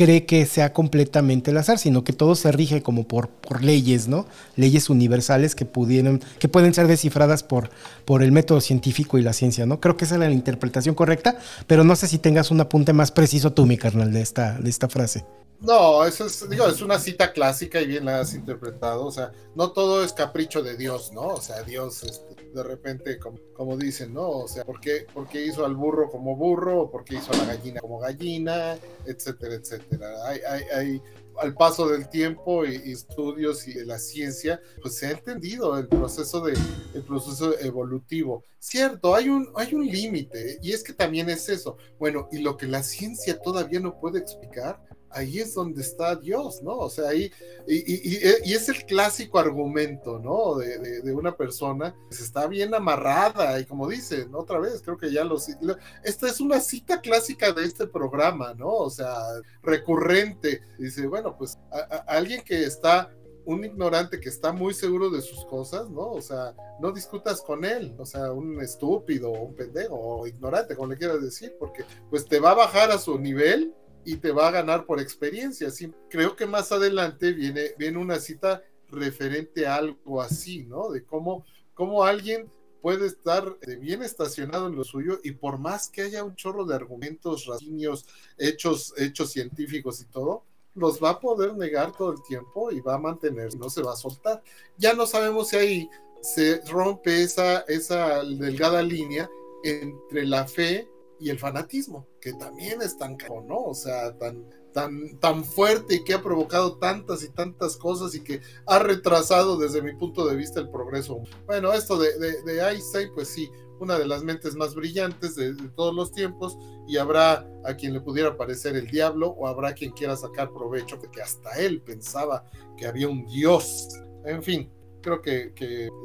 [0.00, 4.08] cree que sea completamente el azar, sino que todo se rige como por, por leyes,
[4.08, 4.24] ¿no?
[4.56, 7.68] Leyes universales que pudieran, que pueden ser descifradas por,
[8.06, 9.78] por el método científico y la ciencia, ¿no?
[9.78, 11.36] Creo que esa es la interpretación correcta,
[11.66, 14.70] pero no sé si tengas un apunte más preciso tú, mi carnal, de esta, de
[14.70, 15.26] esta frase.
[15.60, 19.04] No, eso es, digo, es una cita clásica y bien la has interpretado.
[19.04, 21.26] O sea, no todo es capricho de Dios, ¿no?
[21.26, 24.28] O sea, Dios, este, de repente, como, como dicen, ¿no?
[24.28, 26.82] O sea, ¿por qué, por qué hizo al burro como burro?
[26.82, 28.78] ¿O por qué hizo a la gallina como gallina?
[29.06, 30.08] Etcétera, etcétera.
[30.26, 30.40] Hay,
[30.74, 31.02] hay,
[31.40, 36.40] al paso del tiempo y, estudios y la ciencia, pues se ha entendido el proceso
[36.40, 36.54] de
[36.94, 38.44] el proceso evolutivo.
[38.58, 41.78] Cierto, hay un, hay un límite, y es que también es eso.
[41.98, 46.62] Bueno, y lo que la ciencia todavía no puede explicar, ahí es donde está Dios,
[46.62, 46.76] ¿no?
[46.76, 47.30] O sea, ahí,
[47.66, 50.56] y, y, y, y es el clásico argumento, ¿no?
[50.56, 54.96] De, de, de, una persona que está bien amarrada, y como dicen, otra vez, creo
[54.96, 58.70] que ya lo, lo, esta es una cita clásica de este programa, ¿no?
[58.70, 59.14] O sea,
[59.62, 60.62] recurrente.
[60.78, 63.10] Dice, bueno, pues a, a, alguien que está
[63.44, 66.12] un ignorante que está muy seguro de sus cosas, ¿no?
[66.12, 70.92] O sea, no discutas con él, o sea, un estúpido, un pendejo, o ignorante, como
[70.92, 73.74] le quieras decir, porque pues te va a bajar a su nivel
[74.04, 75.70] y te va a ganar por experiencia.
[75.70, 80.90] Sí, creo que más adelante viene, viene una cita referente a algo así, ¿no?
[80.90, 81.44] De cómo,
[81.74, 86.34] cómo alguien puede estar bien estacionado en lo suyo y por más que haya un
[86.34, 88.06] chorro de argumentos, racios,
[88.38, 90.44] hechos, hechos científicos y todo,
[90.74, 93.92] los va a poder negar todo el tiempo y va a mantener, no se va
[93.92, 94.42] a soltar.
[94.78, 95.90] Ya no sabemos si hay
[96.22, 99.30] se rompe esa, esa delgada línea
[99.64, 100.88] entre la fe
[101.20, 103.64] y el fanatismo, que también es tan ¿no?
[103.64, 108.20] O sea, tan, tan, tan fuerte y que ha provocado tantas y tantas cosas y
[108.20, 111.20] que ha retrasado desde mi punto de vista el progreso.
[111.46, 113.50] Bueno, esto de, de, pues sí,
[113.80, 116.56] una de las mentes más brillantes de, todos los tiempos
[116.86, 120.98] y habrá a quien le pudiera parecer el diablo o habrá quien quiera sacar provecho
[121.10, 122.44] que hasta él pensaba
[122.76, 123.88] que había un dios.
[124.24, 124.70] En fin,
[125.02, 125.52] creo que,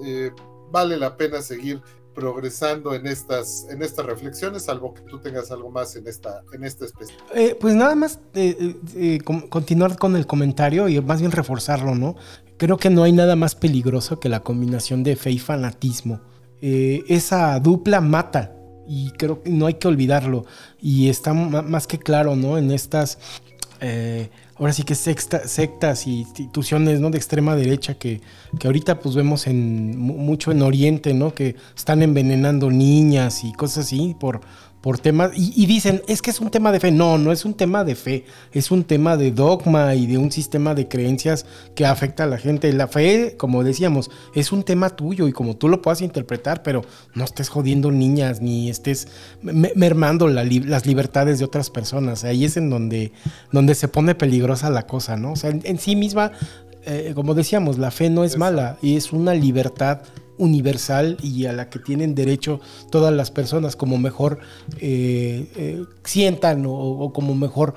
[0.06, 0.32] eh,
[0.72, 1.82] vale la pena seguir
[2.16, 6.64] progresando en estas, en estas reflexiones, salvo que tú tengas algo más en esta, en
[6.64, 7.16] esta especie.
[7.36, 12.16] Eh, pues nada más eh, continuar con el comentario y más bien reforzarlo, ¿no?
[12.58, 16.22] Creo que no hay nada más peligroso que la combinación de fe y fanatismo.
[16.62, 18.56] esa dupla mata
[18.88, 20.46] y creo que no hay que olvidarlo.
[20.80, 22.58] Y está más que claro, ¿no?
[22.58, 23.20] En estas
[24.58, 27.10] ahora sí que sectas y instituciones ¿no?
[27.10, 28.22] de extrema derecha que,
[28.60, 31.34] que ahorita pues vemos en, mucho en Oriente, ¿no?
[31.34, 34.42] que están envenenando niñas y cosas así por,
[34.86, 36.92] por temas, y, dicen, es que es un tema de fe.
[36.92, 40.32] No, no es un tema de fe, es un tema de dogma y de un
[40.32, 42.72] sistema de creencias que afecta a la gente.
[42.72, 46.84] La fe, como decíamos, es un tema tuyo y como tú lo puedas interpretar, pero
[47.16, 49.08] no estés jodiendo niñas ni estés
[49.42, 52.24] mermando las libertades de otras personas.
[52.24, 53.12] Ahí es en donde,
[53.52, 55.32] donde se pone peligrosa la cosa, ¿no?
[55.32, 56.32] O sea, en, sí misma,
[56.86, 60.04] eh, como decíamos, la fe no es mala y es una libertad
[60.38, 62.60] universal y a la que tienen derecho
[62.90, 64.40] todas las personas como mejor
[64.80, 67.76] eh, eh, sientan o, como mejor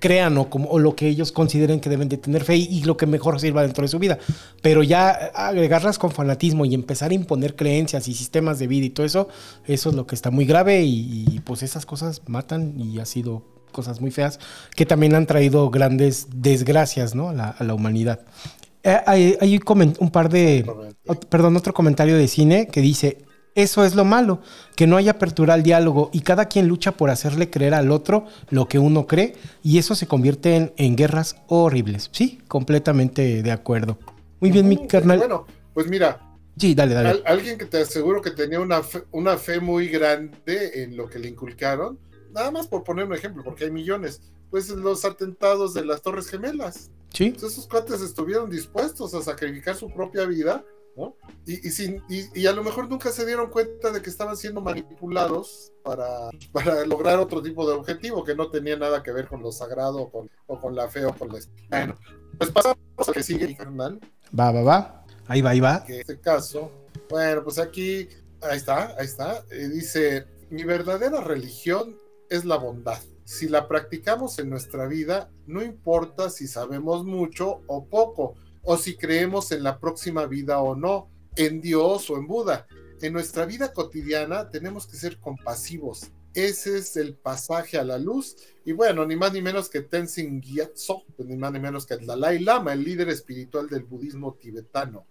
[0.00, 3.06] crean o, como, lo que ellos consideren que deben de tener fe y, lo que
[3.06, 4.18] mejor sirva dentro de su vida.
[4.62, 8.90] Pero ya agregarlas con fanatismo y empezar a imponer creencias y sistemas de vida y
[8.90, 9.28] todo eso,
[9.66, 13.42] eso es lo que está muy grave y, pues esas cosas matan y ha sido
[13.70, 14.38] cosas muy feas
[14.76, 17.30] que también han traído grandes desgracias ¿no?
[17.30, 18.20] a la humanidad.
[18.84, 19.60] Eh, hay,
[19.98, 20.64] un par de.
[21.28, 23.24] perdón, otro comentario de cine que dice:
[23.54, 24.40] Eso es lo malo,
[24.76, 28.26] que no hay apertura al diálogo y cada quien lucha por hacerle creer al otro
[28.50, 32.08] lo que uno cree y eso se convierte en, guerras horribles.
[32.12, 33.98] Sí, completamente de acuerdo.
[34.40, 35.18] Muy bien, mi carnal.
[35.18, 36.28] Bueno, pues mira.
[36.58, 37.22] Sí, dale, dale.
[37.24, 41.28] alguien que te aseguro que tenía una una fe muy grande en lo que le
[41.28, 41.98] inculcaron,
[42.30, 44.20] nada más por poner un ejemplo, porque hay millones
[44.52, 46.90] pues los atentados de las Torres Gemelas.
[47.12, 47.30] Sí.
[47.30, 50.64] Pues, esos cuates estuvieron dispuestos a sacrificar su propia vida,
[50.96, 51.16] ¿no?
[51.46, 55.72] Y, sin, y, a lo mejor nunca se dieron cuenta de que estaban siendo manipulados
[55.82, 59.52] para, para lograr otro tipo de objetivo que no tenía nada que ver con lo
[59.52, 61.38] sagrado o con, o con la fe o con la...
[61.68, 61.98] Bueno,
[62.38, 64.00] pues pasamos a que sigue, carnal.
[64.38, 65.06] Va, va, va.
[65.26, 65.84] Ahí va, ahí va.
[65.88, 66.70] En este caso,
[67.08, 68.08] bueno, pues aquí,
[68.42, 69.44] ahí está, ahí está.
[69.50, 71.96] Eh, dice, mi verdadera religión
[72.28, 77.86] es la bondad si la practicamos en nuestra vida, no importa si sabemos mucho o
[77.86, 82.66] poco, o si creemos en la próxima vida o no, en Dios o en Buda.
[83.00, 86.12] En nuestra vida cotidiana tenemos que ser compasivos.
[86.34, 88.36] Ese es el pasaje a la luz.
[88.64, 92.06] Y bueno, ni más ni menos que Tenzin Gyatso, ni más ni menos que el
[92.06, 95.06] Dalai Lama, el líder espiritual del budismo tibetano.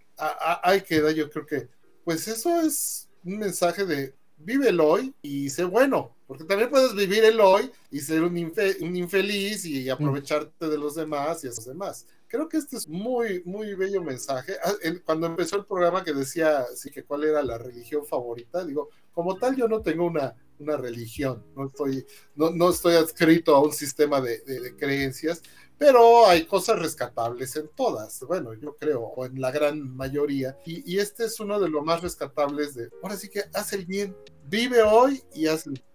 [0.64, 1.70] Hay que dar, yo creo que,
[2.04, 6.96] pues eso es un mensaje de vive el hoy y sé bueno, porque también puedes
[6.96, 12.08] vivir el hoy y ser un, infeliz y aprovecharte de los demás y esos demás.
[12.28, 14.54] Creo que este es muy, muy bello mensaje.
[14.64, 14.72] Ah,
[15.04, 19.36] cuando empezó el programa que decía, sí, que cuál era la religión favorita, digo, como
[19.36, 22.06] tal yo no tengo una, una religión, no estoy,
[22.36, 25.42] no, no estoy adscrito a un sistema de, de creencias,
[25.82, 31.00] pero hay cosas rescatables en todas, bueno, yo creo, o en la gran mayoría, y,
[31.00, 34.16] este es uno de los más rescatables de, ahora sí que haz el bien,
[34.46, 35.46] vive hoy y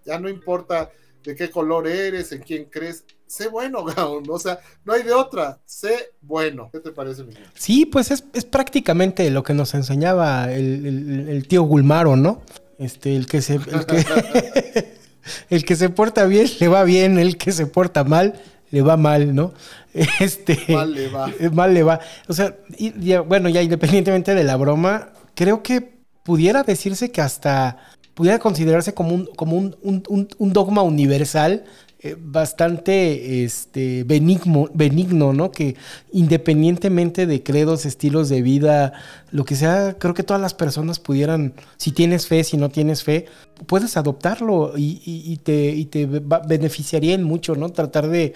[0.05, 0.91] ya no importa
[1.23, 5.13] de qué color eres, en quién crees, sé bueno, Gaun, o sea, no hay de
[5.13, 6.69] otra, sé bueno.
[6.73, 7.47] ¿Qué te parece, Miguel?
[7.55, 12.43] Sí, pues es, prácticamente lo que nos enseñaba el, tío Gulmaro, ¿no?
[12.81, 13.55] Este, el que se...
[13.55, 14.97] El que,
[15.51, 18.35] el que se porta bien le va bien, el que se porta mal
[18.77, 19.55] le va mal, ¿no?
[20.21, 21.33] Este, mal le va.
[21.53, 21.99] Mal le va.
[22.29, 22.55] O sea,
[23.27, 27.79] bueno, ya independientemente de la broma, creo que pudiera decirse que hasta
[28.13, 31.65] pudiera considerarse como un, como un dogma universal
[32.07, 35.51] eh, bastante este, benigno, benigno, ¿no?
[35.51, 35.77] Que
[36.13, 38.93] independientemente de credos, estilos de vida,
[39.31, 43.03] lo que sea, creo que todas las personas pudieran, si tienes fe, si no tienes
[43.03, 43.25] fe,
[43.67, 46.07] puedes adoptarlo y, te, te
[46.47, 47.71] beneficiaría en mucho, ¿no?
[47.71, 48.35] Tratar de,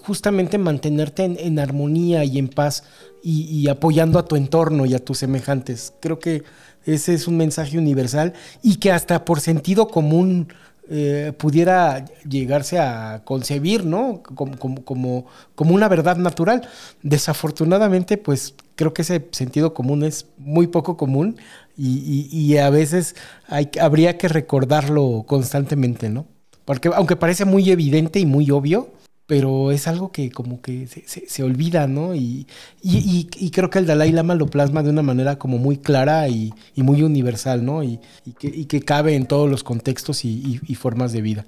[0.00, 2.84] justamente mantenerte en, armonía y en paz
[3.22, 5.94] y, apoyando a tu entorno y a tus semejantes.
[6.00, 6.42] Creo que
[6.84, 10.48] ese es un mensaje universal y que hasta por sentido común
[10.88, 14.22] eh, pudiera llegarse a concebir, ¿no?
[14.22, 16.68] Como, como, como, una verdad natural.
[17.02, 21.36] Desafortunadamente, pues creo que ese sentido común es muy poco común
[21.76, 23.14] y, a veces
[23.46, 26.26] hay, habría que recordarlo constantemente, ¿no?
[26.64, 28.90] Porque aunque parece muy evidente y muy obvio,
[29.26, 32.14] pero es algo que como que se, olvida, ¿no?
[32.14, 32.46] Y,
[32.82, 36.52] y, creo que el Dalai Lama lo plasma de una manera como muy clara y,
[36.76, 37.82] muy universal, ¿no?
[37.82, 38.00] Y,
[38.38, 41.46] que, que, cabe en todos los contextos y, formas de vida.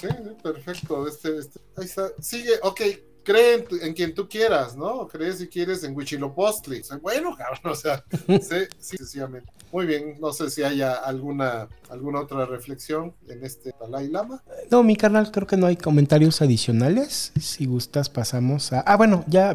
[0.00, 0.06] Sí,
[0.42, 1.08] perfecto.
[1.08, 2.08] Este, este, ahí está.
[2.20, 2.80] Sigue, ok,
[3.28, 5.06] cree en, quien tú quieras, ¿no?
[5.06, 6.80] Cree si quieres en Huichilopostli.
[7.02, 9.52] bueno, cabrón, o sea, sí, sencillamente.
[9.70, 14.42] Muy bien, no sé si haya alguna, alguna otra reflexión en este Dalai Lama.
[14.70, 17.32] No, mi canal creo que no hay comentarios adicionales.
[17.38, 18.80] Si gustas, pasamos a.
[18.80, 19.54] Ah, bueno, ya,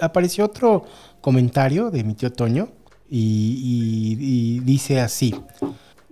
[0.00, 0.84] apareció otro
[1.20, 2.70] comentario de mi tío Toño
[3.08, 5.36] y, dice así: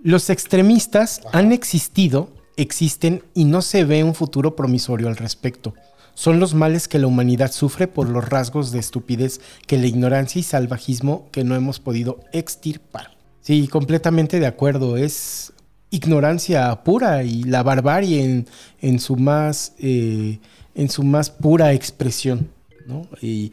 [0.04, 5.74] Los extremistas han existido, existen y no se ve un futuro promisorio al respecto
[6.14, 10.38] son los males que la humanidad sufre por los rasgos de estupidez que la ignorancia
[10.38, 13.16] y salvajismo que no hemos podido extirpar.
[13.40, 14.96] Sí, completamente de acuerdo.
[14.96, 15.52] Es
[15.90, 18.46] ignorancia pura y la barbarie
[18.80, 20.38] en, su, más, eh,
[20.74, 22.48] en su más pura expresión.
[23.20, 23.52] Y,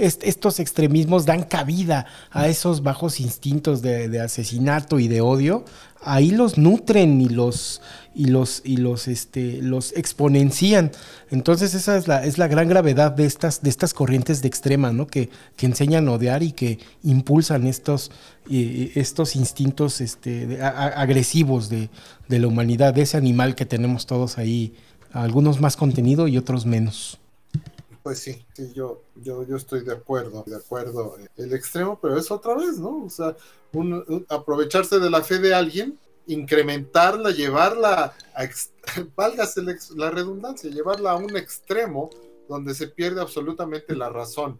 [0.00, 5.64] estos extremismos dan cabida a esos bajos instintos de, asesinato y de odio.
[6.00, 7.82] Ahí los nutren y los,
[8.14, 10.92] y los, y los, este, los exponencian.
[11.30, 14.92] Entonces esa es la, es la gran gravedad de estas, de estas corrientes de extrema,
[14.92, 15.08] ¿no?
[15.08, 18.12] Que, que enseñan a odiar y que impulsan estos,
[18.48, 21.90] estos instintos este, agresivos de,
[22.28, 24.74] de la humanidad, de ese animal que tenemos todos ahí,
[25.12, 27.18] algunos más contenido y otros menos.
[28.08, 31.18] Pues sí, sí, yo, yo, yo estoy de acuerdo, de acuerdo.
[31.36, 33.04] El extremo, pero es otra vez, ¿no?
[33.04, 33.36] O sea,
[34.30, 38.48] aprovecharse de la fe de alguien, incrementarla, llevarla, a,
[39.14, 39.60] válgase
[39.94, 42.08] la redundancia, llevarla a un extremo
[42.48, 44.58] donde se pierde absolutamente la razón,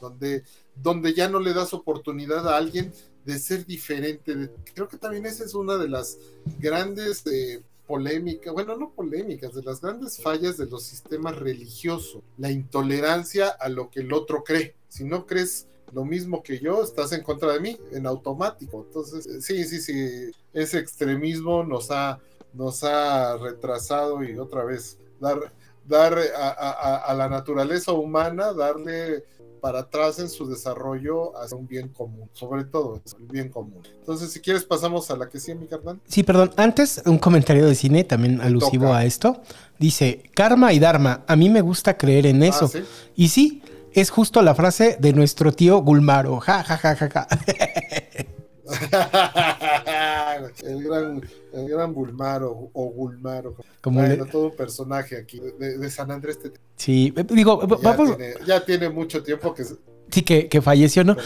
[0.00, 0.42] donde,
[0.74, 2.94] donde ya no le das oportunidad a alguien
[3.26, 4.54] de ser diferente.
[4.72, 6.16] Creo que también esa es una de las
[6.58, 7.26] grandes...
[7.26, 13.48] Eh, polémica, bueno, no polémicas, de las grandes fallas de los sistemas religiosos, la intolerancia
[13.48, 14.74] a lo que el otro cree.
[14.88, 18.84] Si no crees lo mismo que yo, estás en contra de mí, en automático.
[18.86, 22.18] Entonces, eh, sí, sí, sí, ese extremismo nos ha,
[22.52, 25.52] nos ha retrasado y otra vez dar,
[25.86, 29.24] dar a la naturaleza humana, darle
[29.60, 33.82] para atrás en su desarrollo hacia un bien común, sobre todo el bien común.
[33.98, 36.00] Entonces, si quieres, pasamos a la que sí, mi carnal.
[36.06, 39.40] Sí, perdón, antes un comentario de cine también alusivo a esto.
[39.78, 42.70] Dice, karma y dharma, a mí me gusta creer en eso.
[42.74, 42.78] Ah,
[43.14, 46.40] y sí, es justo la frase de nuestro tío Gulmaro.
[46.40, 47.26] Ja, ja, ja, ja, ja.
[50.64, 53.54] el gran, el gran Bulmaro o Gulmaro.
[53.80, 56.38] Como todo un personaje aquí de, San Andrés.
[56.76, 58.16] Sí, digo, ya vamos.
[58.16, 59.64] Tiene, ya tiene mucho tiempo que.
[60.08, 61.16] Sí, que, falleció, ¿no?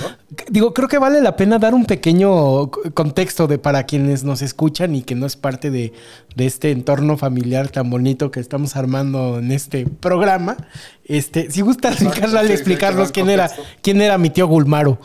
[0.48, 4.94] Digo, creo que vale la pena dar un pequeño contexto de para quienes nos escuchan
[4.94, 5.92] y que no es parte de,
[6.36, 10.56] este entorno familiar tan bonito que estamos armando en este programa.
[11.04, 13.50] Este, si gusta, Ricardo, explicarnos quién era,
[13.82, 14.98] quién era mi tío Gulmaro.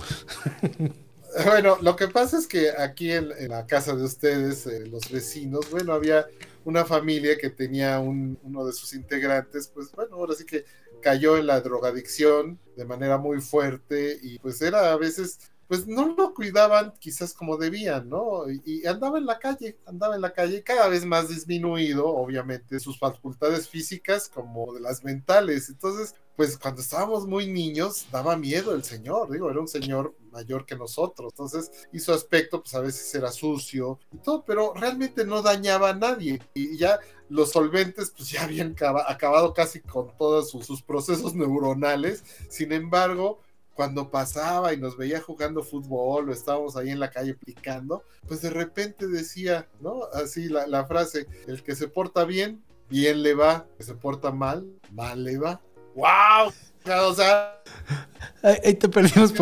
[1.44, 5.70] Bueno, lo que pasa es que aquí en, la casa de ustedes, eh, los vecinos,
[5.70, 6.28] bueno, había
[6.64, 10.66] una familia que tenía uno de sus integrantes, pues bueno, ahora sí que
[11.02, 16.16] cayó en la drogadicción de manera muy fuerte y pues era a veces pues no
[16.16, 18.44] lo cuidaban quizás como debían, ¿no?
[18.50, 23.00] Y, andaba en la calle, andaba en la calle, cada vez más disminuido, obviamente, sus
[23.00, 25.70] facultades físicas como de las mentales.
[25.70, 30.66] Entonces, pues cuando estábamos muy niños, daba miedo el señor, digo, era un señor mayor
[30.66, 35.26] que nosotros, entonces, y su aspecto, pues a veces era sucio y todo, pero realmente
[35.26, 36.42] no dañaba a nadie.
[36.54, 38.76] Y ya los solventes, pues ya habían
[39.08, 43.40] acabado casi con todos sus, procesos neuronales, sin embargo,
[43.74, 48.42] cuando pasaba y nos veía jugando fútbol o estábamos ahí en la calle picando, pues
[48.42, 50.06] de repente decía, ¿no?
[50.14, 54.32] Así la, frase, el que se porta bien, bien le va, el que se porta
[54.32, 55.62] mal, mal le va.
[55.96, 56.54] ¡Wow!
[57.10, 57.64] O sea...
[58.44, 59.34] Ahí te perdimos.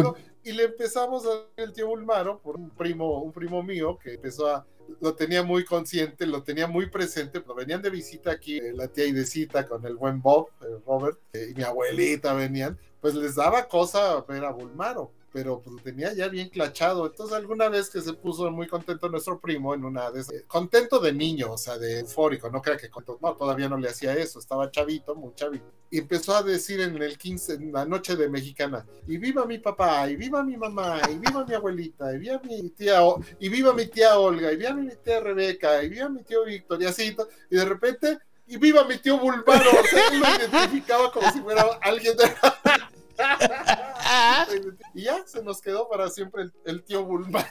[0.43, 4.47] Y le empezamos a el tío Bulmaro por un primo, un primo mío que empezó
[4.47, 4.65] a,
[5.01, 8.87] lo tenía muy consciente, lo tenía muy presente, pero venían de visita aquí, eh, la
[8.87, 13.35] tía Idecita con el buen Bob, eh, Robert, eh, y mi abuelita venían, pues les
[13.35, 15.11] daba cosa ver a Bulmaro.
[15.33, 17.07] Pero pues, tenía ya bien clachado.
[17.07, 21.11] Entonces, alguna vez que se puso muy contento nuestro primo en una de contento de
[21.11, 24.69] niño, o sea, de eufórico, no crea que no, todavía no le hacía eso, estaba
[24.69, 25.65] chavito, muy chavito.
[25.89, 29.57] Y empezó a decir en el 15, en la noche de mexicana, y viva mi
[29.57, 33.01] papá, y viva mi mamá, y viva mi abuelita, y viva mi tía,
[33.39, 36.81] y viva mi tía Olga, y viva mi tía Rebeca, y viva mi tío Víctor,
[36.81, 37.15] y así,
[37.49, 40.27] y de repente, y viva mi tío Bulbaro, o sea, él lo
[40.59, 42.23] identificaba como si fuera alguien de...
[44.93, 47.47] y ya se nos quedó para siempre el, tío Bulbaro.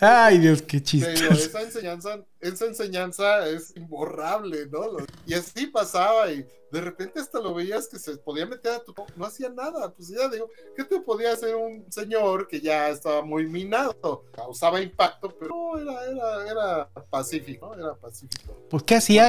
[0.00, 1.12] Ay, Dios, qué chiste.
[1.12, 4.96] Esa enseñanza, esa enseñanza es imborrable, ¿no?
[5.26, 8.94] Y así pasaba y de repente hasta lo veías que se podía meter a tu...
[9.14, 13.22] No hacía nada, pues ya digo, ¿qué te podía hacer un señor que ya estaba
[13.22, 14.24] muy minado?
[14.32, 18.56] Causaba impacto, pero no, era, era, era pacífico, Era pacífico.
[18.70, 19.28] Pues, ¿qué hacía?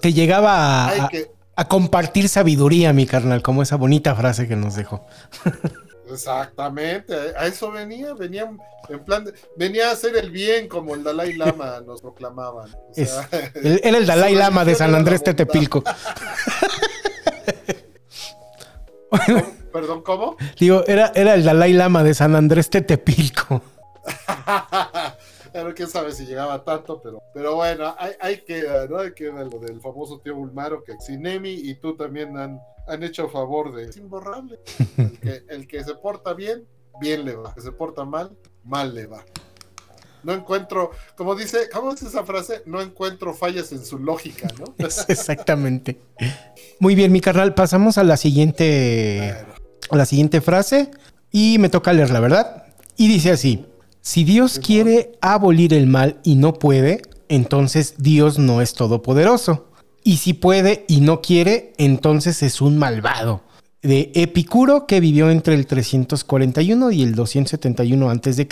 [0.00, 1.10] te llegaba a,
[1.62, 5.06] a compartir sabiduría, mi carnal, como esa bonita frase que nos dejó.
[6.10, 8.50] Exactamente, a eso venía, venía
[8.88, 12.68] en plan, venía a hacer el bien como el Dalai Lama nos proclamaban.
[12.96, 15.84] era el Dalai Lama de San Andrés Tetepilco.
[19.72, 20.36] Perdón, ¿cómo?
[20.58, 23.62] Digo, era, era el Dalai Lama de San Andrés Tetepilco.
[25.52, 28.98] Pero quién sabe si llegaba tanto, pero, pero bueno, hay, hay que, ¿no?
[28.98, 33.28] Hay que lo del famoso tío Bulmaro que Cinemi y tú también han, han hecho
[33.28, 33.84] favor de.
[33.84, 34.58] Es imborrable.
[34.96, 36.66] El que, el que se porta bien,
[37.00, 37.50] bien le va.
[37.50, 39.24] El que se porta mal, mal le va.
[40.22, 42.62] No encuentro, como dice, ¿cómo es esa frase?
[42.64, 44.74] No encuentro fallas en su lógica, ¿no?
[45.08, 46.00] Exactamente.
[46.78, 49.34] Muy bien, mi carnal, pasamos a la siguiente,
[49.90, 50.90] a la siguiente frase
[51.32, 52.66] y me toca leerla, ¿verdad?
[52.96, 53.66] Y dice así:
[54.04, 59.68] Si Dios quiere abolir el mal y no puede, entonces Dios no es todopoderoso.
[60.02, 63.44] Y si puede y no quiere, entonces es un malvado.
[63.80, 68.48] De Epicuro, que vivió entre el 341 y el 271 a.C.,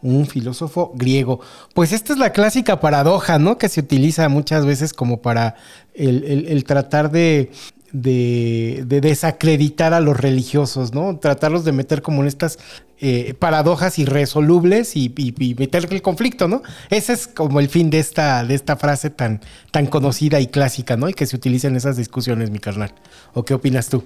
[0.00, 1.40] un filósofo griego.
[1.74, 3.58] Pues esta es la clásica paradoja, ¿no?
[3.58, 5.56] Que se utiliza muchas veces como para
[5.92, 7.52] el tratar de
[7.92, 11.18] de, desacreditar a los religiosos, ¿no?
[11.18, 12.58] Tratarlos de meter como en estas
[12.98, 15.12] eh, paradojas irresolubles y,
[15.58, 16.62] meterle el conflicto, ¿no?
[16.90, 19.40] Ese es como el fin de esta, de esta frase tan,
[19.70, 21.08] tan conocida y clásica, ¿no?
[21.08, 22.94] Y que se utiliza en esas discusiones, mi carnal.
[23.34, 24.04] ¿O qué opinas tú?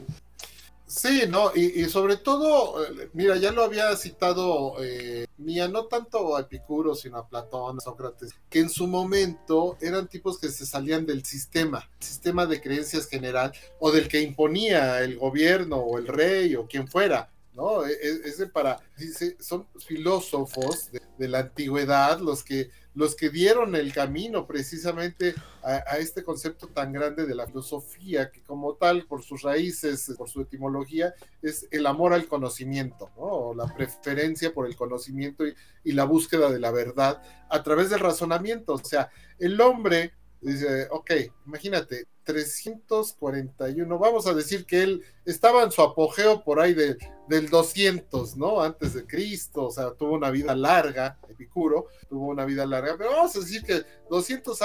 [0.87, 6.37] Sí, no, y, sobre todo, eh, mira, ya lo había citado eh, Mía, no tanto
[6.37, 11.05] a Epicuro, sino a Platón, Sócrates, que en su momento eran tipos que se salían
[11.05, 16.55] del sistema, sistema de creencias general, o del que imponía el gobierno o el rey
[16.55, 17.31] o quien fuera.
[17.57, 17.85] ¿no?
[17.85, 23.29] E, e, es, de para, dice, son filósofos de, la antigüedad los que, los que
[23.29, 29.05] dieron el camino precisamente a, este concepto tan grande de la filosofía, que como tal,
[29.07, 33.53] por sus raíces, por su etimología, es el amor al conocimiento, ¿no?
[33.55, 38.01] la preferencia por el conocimiento y, y la búsqueda de la verdad a través del
[38.01, 38.73] razonamiento.
[38.73, 41.11] O sea, el hombre dice, ok,
[41.47, 46.99] imagínate, 341, vamos a decir que él estaba en su apogeo por ahí de,
[47.29, 48.61] del 200, ¿no?
[48.61, 53.11] Antes de Cristo, o sea, tuvo una vida larga, Epicuro tuvo una vida larga, pero
[53.13, 54.59] vamos a decir que 200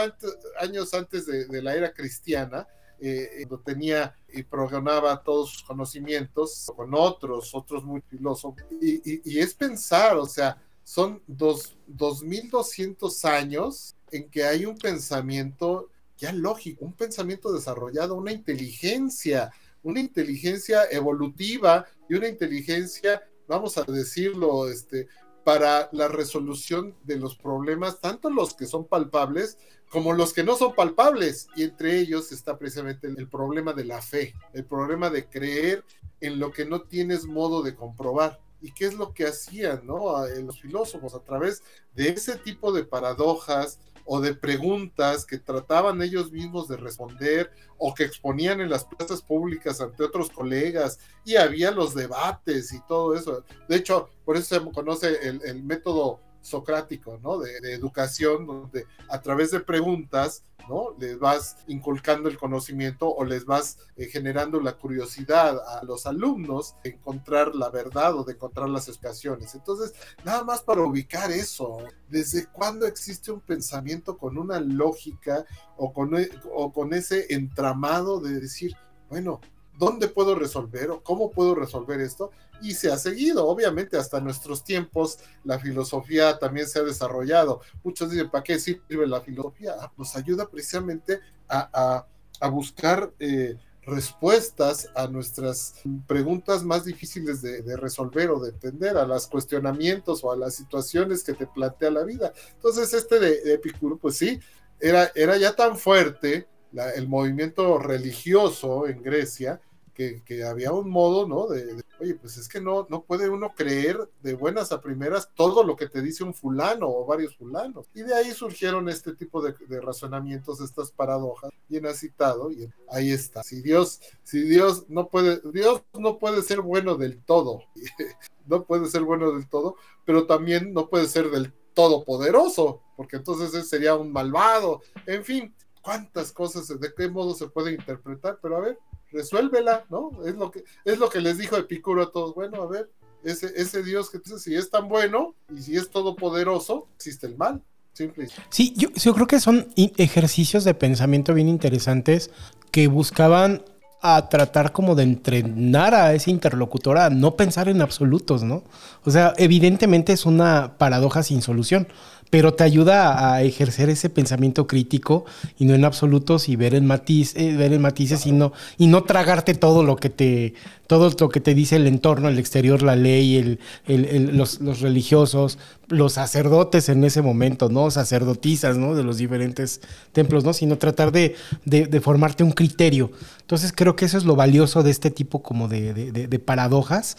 [0.59, 2.67] años antes de, la era cristiana,
[2.99, 9.53] eh, cuando tenía y programaba todos sus conocimientos con otros, otros muy filósofos, y, es
[9.53, 15.89] pensar, o sea, son dos, 2200 años en que hay un pensamiento
[16.21, 19.51] ya lógico, un pensamiento desarrollado, una inteligencia,
[19.81, 25.07] una inteligencia evolutiva y una inteligencia, vamos a decirlo, este,
[25.43, 29.57] para la resolución de los problemas, tanto los que son palpables
[29.89, 31.47] como los que no son palpables.
[31.55, 35.83] Y entre ellos está precisamente el, problema de la fe, el problema de creer
[36.19, 38.39] en lo que no tienes modo de comprobar.
[38.61, 40.23] ¿Y qué es lo que hacían ¿no?
[40.27, 41.63] los filósofos a través
[41.95, 47.93] de ese tipo de paradojas, o de preguntas que trataban ellos mismos de responder o
[47.93, 53.15] que exponían en las plazas públicas ante otros colegas y había los debates y todo
[53.15, 53.43] eso.
[53.67, 57.39] De hecho, por eso se conoce el, el método socrático, ¿no?
[57.39, 60.95] De, educación, donde a través de preguntas, ¿no?
[60.99, 66.75] Les vas inculcando el conocimiento o les vas eh, generando la curiosidad a los alumnos
[66.83, 69.55] de encontrar la verdad o de encontrar las explicaciones.
[69.55, 71.79] Entonces, nada más para ubicar eso,
[72.09, 75.45] ¿desde cuándo existe un pensamiento con una lógica
[75.77, 78.75] o con, e, o con ese entramado de decir,
[79.09, 79.41] bueno,
[79.81, 82.29] ¿dónde puedo resolver o cómo puedo resolver esto?
[82.61, 87.61] Y se ha seguido, obviamente, hasta nuestros tiempos, la filosofía también se ha desarrollado.
[87.83, 89.73] Muchos dicen, ¿para qué sirve la filosofía?
[89.79, 91.19] Ah, nos ayuda precisamente
[91.49, 92.05] a,
[92.51, 95.73] buscar eh, respuestas a nuestras
[96.07, 101.23] preguntas más difíciles de, resolver o de entender, a los cuestionamientos o a las situaciones
[101.23, 102.31] que te plantea la vida.
[102.53, 104.39] Entonces, este de, Epicuro, pues sí,
[104.79, 106.47] era, era ya tan fuerte
[106.95, 109.59] el movimiento religioso en Grecia,
[109.93, 111.47] que, había un modo, ¿no?
[111.47, 115.63] De, oye, pues es que no, no puede uno creer de buenas a primeras todo
[115.63, 117.87] lo que te dice un fulano o varios fulanos.
[117.93, 123.11] Y de ahí surgieron este tipo de, razonamientos, estas paradojas, bien ha citado, y ahí
[123.11, 123.43] está.
[123.43, 127.63] Si Dios, si Dios no puede, Dios no puede ser bueno del todo,
[128.47, 129.75] no puede ser bueno del todo,
[130.05, 135.55] pero también no puede ser del todopoderoso, porque entonces él sería un malvado, en fin,
[135.81, 138.77] cuántas cosas, de qué modo se puede interpretar, pero a ver,
[139.11, 140.11] resuélvela, ¿no?
[140.25, 142.33] Es lo que, es lo que les dijo Epicuro a todos.
[142.35, 142.89] Bueno, a ver,
[143.23, 147.61] ese, ese Dios que si es tan bueno y si es todopoderoso, existe el mal.
[147.93, 148.29] Simple.
[148.49, 152.31] Sí, yo, yo creo que son ejercicios de pensamiento bien interesantes
[152.71, 153.63] que buscaban
[154.01, 158.63] a tratar como de entrenar a ese interlocutor a no pensar en absolutos, ¿no?
[159.03, 161.87] O sea, evidentemente es una paradoja sin solución
[162.31, 165.25] pero te ayuda a ejercer ese pensamiento crítico
[165.59, 169.03] y no en absolutos y ver en matiz, eh, ver en matices no y no
[169.03, 170.53] tragarte todo lo que te
[170.87, 175.57] todo lo que te dice el entorno, el exterior, la ley, el, los, religiosos,
[175.87, 179.79] los sacerdotes en ese momento, no sacerdotisas, no de los diferentes
[180.11, 183.09] templos, no, sino tratar de, de, formarte un criterio.
[183.39, 187.15] Entonces creo que eso es lo valioso de este tipo como de, de paradojas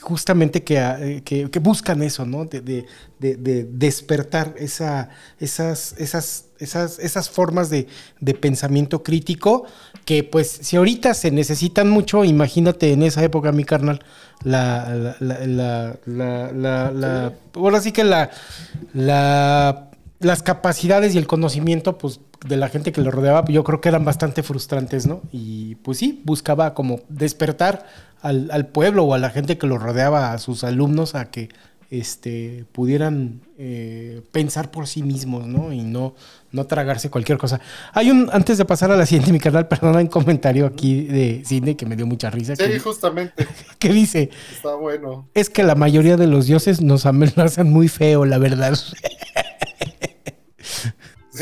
[0.00, 2.44] justamente eh, que, que, buscan eso, ¿no?
[2.44, 2.86] De, de,
[3.18, 7.86] de, despertar esa, esas, esas, esas, esas formas de,
[8.40, 9.64] pensamiento crítico
[10.04, 14.00] que pues si ahorita se necesitan mucho, imagínate en esa época, mi carnal,
[14.42, 18.30] la, la, la, la, ahora sí que la,
[18.92, 23.88] las capacidades y el conocimiento, pues de la gente que lo rodeaba, yo creo que
[23.88, 25.22] eran bastante frustrantes, ¿no?
[25.30, 27.86] Y pues sí, buscaba como despertar
[28.22, 31.48] al, pueblo o a la gente que lo rodeaba, a sus alumnos, a que
[31.90, 35.72] este, pudieran eh, pensar por sí mismos, ¿no?
[35.72, 36.14] Y no,
[36.50, 37.60] no tragarse cualquier cosa.
[37.92, 41.42] Hay un, antes de pasar a la siguiente, mi canal, perdón, un comentario aquí de
[41.44, 42.56] cine que me dio mucha risa.
[42.56, 43.46] Sí, justamente.
[43.78, 44.30] Que dice.
[44.52, 45.28] Está bueno.
[45.34, 48.78] Es que la mayoría de los dioses nos amenazan muy feo, la verdad.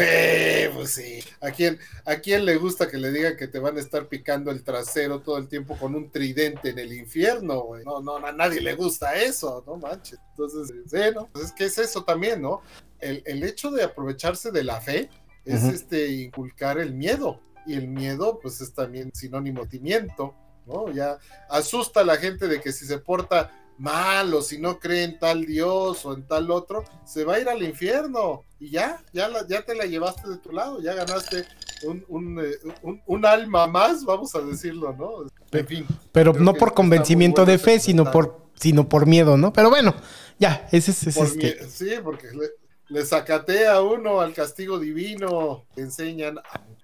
[0.01, 1.21] Sí, pues sí.
[1.41, 4.51] ¿A quién, ¿A quién le gusta que le digan que te van a estar picando
[4.51, 7.85] el trasero todo el tiempo con un tridente en el infierno, güey?
[7.85, 10.19] No, no, a nadie le gusta eso, no manches.
[10.31, 11.29] Entonces, sí, ¿no?
[11.33, 12.63] Pues es que es eso también, ¿no?
[12.99, 15.11] El, el hecho de aprovecharse de la fe
[15.45, 17.41] es este inculcar el miedo.
[17.67, 20.35] Y el miedo, pues es también sinónimo de timiento,
[20.67, 20.91] ¿no?
[20.93, 25.05] Ya asusta a la gente de que si se porta mal o si no cree
[25.05, 29.03] en tal Dios o en tal otro, se va a ir al infierno y ya,
[29.13, 31.47] ya, la, ya te la llevaste de tu lado, ya ganaste
[31.85, 35.27] un, un, eh, un, alma más, vamos a decirlo, ¿no?
[35.59, 35.87] En fin.
[36.13, 39.51] Pero no por convencimiento de fe, sino por, sino por miedo, ¿no?
[39.53, 39.95] Pero bueno,
[40.39, 41.17] ya, ese es...
[41.17, 41.67] este...
[41.71, 42.51] Sí, porque le,
[42.91, 46.39] le sacate a uno al castigo divino, enseñan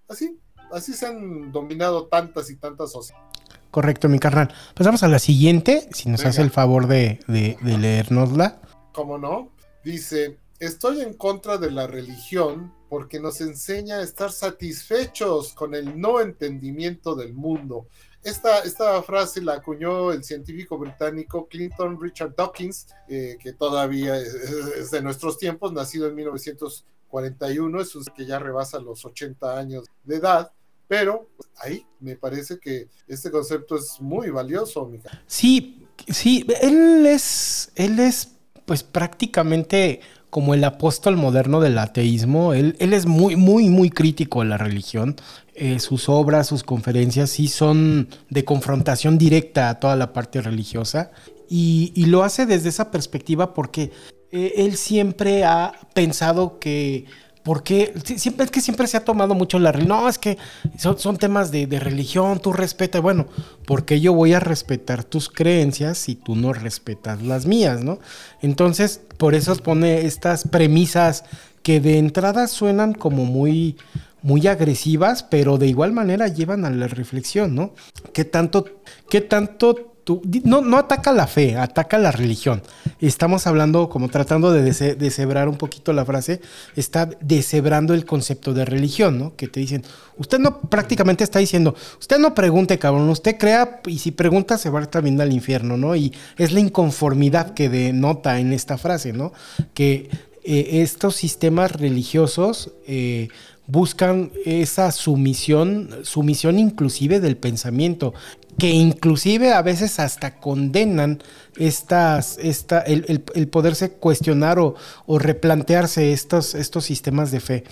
[0.08, 0.38] así,
[0.72, 3.35] así se han dominado tantas y tantas sociedades.
[3.70, 4.52] Correcto, mi carnal.
[4.74, 8.60] Pasamos a la siguiente, si nos hace el favor de, de, de leernosla.
[8.92, 9.52] ¿Cómo no?
[9.84, 16.00] Dice, estoy en contra de la religión porque nos enseña a estar satisfechos con el
[16.00, 17.88] no entendimiento del mundo.
[18.22, 24.90] Esta, esta frase la acuñó el científico británico Clinton Richard Dawkins, eh, que todavía es,
[24.90, 30.16] de nuestros tiempos, nacido en 1941, es un que ya rebasa los 80 años de
[30.16, 30.52] edad.
[30.88, 31.28] Pero
[31.58, 35.22] ahí me parece que este concepto es muy valioso, Mika.
[35.26, 38.32] Sí, sí, él es, él es
[38.64, 42.52] pues prácticamente como el apóstol moderno del ateísmo.
[42.52, 45.16] Él, él es muy, muy, muy crítico de la religión.
[45.54, 51.10] Eh, sus obras, sus conferencias sí son de confrontación directa a toda la parte religiosa.
[51.48, 53.92] Y, y lo hace desde esa perspectiva porque
[54.30, 57.06] eh, él siempre ha pensado que
[57.46, 60.00] porque siempre es que siempre se ha tomado mucho la religión.
[60.00, 60.36] No, es que
[60.76, 63.00] son, temas de, religión, tú respetas.
[63.00, 63.28] Bueno,
[63.66, 68.00] porque yo voy a respetar tus creencias si tú no respetas las mías, ¿no?
[68.42, 71.22] Entonces, por eso pone estas premisas
[71.62, 73.76] que de entrada suenan como muy,
[74.22, 77.74] muy agresivas, pero de igual manera llevan a la reflexión, ¿no?
[78.12, 78.64] ¿Qué tanto,
[79.08, 79.95] qué tanto
[80.44, 82.62] no, no ataca la fe, ataca la religión.
[83.00, 84.62] Estamos hablando, como tratando de
[84.94, 86.40] deshebrar un poquito la frase,
[86.76, 89.36] está deshebrando el concepto de religión, ¿no?
[89.36, 89.82] Que te dicen,
[90.16, 94.70] usted no, prácticamente está diciendo, usted no pregunte, cabrón, usted crea y si pregunta se
[94.70, 95.96] va también al infierno, ¿no?
[95.96, 99.32] Y es la inconformidad que denota en esta frase, ¿no?
[99.74, 100.08] Que
[100.44, 103.28] eh, estos sistemas religiosos, eh,
[103.66, 108.14] buscan esa sumisión, sumisión inclusive del pensamiento,
[108.58, 111.22] que inclusive a veces hasta condenan
[111.56, 113.20] estas, esta, el,
[113.50, 114.74] poderse cuestionar o,
[115.18, 117.64] replantearse estos, estos sistemas de fe.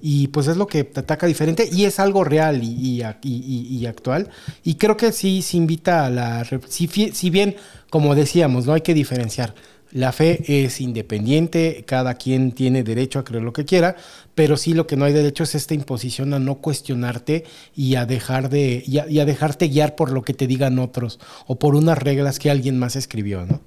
[0.00, 4.30] Y pues es lo que ataca diferente y es algo real y, y, actual.
[4.64, 6.46] Y creo que sí se invita a la...
[6.68, 7.56] Si bien,
[7.90, 9.54] como decíamos, no hay que diferenciar
[9.92, 13.96] la fe es independiente, cada quien tiene derecho a creer lo que quiera,
[14.34, 17.44] pero sí lo que no hay derecho es esta imposición a no cuestionarte
[17.74, 21.74] y a dejar de a, dejarte guiar por lo que te digan otros o por
[21.74, 23.60] unas reglas que alguien más escribió, ¿no?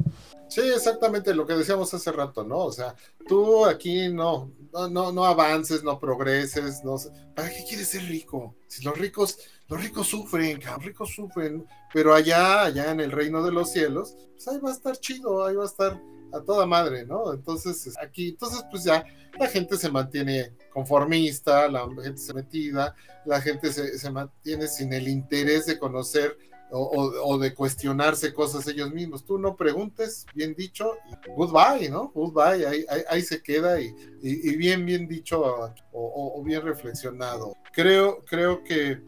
[0.48, 2.60] Sí, exactamente lo que decíamos hace rato, ¿no?
[2.60, 2.96] O sea,
[3.28, 4.52] tú aquí no,
[4.90, 6.98] no, no, avances, no progreses, no
[7.36, 8.56] ¿para qué quieres ser rico?
[8.68, 9.38] Si los ricos,
[9.68, 14.16] los ricos sufren, los ricos sufren, pero allá, allá en el reino de los cielos,
[14.34, 16.00] pues ahí va a estar chido, ahí va a estar
[16.34, 17.34] a toda madre, ¿no?
[17.34, 19.06] Entonces, aquí, entonces, pues ya
[19.40, 22.96] la gente se mantiene conformista, la gente se metida,
[23.26, 26.38] la gente se, mantiene sin el interés de conocer
[26.72, 29.26] o, de cuestionarse cosas ellos mismos.
[29.26, 32.12] Tú no preguntes, bien dicho, y goodbye, ¿no?
[32.14, 37.54] Goodbye, ahí, ahí, se queda y, y, bien, bien dicho o, bien reflexionado.
[37.72, 39.02] Creo, creo que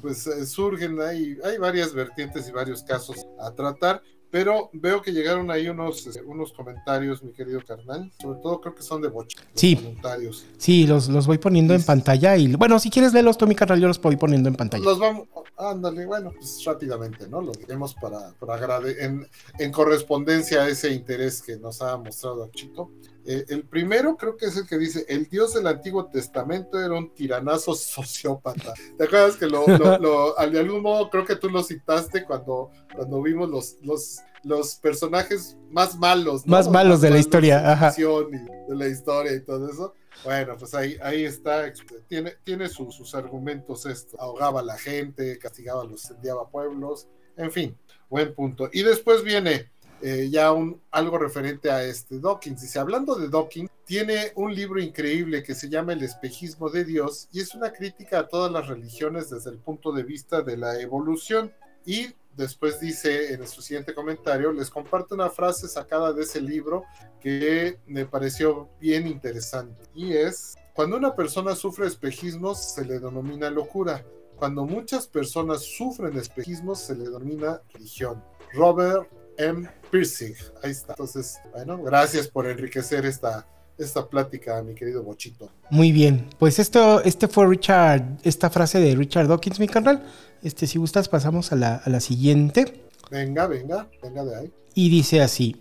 [0.00, 4.02] pues surgen ahí, hay varias vertientes y varios casos a tratar.
[4.34, 8.10] Pero veo que llegaron ahí unos, este, unos comentarios, mi querido carnal.
[8.20, 9.38] Sobre todo creo que son de boche.
[9.54, 9.76] Sí.
[9.76, 10.44] Comentarios.
[10.58, 12.36] Sí, los, los voy poniendo en pantalla.
[12.36, 14.82] Y bueno, si quieres verlos tú, mi carnal, yo los voy poniendo en pantalla.
[14.82, 15.28] Los vamos.
[15.56, 17.40] Ándale, bueno, pues rápidamente, ¿no?
[17.42, 19.24] Lo diremos para, para en,
[19.56, 22.90] en correspondencia a ese interés que nos ha mostrado Chico.
[23.26, 26.92] Eh, el primero creo que es el que dice, el Dios del Antiguo Testamento era
[26.94, 28.74] un tiranazo sociópata.
[28.98, 33.22] ¿Te acuerdas que lo, lo, de algún modo creo que tú lo citaste cuando, cuando
[33.22, 36.46] vimos los, los, los personajes más malos?
[36.46, 37.92] Más malos de la historia, ajá.
[37.92, 39.94] de la historia y todo eso.
[40.22, 41.72] Bueno, pues ahí, ahí está,
[42.06, 44.20] tiene, tiene sus argumentos esto.
[44.20, 47.78] Ahogaba a la gente, castigaba a los, enviaba pueblos, en fin,
[48.08, 48.68] buen punto.
[48.72, 49.72] Y después viene
[50.06, 52.60] eh, ya un, algo referente a este Dawkins.
[52.60, 57.26] Dice, hablando de Dawkins, tiene un libro increíble que se llama El espejismo de Dios
[57.32, 60.78] y es una crítica a todas las religiones desde el punto de vista de la
[60.78, 61.54] evolución.
[61.86, 66.84] Y después dice en su siguiente comentario, les comparto una frase sacada de ese libro
[67.18, 73.48] que me pareció bien interesante y es, cuando una persona sufre espejismos se le denomina
[73.48, 74.04] locura.
[74.36, 78.22] Cuando muchas personas sufren espejismos se le denomina religión.
[78.52, 79.08] Robert
[79.38, 79.68] M.
[79.90, 80.34] Piercing.
[80.62, 80.92] Ahí está.
[80.92, 83.46] Entonces, bueno, gracias por enriquecer esta,
[83.78, 85.50] esta plática, mi querido Bochito.
[85.70, 86.28] Muy bien.
[86.38, 90.04] Pues esto, este fue Richard, esta frase de Richard Dawkins, mi canal.
[90.42, 92.84] Este, si gustas, pasamos a la, a la siguiente.
[93.10, 94.52] Venga, venga, venga de ahí.
[94.74, 95.60] Y dice así.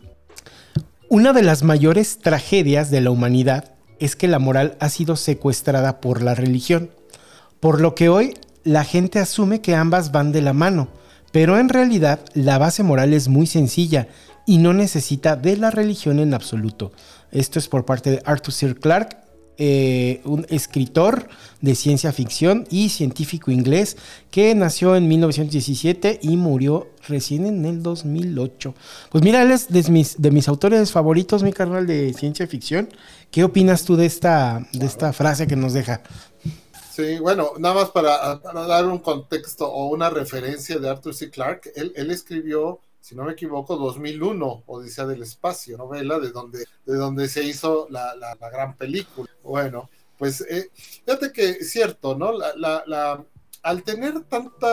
[1.10, 6.02] Una de las mayores tragedias de la humanidad es que la moral ha sido secuestrada
[6.02, 6.90] por la religión,
[7.60, 8.34] por lo que hoy
[8.64, 10.90] la gente asume que ambas van de la mano
[11.34, 14.08] pero en realidad la base moral es muy sencilla
[14.46, 16.92] y no necesita de la religión en absoluto.
[17.32, 18.76] Esto es por parte de Arthur C.
[18.76, 19.18] Clarke,
[19.58, 21.28] eh, un escritor
[21.60, 23.98] de ciencia ficción y científico inglés
[24.30, 28.76] que nació en 1917 y murió recién en el 2008.
[29.12, 32.90] Pues mira, es de mis, de mis autores favoritos, mi carnal de ciencia ficción.
[33.32, 36.02] ¿Qué opinas tú de esta, de esta frase que nos deja?
[36.94, 41.32] Sí, bueno, nada más para, dar un contexto o una referencia de Arthur C.
[41.32, 46.96] Clarke, él, escribió, si no me equivoco, 2001, Odisea del Espacio, novela de donde, de
[46.96, 49.28] donde se hizo la, gran película.
[49.42, 49.90] Bueno,
[50.20, 52.32] pues eh, fíjate que es cierto, ¿no?
[52.32, 53.26] La,
[53.64, 54.68] al tener tanta,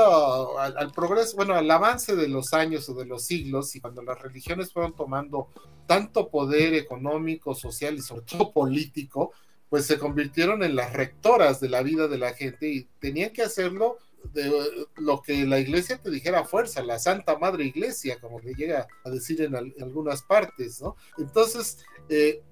[0.58, 4.20] al, progreso, bueno, al avance de los años o de los siglos y cuando las
[4.20, 5.48] religiones fueron tomando
[5.86, 9.32] tanto poder económico, social y sobre todo político,
[9.70, 13.42] pues se convirtieron en las rectoras de la vida de la gente y tenían que
[13.42, 13.98] hacerlo
[14.34, 14.52] de
[14.96, 19.10] lo que la iglesia te dijera fuerza, la Santa Madre Iglesia, como le llega a
[19.10, 20.96] decir en, algunas partes, ¿no?
[21.16, 21.78] Entonces,
[22.08, 22.42] eh,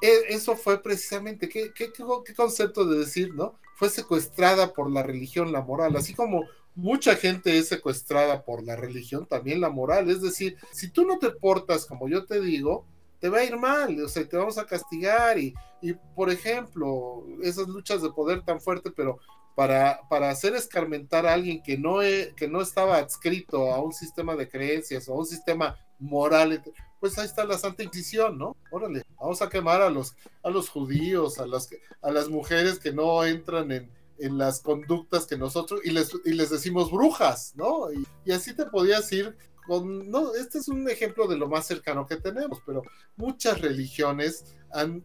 [0.00, 3.58] e, eso fue precisamente, ¿qué, ¿qué, qué, concepto de decir, ¿no?
[3.76, 6.44] Fue secuestrada por la religión, la moral, así como
[6.74, 11.18] mucha gente es secuestrada por la religión, también la moral, es decir, si tú no
[11.18, 12.86] te portas como yo te digo,
[13.22, 17.24] te va a ir mal, o sea, te vamos a castigar y, y por ejemplo,
[17.40, 19.20] esas luchas de poder tan fuerte, pero
[19.54, 24.34] para, para hacer escarmentar a alguien que no, que no estaba adscrito a un sistema
[24.34, 26.64] de creencias o a un sistema moral,
[26.98, 28.56] pues ahí está la Santa Inquisición, ¿no?
[28.72, 31.68] Órale, vamos a quemar a los, a los judíos, a las,
[32.02, 33.88] a las mujeres que no entran en,
[34.18, 37.92] en las conductas que nosotros, y les, y les decimos brujas, ¿no?
[37.92, 39.36] Y, y así te podías ir
[39.68, 42.82] no, este es un ejemplo de lo más cercano que tenemos, pero
[43.16, 45.04] muchas religiones han,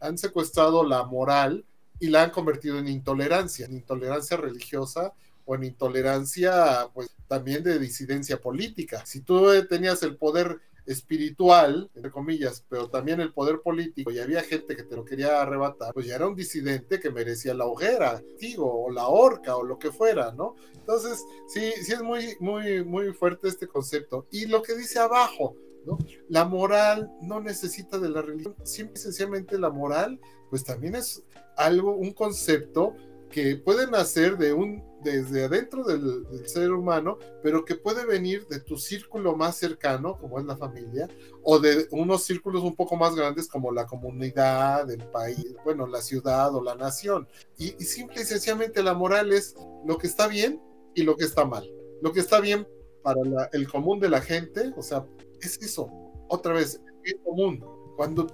[0.00, 1.64] han, secuestrado la moral
[2.00, 5.12] y la han convertido en intolerancia, en intolerancia religiosa
[5.44, 9.04] o en intolerancia, pues también de disidencia política.
[9.06, 14.42] Si tú tenías el poder espiritual, entre comillas, pero también el poder político y había
[14.42, 18.22] gente que te lo quería arrebatar, pues ya era un disidente que merecía la hoguera,
[18.38, 20.56] digo, o la horca o lo que fuera, ¿no?
[20.74, 24.26] Entonces, sí, sí es muy, muy, muy fuerte este concepto.
[24.30, 25.56] Y lo que dice abajo,
[25.86, 25.98] ¿no?
[26.28, 30.20] La moral no necesita de la religión, simple y sencillamente la moral,
[30.50, 31.22] pues también es
[31.56, 32.94] algo, un concepto
[33.34, 38.60] que puede nacer de un, desde adentro del, ser humano, pero que puede venir de
[38.60, 41.08] tu círculo más cercano, como es la familia,
[41.42, 46.00] o de unos círculos un poco más grandes como la comunidad, el país, bueno, la
[46.00, 47.26] ciudad o la nación.
[47.58, 50.62] Y, simple y sencillamente la moral es lo que está bien
[50.94, 51.68] y lo que está mal.
[52.02, 52.68] Lo que está bien
[53.02, 53.18] para
[53.52, 55.04] el común de la gente, o sea,
[55.40, 55.90] es eso.
[56.28, 57.64] Otra vez, el común.
[57.96, 58.28] Cuando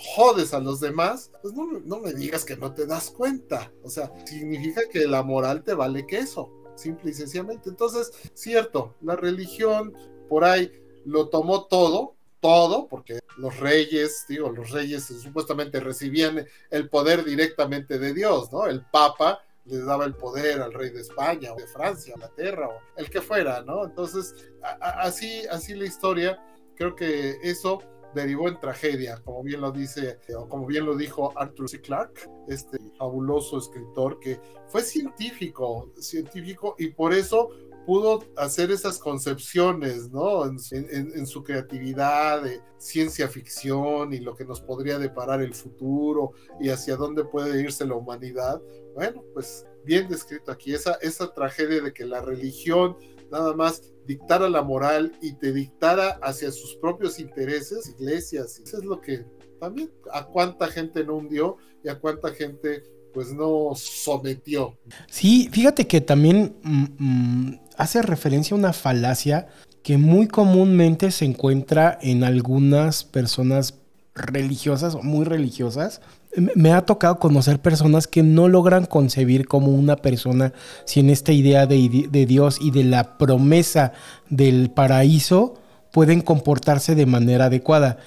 [0.00, 3.72] jodes a los demás, pues no, no, me digas que no te das cuenta.
[3.82, 7.68] O sea, significa que la moral te vale queso, simple y sencillamente.
[7.68, 9.94] Entonces, cierto, la religión
[10.28, 10.72] por ahí
[11.04, 17.98] lo tomó todo, todo, porque los reyes, digo, los reyes supuestamente recibían el poder directamente
[17.98, 18.66] de Dios, ¿no?
[18.66, 22.80] El Papa les daba el poder al rey de España o de Francia, Inglaterra o
[22.96, 23.84] el que fuera, ¿no?
[23.84, 24.34] Entonces,
[24.80, 26.42] así, así la historia,
[26.76, 27.80] creo que eso
[28.14, 31.80] derivó en tragedia, como bien lo dice, o como bien lo dijo Arthur C.
[31.80, 37.50] Clarke, este fabuloso escritor que fue científico, científico, y por eso
[37.86, 40.44] pudo hacer esas concepciones, ¿no?
[40.44, 46.68] En, su creatividad de ciencia ficción y lo que nos podría deparar el futuro y
[46.68, 48.60] hacia dónde puede irse la humanidad.
[48.94, 52.96] Bueno, pues bien descrito aquí, esa, esa tragedia de que la religión
[53.30, 58.60] nada más dictara la moral y te dictara hacia sus propios intereses, iglesias.
[58.64, 59.24] Eso es lo que
[59.60, 62.82] también a cuánta gente no hundió y a cuánta gente
[63.14, 64.76] pues no sometió.
[65.08, 69.46] Sí, fíjate que también mm, mm, hace referencia a una falacia
[69.84, 73.78] que muy comúnmente se encuentra en algunas personas
[74.16, 76.00] religiosas o muy religiosas,
[76.36, 80.52] me ha tocado conocer personas que no logran concebir como una persona
[80.84, 83.92] sin esta idea de, de, Dios y de la promesa
[84.28, 85.54] del paraíso
[85.90, 87.98] pueden comportarse de manera adecuada.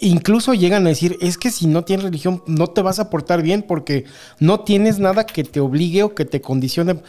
[0.00, 3.40] Incluso llegan a decir, es que si no tienes religión no te vas a portar
[3.40, 4.04] bien porque
[4.38, 7.00] no tienes nada que te obligue o que te condicione.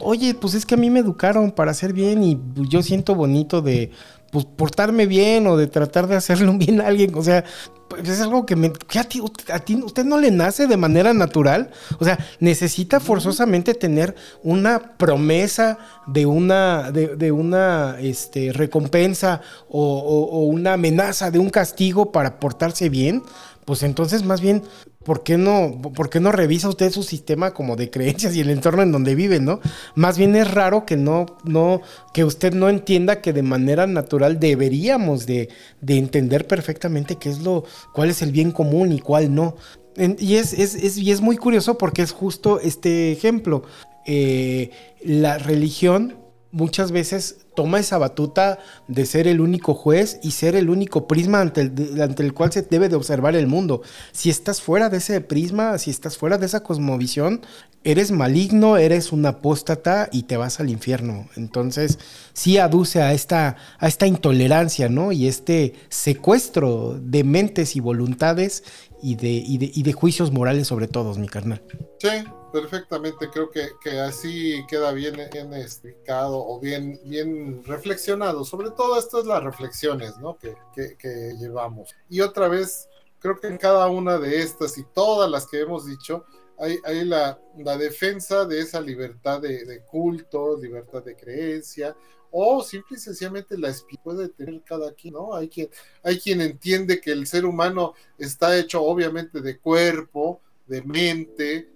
[0.00, 3.62] Oye, pues es que a mí me educaron para hacer bien y yo siento bonito
[3.62, 3.90] de
[4.36, 7.14] pues, portarme bien o de tratar de hacerle un bien a alguien.
[7.14, 7.42] O sea,
[7.88, 11.14] pues es algo que, me, a, ti, a ti usted no le nace de manera
[11.14, 11.70] natural.
[11.98, 19.40] O sea, necesita forzosamente tener una promesa de una, de, una este, recompensa
[19.70, 23.22] o, una amenaza de un castigo para portarse bien.
[23.64, 24.64] Pues entonces más bien
[25.06, 28.50] ¿por qué no, por qué no revisa usted su sistema como de creencias y el
[28.50, 29.60] entorno en donde vive, no?
[29.94, 31.80] Más bien es raro que no, no,
[32.12, 35.48] que usted no entienda que de manera natural deberíamos de,
[35.80, 37.64] de entender perfectamente qué es lo,
[37.94, 39.54] cuál es el bien común y cuál no.
[39.96, 43.62] y, es, es, y es muy curioso porque es justo este ejemplo.
[44.06, 44.70] Eh,
[45.04, 46.16] la religión
[46.56, 48.58] muchas veces toma esa batuta
[48.88, 52.50] de ser el único juez y ser el único prisma ante el, ante el cual
[52.50, 53.82] se debe de observar el mundo.
[54.12, 57.42] Si estás fuera de ese prisma, si estás fuera de esa cosmovisión,
[57.84, 61.28] eres maligno, eres un apóstata y te vas al infierno.
[61.36, 61.98] Entonces,
[62.32, 65.12] sí aduce a esta, a esta intolerancia, ¿no?
[65.12, 68.64] Y este secuestro de mentes y voluntades
[69.06, 71.62] y de, y de juicios morales sobre todos, mi carnal.
[71.98, 78.44] Sí, perfectamente, creo que, que así queda bien, bien, explicado o bien, bien reflexionado.
[78.44, 80.36] Sobre todo esto es las reflexiones ¿no?
[80.36, 81.94] que, que, que, llevamos.
[82.08, 82.88] Y otra vez,
[83.20, 86.24] creo que en cada una de estas y todas las que hemos dicho,
[86.58, 91.94] hay, hay la, la, defensa de esa libertad de, de, culto, libertad de creencia,
[92.38, 95.34] o simple y sencillamente la puede tener cada quien, ¿no?
[95.34, 95.70] Hay quien,
[96.02, 101.70] hay quien entiende que el ser humano está hecho obviamente de cuerpo, de mente,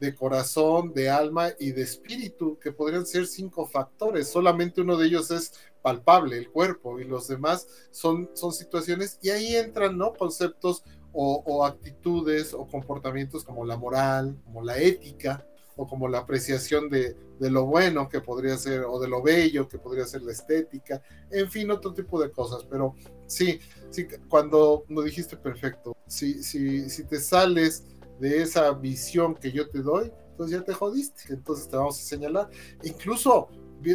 [0.00, 4.28] de corazón, de alma y de espíritu, que podrían ser cinco factores.
[4.28, 5.52] Solamente uno de ellos es
[5.82, 10.14] palpable, el cuerpo, y los demás son, son situaciones, y ahí entran, ¿no?
[10.14, 10.82] Conceptos
[11.12, 17.16] o, actitudes o comportamientos como la moral, como la ética, o como la apreciación de,
[17.38, 21.02] de, lo bueno que podría ser, o de lo bello que podría ser la estética,
[21.30, 22.64] en fin, otro tipo de cosas.
[22.68, 22.94] Pero
[23.26, 23.60] sí,
[23.90, 27.84] sí, cuando lo dijiste perfecto, si, si, si te sales
[28.18, 32.02] de esa visión que yo te doy, entonces ya te jodiste, entonces te vamos a
[32.02, 32.50] señalar.
[32.82, 33.48] Incluso,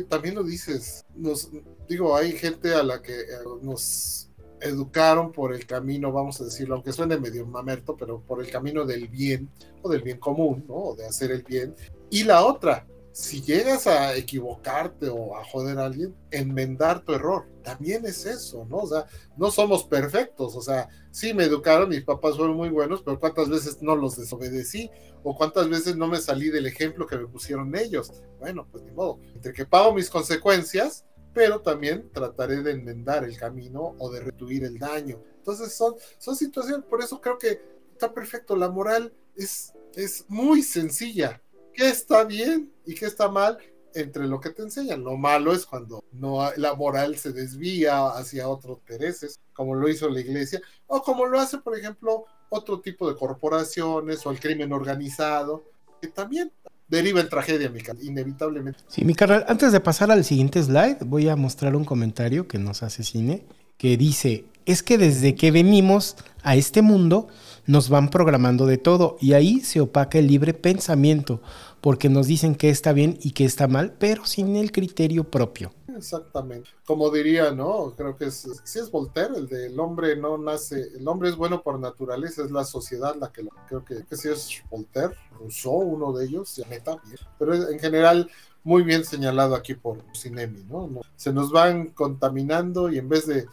[0.09, 1.49] también lo dices, nos,
[1.87, 3.25] digo, hay gente a la que eh,
[3.61, 4.29] nos
[4.65, 8.85] educaron por el camino, vamos a decirlo, aunque suene medio mamerto, pero por el camino
[8.85, 9.49] del bien
[9.81, 10.75] o del bien común, ¿no?
[10.75, 11.75] O de hacer el bien.
[12.09, 17.47] Y la otra, si llegas a equivocarte o a joder a alguien, enmendar tu error.
[17.63, 18.79] También es eso, ¿no?
[18.79, 19.05] O sea,
[19.37, 20.53] no somos perfectos.
[20.55, 24.17] O sea, sí me educaron, mis papás fueron muy buenos, pero cuántas veces no los
[24.17, 24.91] desobedecí
[25.23, 28.11] o cuántas veces no me salí del ejemplo que me pusieron ellos.
[28.37, 29.19] Bueno, pues ni modo.
[29.33, 31.05] Entre que pago mis consecuencias,
[31.35, 35.21] pero también trataré de enmendar el camino o de retuir el daño.
[35.37, 38.55] Entonces son, son situaciones, por eso creo que está perfecto.
[38.55, 41.41] La moral es, es muy sencilla
[41.73, 43.57] qué está bien y qué está mal
[43.93, 45.03] entre lo que te enseñan.
[45.03, 50.09] Lo malo es cuando no la moral se desvía hacia otros intereses, como lo hizo
[50.09, 54.71] la iglesia, o como lo hace, por ejemplo, otro tipo de corporaciones o el crimen
[54.71, 55.65] organizado,
[56.01, 56.53] que también
[56.87, 58.79] deriva en tragedia, mi inevitablemente.
[58.87, 62.59] Sí, mi carnal, antes de pasar al siguiente slide, voy a mostrar un comentario que
[62.59, 63.45] nos hace cine,
[63.77, 67.27] que dice, es que desde que venimos a este mundo,
[67.65, 71.41] nos van programando de todo y ahí se opaca el libre pensamiento
[71.81, 75.71] porque nos dicen que está bien y que está mal, pero sin el criterio propio.
[75.95, 76.69] Exactamente.
[76.85, 77.93] Como diría, ¿no?
[77.95, 81.35] Creo que es, sí es Voltaire, el de el hombre no nace, el hombre es
[81.35, 85.15] bueno por naturaleza, es la sociedad la que lo, creo que, que sí es Voltaire,
[85.39, 86.97] Rousseau, uno de ellos, neta,
[87.37, 88.29] pero en general
[88.63, 90.89] muy bien señalado aquí por Cinemi, ¿no?
[91.15, 93.45] Se nos van contaminando y en vez de,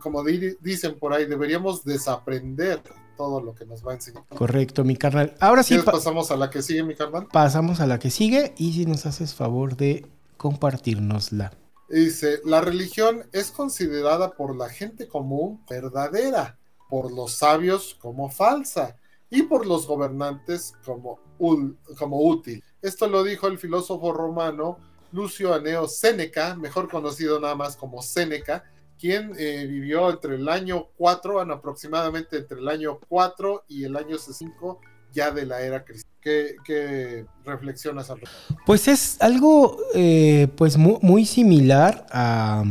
[0.00, 2.82] como dicen por ahí, deberíamos desaprender
[3.16, 4.24] todo lo que nos va a enseñar.
[4.28, 5.34] Correcto, mi carnal.
[5.40, 5.78] Ahora sí.
[5.78, 7.26] pasamos a la que sigue, mi carnal?
[7.32, 10.06] Pasamos a la que sigue y si nos haces favor de
[10.36, 11.52] compartirnosla.
[11.90, 16.56] Dice, la religión es considerada por la gente común verdadera,
[16.88, 18.96] por los sabios como falsa
[19.28, 22.62] y por los gobernantes como, útil.
[22.80, 24.78] Esto lo dijo el filósofo romano
[25.10, 28.64] Lucio Aneo Séneca, mejor conocido nada más como Séneca,
[28.96, 34.16] quien eh, vivió entre el año 4, aproximadamente entre el año 4 y el año
[34.16, 34.80] 5
[35.10, 36.09] ya de la era cristiana.
[36.20, 38.20] ¿Qué, reflexionas al
[38.66, 42.64] Pues es algo eh, pues muy, similar a,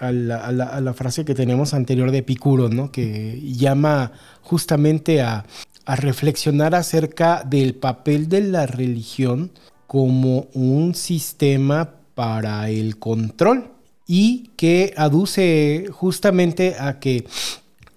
[0.00, 2.90] la, frase que tenemos anterior de Epicuro, ¿no?
[2.90, 4.12] que llama
[4.42, 5.44] justamente a
[5.86, 9.52] reflexionar acerca del papel de la religión
[9.86, 13.70] como un sistema para el control
[14.06, 17.26] y que aduce justamente a que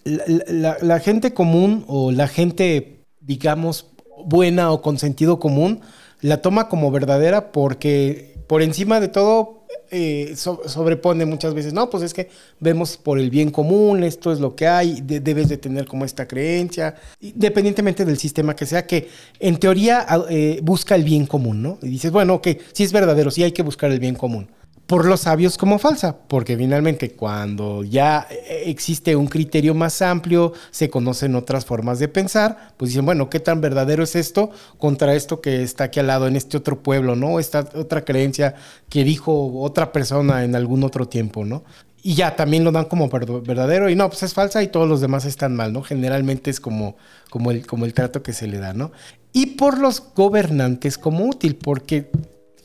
[0.03, 3.87] la, gente común o la gente, digamos,
[4.25, 5.81] buena o con sentido común,
[6.21, 9.59] la toma como verdadera porque por encima de todo
[9.91, 12.29] eh, sobrepone muchas veces, no, pues es que
[12.59, 16.27] vemos por el bien común, esto es lo que hay, debes de tener como esta
[16.27, 19.07] creencia, independientemente del sistema que sea, que
[19.39, 21.79] en teoría eh, busca el bien común, ¿no?
[21.81, 24.47] Y dices, bueno, ok, sí es verdadero, sí hay que buscar el bien común
[24.89, 28.27] por los sabios como falsa, porque finalmente cuando ya
[28.65, 33.39] existe un criterio más amplio, se conocen otras formas de pensar, pues dicen, bueno, ¿qué
[33.39, 34.49] tan verdadero es esto
[34.79, 37.39] contra esto que está aquí al lado en este otro pueblo, ¿no?
[37.39, 38.55] Esta otra creencia
[38.89, 41.63] que dijo otra persona en algún otro tiempo, ¿no?
[42.01, 45.01] Y ya también lo dan como verdadero y no, pues es falsa y todos los
[45.01, 45.83] demás están mal, ¿no?
[45.83, 46.97] Generalmente es como,
[47.29, 48.91] como, el, como el trato que se le da, ¿no?
[49.33, 52.09] Y por los gobernantes como útil, porque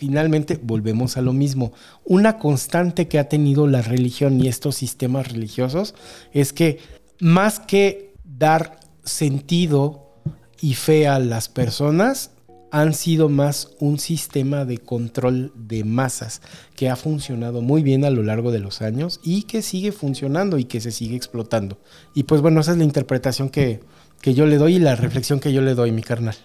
[0.05, 1.73] finalmente volvemos a lo mismo.
[2.05, 5.95] Una constante que ha tenido la religión y estos sistemas religiosos
[6.33, 6.79] es que
[7.21, 10.13] más que dar sentido
[10.61, 12.33] y fe a las personas,
[12.71, 16.43] han sido más un sistema de control de masas
[16.75, 20.59] que ha funcionado muy bien a lo largo de los años y que sigue funcionando
[20.59, 21.79] y que se sigue explotando.
[22.15, 23.81] Y pues bueno, esa es la interpretación que,
[24.21, 26.37] que yo le doy y la reflexión que yo le doy, mi carnal.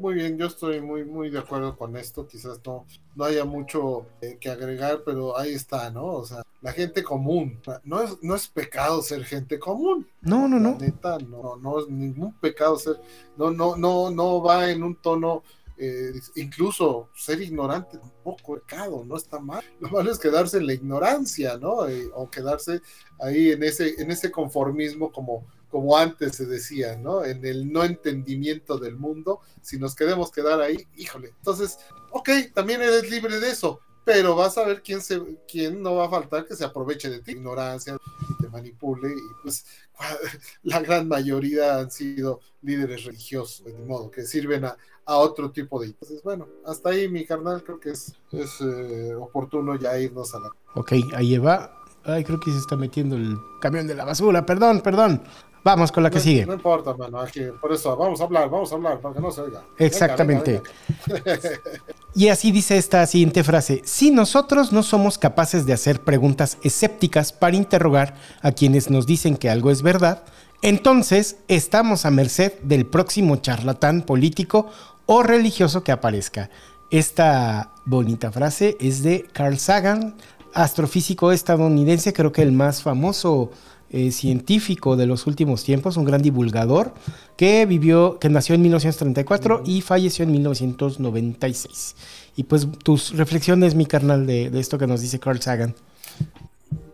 [0.00, 2.26] Muy bien, yo estoy muy, muy de acuerdo con esto.
[2.26, 6.06] Quizás no, no haya mucho eh, que agregar, pero ahí está, ¿no?
[6.06, 7.60] O sea, la gente común.
[7.84, 10.08] No es, no es pecado ser gente común.
[10.22, 10.78] No, no, no.
[10.78, 12.98] neta, no, no es ningún pecado ser.
[13.36, 15.42] No, no, no, no va en un tono.
[15.76, 19.62] Eh, incluso ser ignorante un poco pecado, no está mal.
[19.80, 21.86] Lo malo es quedarse en la ignorancia, ¿no?
[21.86, 22.80] Eh, o quedarse
[23.18, 27.24] ahí en ese, en ese conformismo como como antes se decía, ¿no?
[27.24, 31.28] En el no entendimiento del mundo, si nos queremos quedar ahí, híjole.
[31.28, 31.78] Entonces,
[32.10, 36.06] ok, también eres libre de eso, pero vas a ver quién, se, quién no va
[36.06, 37.96] a faltar que se aproveche de ti, ignorancia,
[38.40, 39.64] te manipule, y pues
[40.64, 44.76] la gran mayoría han sido líderes religiosos, de modo que sirven a,
[45.12, 45.86] otro tipo de...
[45.86, 50.38] Entonces, bueno, hasta ahí mi carnal, creo que es, es eh, oportuno ya irnos a
[50.38, 50.50] la...
[50.76, 51.80] Ok, ahí va.
[52.04, 55.22] Ay, creo que se está metiendo el camión de la basura, perdón, perdón.
[55.62, 56.46] Vamos con la que no, sigue.
[56.46, 57.20] No importa, mano.
[57.20, 59.62] Aquí, por eso, vamos a hablar, vamos a hablar, para que no se oiga.
[59.78, 60.62] Exactamente.
[61.06, 61.80] Venga, venga, venga.
[62.14, 63.82] Y así dice esta siguiente frase.
[63.84, 69.36] Si nosotros no somos capaces de hacer preguntas escépticas para interrogar a quienes nos dicen
[69.36, 70.24] que algo es verdad,
[70.62, 74.68] entonces estamos a merced del próximo charlatán político
[75.06, 76.50] o religioso que aparezca.
[76.90, 80.16] Esta bonita frase es de Carl Sagan,
[80.52, 83.50] astrofísico estadounidense, creo que el más famoso
[83.90, 86.94] eh, científico de los últimos tiempos, un gran divulgador,
[87.36, 91.96] que vivió, que nació en 1934 y falleció en 1996.
[92.36, 95.74] Y pues tus reflexiones, mi carnal, de, esto que nos dice Carl Sagan.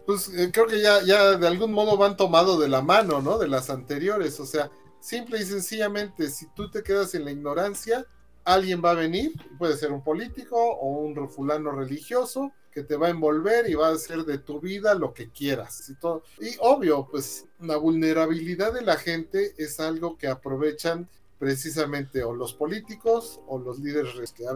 [0.06, 3.38] Pues eh, creo que ya, ya de algún modo van tomado de la mano, ¿no?
[3.38, 4.40] De las anteriores.
[4.40, 4.70] O sea,
[5.00, 8.06] simple y sencillamente, si tú te quedas en la ignorancia,
[8.44, 13.06] alguien va a venir, puede ser un político o un fulano religioso, que te va
[13.06, 15.88] a envolver y va a hacer de tu vida lo que quieras.
[15.88, 16.24] Y, todo.
[16.38, 21.08] y obvio, pues la vulnerabilidad de la gente es algo que aprovechan
[21.38, 24.50] precisamente o los políticos o los líderes que a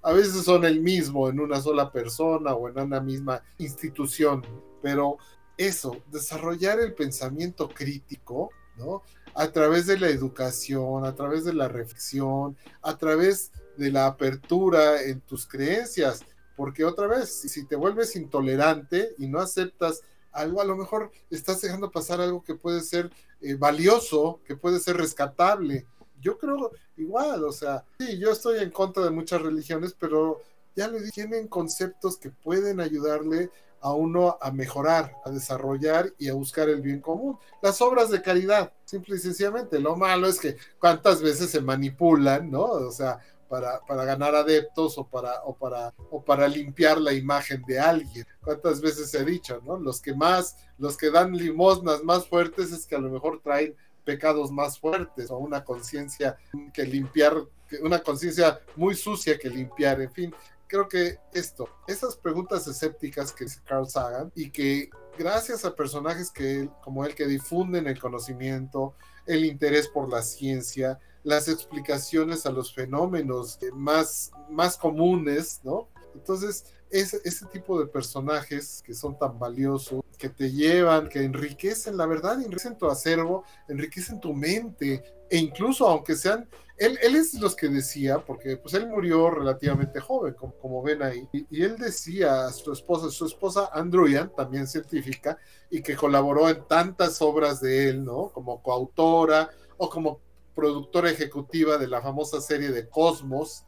[0.00, 4.42] a veces son el mismo en una sola persona o en una misma institución,
[4.80, 5.18] pero
[5.58, 9.02] eso, desarrollar el pensamiento crítico, ¿no?
[9.34, 15.02] A través de la educación, a través de la reflexión, a través de la apertura
[15.02, 16.24] en tus creencias,
[16.56, 20.00] porque otra vez, si te vuelves intolerante y no aceptas
[20.32, 23.10] algo, a lo mejor estás dejando pasar algo que puede ser
[23.40, 25.86] eh, valioso, que puede ser rescatable.
[26.20, 30.40] Yo creo igual, o sea, sí, yo estoy en contra de muchas religiones, pero
[30.74, 33.50] ya le tienen conceptos que pueden ayudarle
[33.80, 37.38] a uno a mejorar, a desarrollar y a buscar el bien común.
[37.62, 39.78] Las obras de caridad, simple y sencillamente.
[39.78, 42.64] Lo malo es que cuántas veces se manipulan, ¿no?
[42.64, 47.62] O sea, para, para, ganar adeptos o para, o, para, o para limpiar la imagen
[47.66, 48.26] de alguien.
[48.42, 49.78] ¿Cuántas veces he dicho, no?
[49.78, 53.74] Los que más, los que dan limosnas más fuertes es que a lo mejor traen
[54.04, 56.38] pecados más fuertes o una conciencia
[56.72, 57.34] que limpiar,
[57.82, 60.34] una conciencia muy sucia que limpiar, en fin.
[60.68, 66.68] Creo que esto, esas preguntas escépticas que Carl Sagan y que gracias a personajes que
[66.82, 68.94] como él que difunden el conocimiento,
[69.26, 75.88] el interés por la ciencia, las explicaciones a los fenómenos más, más comunes, ¿no?
[76.14, 81.96] Entonces, ese, ese tipo de personajes que son tan valiosos, que te llevan, que enriquecen,
[81.96, 87.56] la verdad, enriquecen tu acervo, enriquecen tu mente, e incluso aunque sean, él, es los
[87.56, 91.76] que decía, porque pues él murió relativamente joven, como, como ven ahí, y, y, él
[91.76, 95.38] decía a su esposa, su esposa Andruyan, también científica,
[95.70, 98.28] y que colaboró en tantas obras de él, ¿no?
[98.28, 100.20] Como coautora o como
[100.56, 103.64] productora ejecutiva de la famosa serie de Cosmos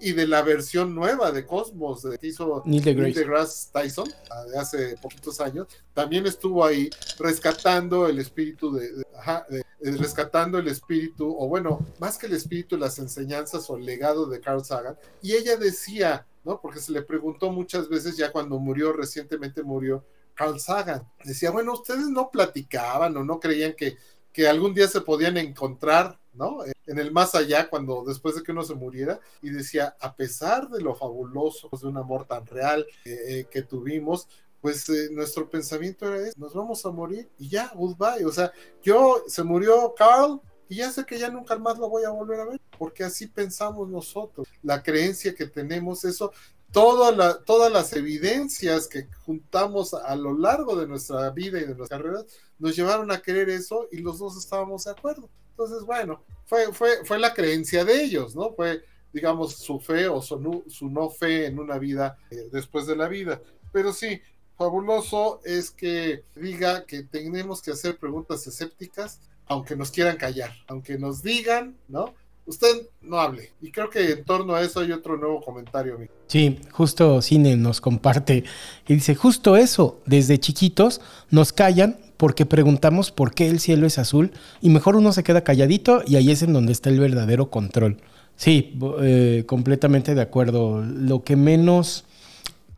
[0.00, 4.08] y de la versión nueva de Cosmos de que hizo Neil deGrasse, Tyson
[4.50, 6.90] de hace poquitos años, también estuvo ahí
[7.20, 12.26] rescatando el espíritu de, de, ajá, de, de, rescatando el espíritu, o bueno, más que
[12.26, 14.98] el espíritu, las enseñanzas o el legado de Carl Sagan.
[15.22, 16.60] Y ella decía, ¿no?
[16.60, 20.04] Porque se le preguntó muchas veces ya cuando murió, recientemente murió
[20.34, 21.08] Carl Sagan.
[21.24, 23.96] Decía, bueno, ustedes no platicaban o no creían que,
[24.32, 26.58] que algún día se podían encontrar ¿no?
[26.86, 30.68] En el más allá, cuando después de que uno se muriera, y decía, a pesar
[30.68, 34.28] de lo fabuloso de un amor tan real eh, que tuvimos,
[34.62, 38.24] pues eh, nuestro pensamiento era eso, nos vamos a morir y ya, goodbye.
[38.24, 42.04] O sea, yo, se murió Carl y ya sé que ya nunca más lo voy
[42.04, 44.46] a volver a ver, porque así pensamos nosotros.
[44.62, 46.32] La creencia que tenemos, eso,
[46.70, 51.90] toda todas las evidencias que juntamos a lo largo de nuestra vida y de nuestras
[51.90, 52.24] carreras,
[52.58, 55.28] nos llevaron a creer eso y los dos estábamos de acuerdo.
[55.52, 58.52] Entonces, bueno, fue, fue, fue la creencia de ellos, ¿no?
[58.54, 62.96] Fue, digamos, su fe o su, su no fe en una vida eh, después de
[62.96, 63.40] la vida.
[63.72, 64.20] Pero sí,
[64.56, 70.98] fabuloso es que diga que tenemos que hacer preguntas escépticas, aunque nos quieran callar, aunque
[70.98, 72.14] nos digan, ¿no?
[72.46, 73.52] Usted no hable.
[73.60, 75.94] Y creo que en torno a eso hay otro nuevo comentario.
[75.94, 76.12] Amigo.
[76.26, 78.44] Sí, justo Cine nos comparte
[78.88, 81.00] y dice, justo eso, desde chiquitos
[81.30, 85.44] nos callan porque preguntamos por qué el cielo es azul y mejor uno se queda
[85.44, 87.98] calladito y ahí es en donde está el verdadero control.
[88.36, 90.82] Sí, eh, completamente de acuerdo.
[90.82, 92.04] Lo que menos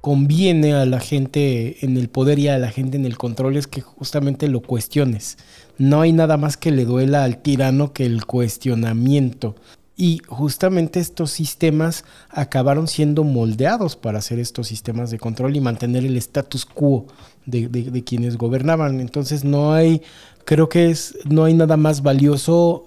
[0.01, 3.66] conviene a la gente en el poder y a la gente en el control es
[3.66, 5.39] que justamente lo cuestiones.
[5.78, 9.55] No hay nada más que le duela al tirano que el cuestionamiento.
[9.96, 16.05] Y justamente estos sistemas acabaron siendo moldeados para hacer estos sistemas de control y mantener
[16.05, 17.06] el status quo
[17.46, 19.01] de, quienes gobernaban.
[19.01, 20.02] Entonces no hay,
[20.44, 22.86] creo que es, no hay nada más valioso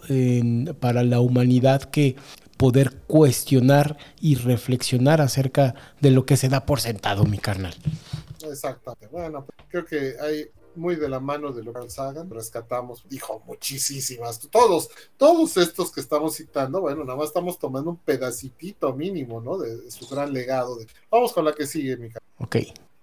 [0.82, 2.18] para la humanidad que
[2.58, 7.76] poder cuestionar y reflexionar acerca de lo que se da por sentado, mi carnal.
[8.44, 9.08] Exactamente.
[9.08, 10.46] Bueno, creo que hay
[10.78, 16.02] muy de la mano de lo Carl Sagan, rescatamos, dijo muchísimas, todos, todos estos que
[16.02, 19.58] estamos citando, bueno, nada más estamos tomando un pedacitito mínimo, ¿no?
[19.58, 20.78] De, su gran legado.
[21.10, 22.10] Vamos con la que sigue, mi
[22.40, 22.58] Ok.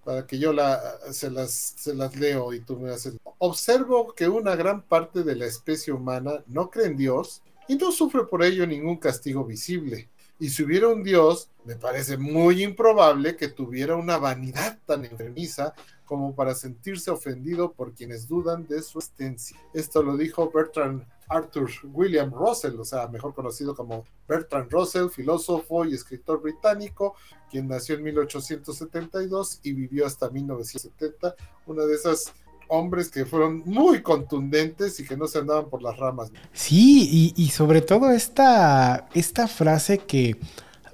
[0.05, 0.81] Para que yo la,
[1.13, 3.15] se, las, se las leo y tú me haces.
[3.39, 7.91] Observo que una gran parte de la especie humana no cree en Dios y no
[7.91, 10.09] sufre por ello ningún castigo visible.
[10.45, 15.73] Y si hubiera un Dios, me parece muy improbable que tuviera una vanidad tan enfermiza
[16.05, 19.57] como para sentirse ofendido por quienes dudan de su existencia.
[19.73, 25.87] Esto lo dijo Bertrand Arthur William Russell, o sea, mejor conocido como Bertrand Russell, filósofo
[25.87, 27.15] y escritor británico,
[27.51, 32.35] quien nació en 1872 y vivió hasta 1970, una de esas
[32.69, 36.31] hombres que fueron muy contundentes y que no se andaban por las ramas.
[36.53, 40.37] Sí, y, sobre todo esta, esta frase que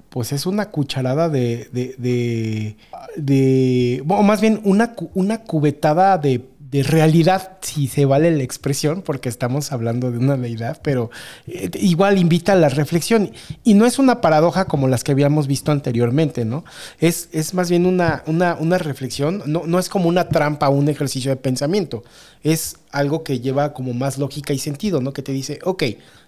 [0.09, 2.75] pues es una cucharada de, de, de,
[3.15, 9.01] de o más bien una, una cubetada de de realidad, si se vale la expresión,
[9.01, 11.11] porque estamos hablando de una deidad, pero
[11.45, 13.31] eh, igual invita a la reflexión.
[13.65, 16.63] Y no es una paradoja como las que habíamos visto anteriormente, ¿no?
[16.99, 20.87] Es, es más bien una, una, una reflexión, no, no es como una trampa un
[20.87, 22.03] ejercicio de pensamiento,
[22.41, 25.11] es algo que lleva como más lógica y sentido, ¿no?
[25.11, 25.83] Que te dice, ok,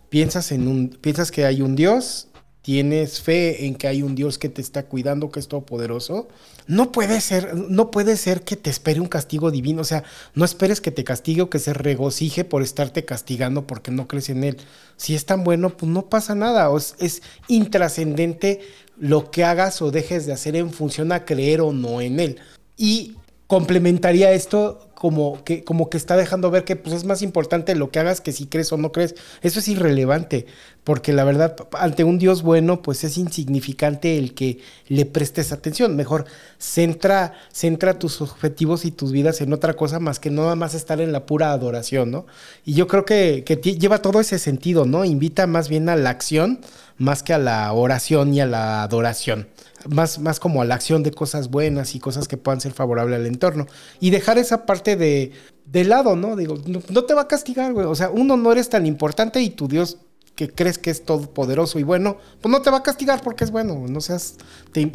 [0.10, 2.28] piensas, en un, piensas que hay un Dios,
[2.64, 6.30] tienes fe en que hay un Dios que te está cuidando, que es todopoderoso,
[6.66, 9.82] no puede ser, no puede ser que te espere un castigo divino.
[9.82, 10.04] O sea,
[10.34, 14.30] no esperes que te castigue o que se regocije por estarte castigando porque no crees
[14.30, 14.58] en él.
[14.96, 16.76] Si es tan bueno, pues no pasa nada.
[16.76, 18.62] es, es intrascendente
[18.98, 22.40] lo que hagas o dejes de hacer en función a creer o no en él.
[22.78, 23.18] Y
[23.48, 27.92] complementaría esto como que, como que está dejando ver que pues, es más importante lo
[27.92, 29.16] que hagas que si crees o no crees.
[29.42, 30.46] Eso es irrelevante,
[30.86, 35.98] porque la verdad, ante un Dios bueno, pues es insignificante el que le prestes atención.
[35.98, 36.24] Mejor
[36.58, 41.02] centra, centra tus objetivos y tus vidas en otra cosa más que nada más estar
[41.02, 42.26] en la pura adoración, ¿no?
[42.64, 45.04] Y yo creo que, que lleva todo ese sentido, ¿no?
[45.04, 46.62] Invita más bien a la acción
[46.98, 49.50] más que a la oración y a la adoración
[49.90, 53.20] más, más como a la acción de cosas buenas y cosas que puedan ser favorables
[53.20, 53.68] al entorno.
[54.00, 55.32] Y dejar esa parte de,
[55.66, 56.36] de lado, ¿no?
[56.36, 57.86] Digo, no, te va a castigar, güey.
[57.86, 59.98] O sea, uno no eres tan importante y tu Dios
[60.36, 63.52] que crees que es todopoderoso y bueno, pues no te va a castigar porque es
[63.52, 63.86] bueno.
[63.88, 64.38] No seas,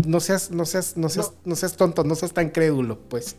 [0.06, 1.54] no seas, no seas, no seas, no.
[1.54, 3.36] seas tonto, no seas tan crédulo, pues.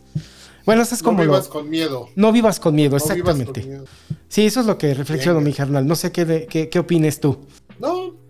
[0.64, 1.18] Bueno, eso es como.
[1.18, 2.08] No vivas con miedo.
[2.16, 3.82] No vivas con miedo, exactamente.
[4.28, 5.86] Sí, eso es lo que reflexiono, mi carnal.
[5.86, 7.38] No sé qué, qué, qué opines tú.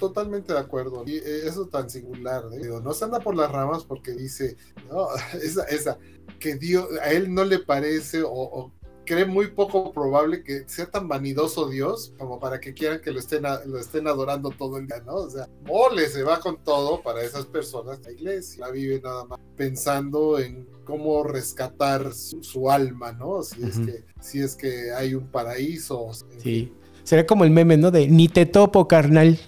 [0.00, 1.04] Totalmente de acuerdo.
[1.06, 2.68] Y eh, eso tan singular, ¿eh?
[2.82, 4.56] no se anda por las ramas porque dice,
[4.90, 5.08] no,
[5.42, 5.98] esa, esa,
[6.38, 8.72] que Dios, a él no le parece o,
[9.04, 13.18] cree muy poco probable que sea tan vanidoso Dios como para que quieran que lo
[13.18, 15.16] estén, lo estén adorando todo el día, ¿no?
[15.16, 18.00] O sea, mole se va con todo para esas personas.
[18.02, 23.42] La iglesia la vive nada más pensando en cómo rescatar su, alma, ¿no?
[23.42, 26.10] Si, es que, si es que hay un paraíso.
[26.38, 26.72] Sí.
[27.02, 27.90] Sería como el meme, ¿no?
[27.90, 29.38] De ni te topo, carnal.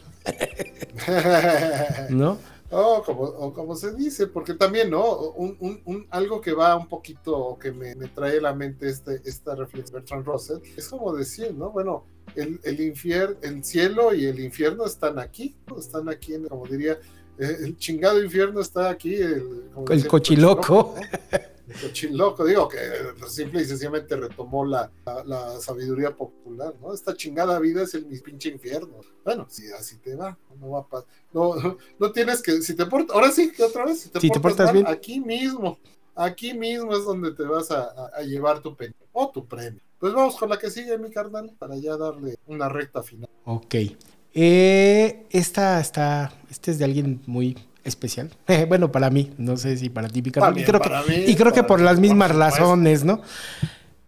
[2.11, 2.39] ¿No?
[2.75, 5.15] Oh, como, como se dice, porque también, ¿no?
[5.15, 9.21] Un, un, algo que va un poquito, que me, me, trae a la mente este,
[9.27, 11.71] esta reflexión de Bertrand Russell, es como decir, ¿no?
[11.71, 16.99] Bueno, el, el infierno, el cielo y el infierno están aquí, están aquí, como diría,
[17.39, 19.17] eh, el chingado infierno está aquí.
[19.17, 20.95] El, el cochiloco.
[22.11, 22.79] loco, digo que
[23.29, 24.91] simple y sencillamente retomó la,
[25.27, 26.93] la, sabiduría popular, ¿no?
[26.93, 29.01] Esta chingada vida es el mi pinche infierno.
[29.25, 31.55] Bueno, si así te va, no va a no,
[31.99, 35.21] no tienes que, si te portas, ahora sí, otra vez, si te, portas, bien, aquí
[35.21, 35.79] mismo,
[36.15, 39.81] aquí mismo es donde te vas a, a llevar tu premio, o tu premio.
[39.99, 43.31] Pues vamos con la que sigue, mi carnal, para ya darle una recta final.
[43.45, 43.77] Ok.
[44.35, 48.31] Eh, esta está, este es de alguien muy especial.
[48.69, 51.81] bueno, para mí, no sé si para ti, y creo, que, y creo que por
[51.81, 53.23] las mismas razones, ¿no?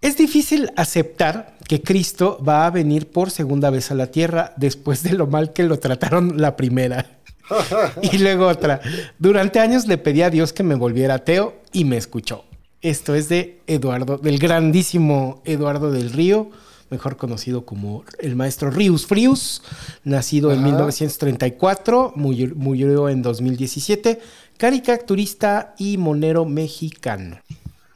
[0.00, 5.02] Es difícil aceptar que Cristo va a venir por segunda vez a la tierra después
[5.02, 7.06] de lo mal que lo trataron la primera.
[8.02, 8.80] y luego otra.
[9.18, 12.44] Durante años le pedí a Dios que me volviera ateo y me escuchó.
[12.82, 16.50] Esto es de Eduardo, del grandísimo Eduardo del Río
[16.90, 19.62] mejor conocido como el maestro Rius Frius,
[20.04, 24.20] nacido en 1934, murió, en 2017,
[24.56, 27.38] caricaturista y monero mexicano.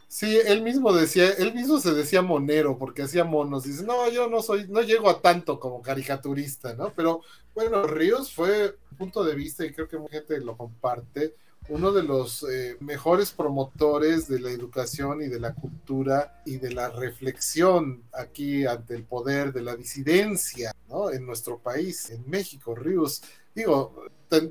[0.08, 3.64] Sí, él mismo decía, él mismo se decía monero porque hacía monos.
[3.64, 6.92] Dice, no, yo no soy, no llego a tanto como caricaturista, ¿no?
[6.96, 7.20] Pero
[7.54, 11.34] bueno, Ríos fue punto de vista y creo que mucha gente lo comparte
[11.68, 16.72] uno de los eh, mejores promotores de la educación y de la cultura y de
[16.72, 21.10] la reflexión aquí ante el poder de la disidencia ¿no?
[21.10, 23.22] en nuestro país, en México, Ríos.
[23.54, 23.94] Digo,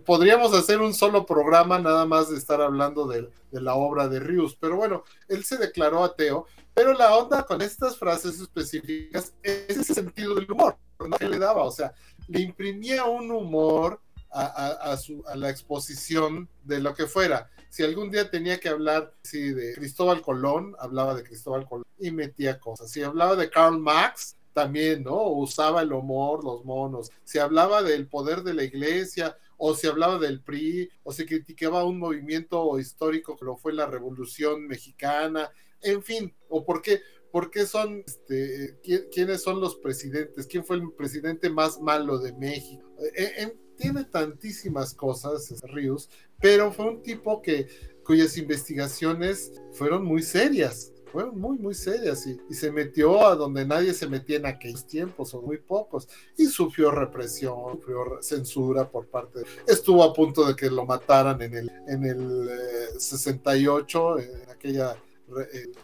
[0.06, 4.56] podríamos hacer un solo programa nada más de estar hablando de, la obra de Rius,
[4.60, 9.94] pero bueno, él se declaró ateo, pero la onda con estas frases específicas es ese
[9.94, 10.78] sentido del humor
[11.18, 11.94] que le daba, o sea,
[12.28, 14.98] le imprimía un humor a,
[15.36, 17.50] la exposición de lo que fuera.
[17.70, 22.12] Si algún día tenía que hablar sí, de Cristóbal Colón, hablaba de Cristóbal Colón y
[22.12, 22.90] metía cosas.
[22.92, 25.22] Si hablaba de Karl Marx, también, ¿no?
[25.28, 27.12] Usaba el humor, los monos.
[27.24, 31.84] Si hablaba del poder de la iglesia, o si hablaba del PRI, o se criticaba
[31.84, 35.52] un movimiento histórico que lo fue la Revolución Mexicana,
[35.82, 37.02] en fin, o por qué,
[37.32, 38.80] por qué son, este,
[39.12, 42.84] quiénes son los presidentes, quién fue el presidente más malo de México.
[43.16, 46.10] E, e, tiene tantísimas cosas, Ríos,
[46.40, 47.68] pero fue un tipo que
[48.04, 53.94] cuyas investigaciones fueron muy serias, fueron muy, muy serias y, se metió a donde nadie
[53.94, 59.42] se metía en aquellos tiempos, o muy pocos, y sufrió represión, sufrió censura por parte,
[59.68, 62.50] estuvo a punto de que lo mataran en el, en el
[62.98, 64.96] 68, eh, en aquella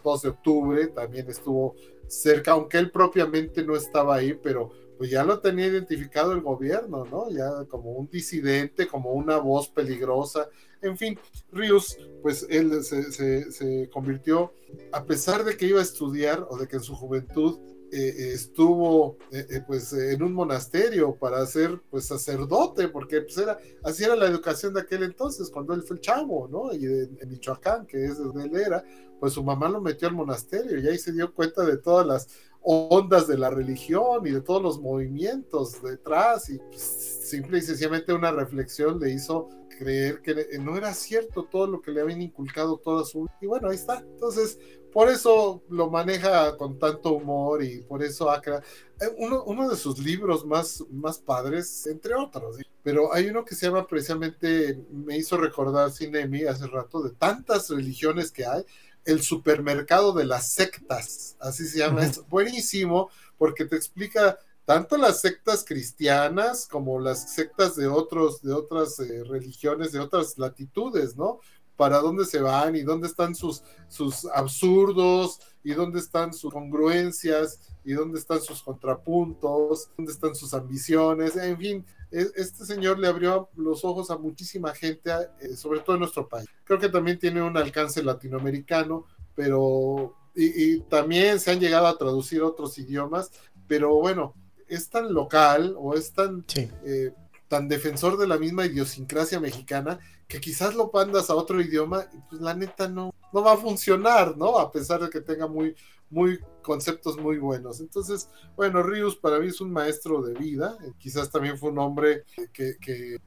[0.04, 1.76] 2 de octubre, también estuvo
[2.08, 7.06] cerca, aunque él propiamente no estaba ahí, pero pues ya lo tenía identificado el gobierno,
[7.06, 7.30] ¿no?
[7.30, 10.48] Ya como un disidente, como una voz peligrosa.
[10.82, 11.18] En fin,
[11.52, 14.54] Rius, pues él se, convirtió,
[14.92, 17.58] a pesar de que iba a estudiar o de que en su juventud
[17.92, 23.60] eh, estuvo eh, eh, pues en un monasterio para ser pues sacerdote, porque pues era,
[23.84, 26.74] así era la educación de aquel entonces, cuando él fue el chavo, ¿no?
[26.74, 28.84] Y en Michoacán, que es donde él era,
[29.20, 32.28] pues su mamá lo metió al monasterio y ahí se dio cuenta de todas las
[32.64, 38.14] ondas de la religión y de todos los movimientos detrás y pues, simple y sencillamente
[38.14, 42.78] una reflexión le hizo creer que no era cierto todo lo que le habían inculcado
[42.78, 44.00] toda su y bueno ahí está.
[44.00, 44.58] Entonces
[44.94, 48.64] por eso lo maneja con tanto humor y por eso ha creado
[49.02, 53.56] eh, uno, uno, de sus libros más, más padres, entre otros, pero hay uno que
[53.56, 58.64] se llama precisamente, me hizo recordar Cinemi hace rato, de tantas religiones que hay,
[59.06, 65.20] el supermercado de las sectas, así se llama, es buenísimo porque te explica tanto las
[65.20, 71.40] sectas cristianas como las sectas de otros, de otras eh, religiones, de otras latitudes, ¿no?
[71.76, 77.60] Para dónde se van y dónde están sus, sus absurdos y dónde están sus congruencias
[77.84, 83.50] y dónde están sus contrapuntos, dónde están sus ambiciones, en fin, este señor le abrió
[83.56, 85.12] los ojos a muchísima gente,
[85.42, 86.48] eh, sobre todo en nuestro país.
[86.64, 92.42] Creo que también tiene un alcance latinoamericano, pero y, también se han llegado a traducir
[92.42, 93.32] otros idiomas,
[93.68, 94.36] pero bueno,
[94.68, 97.12] es tan local o es tan, eh,
[97.48, 102.18] tan defensor de la misma idiosincrasia mexicana que quizás lo pandas a otro idioma y
[102.30, 104.58] pues la neta no, no va a funcionar, ¿no?
[104.58, 105.76] A pesar de que tenga muy,
[106.14, 107.80] muy conceptos muy buenos.
[107.82, 111.80] Entonces, bueno, Rius para mí es un maestro de vida, eh, quizás también fue un
[111.80, 112.24] hombre
[112.54, 113.18] que, que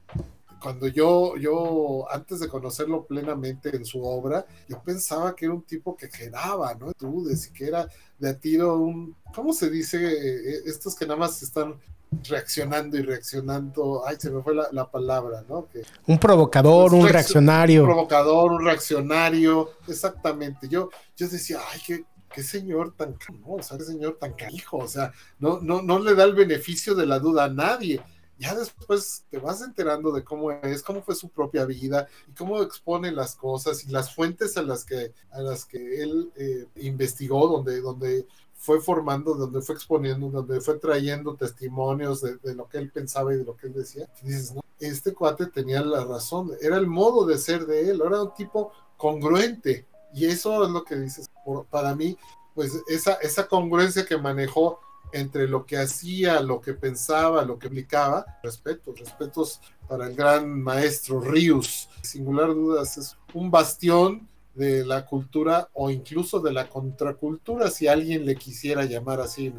[0.61, 5.63] cuando yo, yo, antes de conocerlo plenamente en su obra, yo pensaba que era un
[5.63, 6.93] tipo que quedaba, ¿no?
[6.93, 7.87] Tú, de que era
[8.17, 9.97] de a tiro un, ¿cómo se dice?
[9.97, 11.79] Eh, estos que nada más están
[12.27, 15.67] reaccionando y reaccionando, ay, se me fue la, palabra, ¿no?
[15.67, 17.81] Que, un provocador, un reaccionario.
[17.81, 20.67] Un provocador, un reaccionario, exactamente.
[20.67, 24.77] Yo, yo decía, ay, qué, qué señor tan, no, o sea, qué señor tan canijo,
[24.77, 28.01] o sea, no, no, no le da el beneficio de la duda a nadie.
[28.39, 32.61] Ya después te vas enterando de cómo es, cómo fue su propia vida y cómo
[32.61, 37.47] expone las cosas y las fuentes a las que, a las que él eh, investigó,
[37.47, 42.77] donde, donde fue formando, donde fue exponiendo, donde fue trayendo testimonios de, de, lo que
[42.77, 44.07] él pensaba y de lo que él decía.
[44.21, 48.01] Y dices, no, este cuate tenía la razón, era el modo de ser de él,
[48.05, 51.29] era un tipo congruente, y eso es lo que dices.
[51.69, 52.17] Para mí,
[52.53, 54.79] pues esa, esa congruencia que manejó
[55.13, 60.61] entre lo que hacía, lo que pensaba, lo que aplicaba, respetos, respetos para el gran
[60.61, 61.89] maestro Rius.
[62.01, 68.25] Singular dudas, es un bastión de la cultura o incluso de la contracultura, si alguien
[68.25, 69.53] le quisiera llamar así.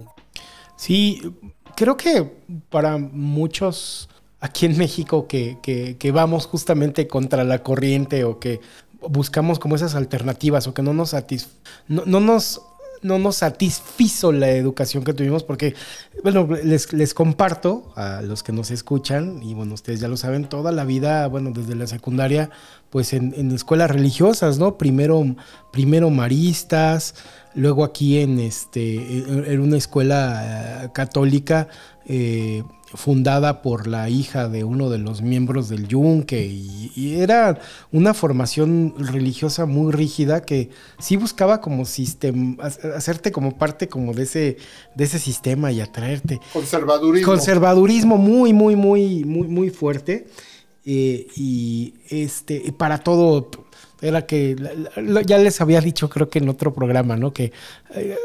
[0.77, 1.23] Sí,
[1.77, 2.31] creo que
[2.69, 4.09] para muchos
[4.40, 8.60] aquí en México que, que, vamos justamente contra la corriente o que
[9.01, 11.15] buscamos como esas alternativas o que no nos,
[11.89, 12.61] no, no nos
[13.03, 15.75] no nos satisfizo la educación que tuvimos porque,
[16.23, 20.49] bueno, les, les, comparto a los que nos escuchan, y bueno, ustedes ya lo saben,
[20.49, 22.51] toda la vida, bueno, desde la secundaria,
[22.91, 24.79] pues en, en escuelas religiosas, ¿no?
[24.79, 25.25] Primero,
[25.73, 27.15] primero maristas,
[27.55, 31.69] luego aquí en, este, en una escuela eh, católica,
[32.07, 32.62] eh,
[32.94, 36.78] fundada por la hija de uno de los miembros del Yunque y,
[37.19, 37.60] era
[37.93, 44.23] una formación religiosa muy rígida que sí buscaba como sistema, hacerte como parte como de
[44.24, 44.56] ese,
[44.94, 46.40] de ese sistema y atraerte.
[46.52, 47.32] Conservadurismo.
[47.32, 50.27] Conservadurismo muy, muy, muy, muy, muy fuerte.
[50.85, 53.51] eh, y este, para todo,
[54.01, 54.57] era que
[55.27, 57.33] ya les había dicho, creo que en otro programa, ¿no?
[57.33, 57.53] Que
[57.95, 58.16] eh,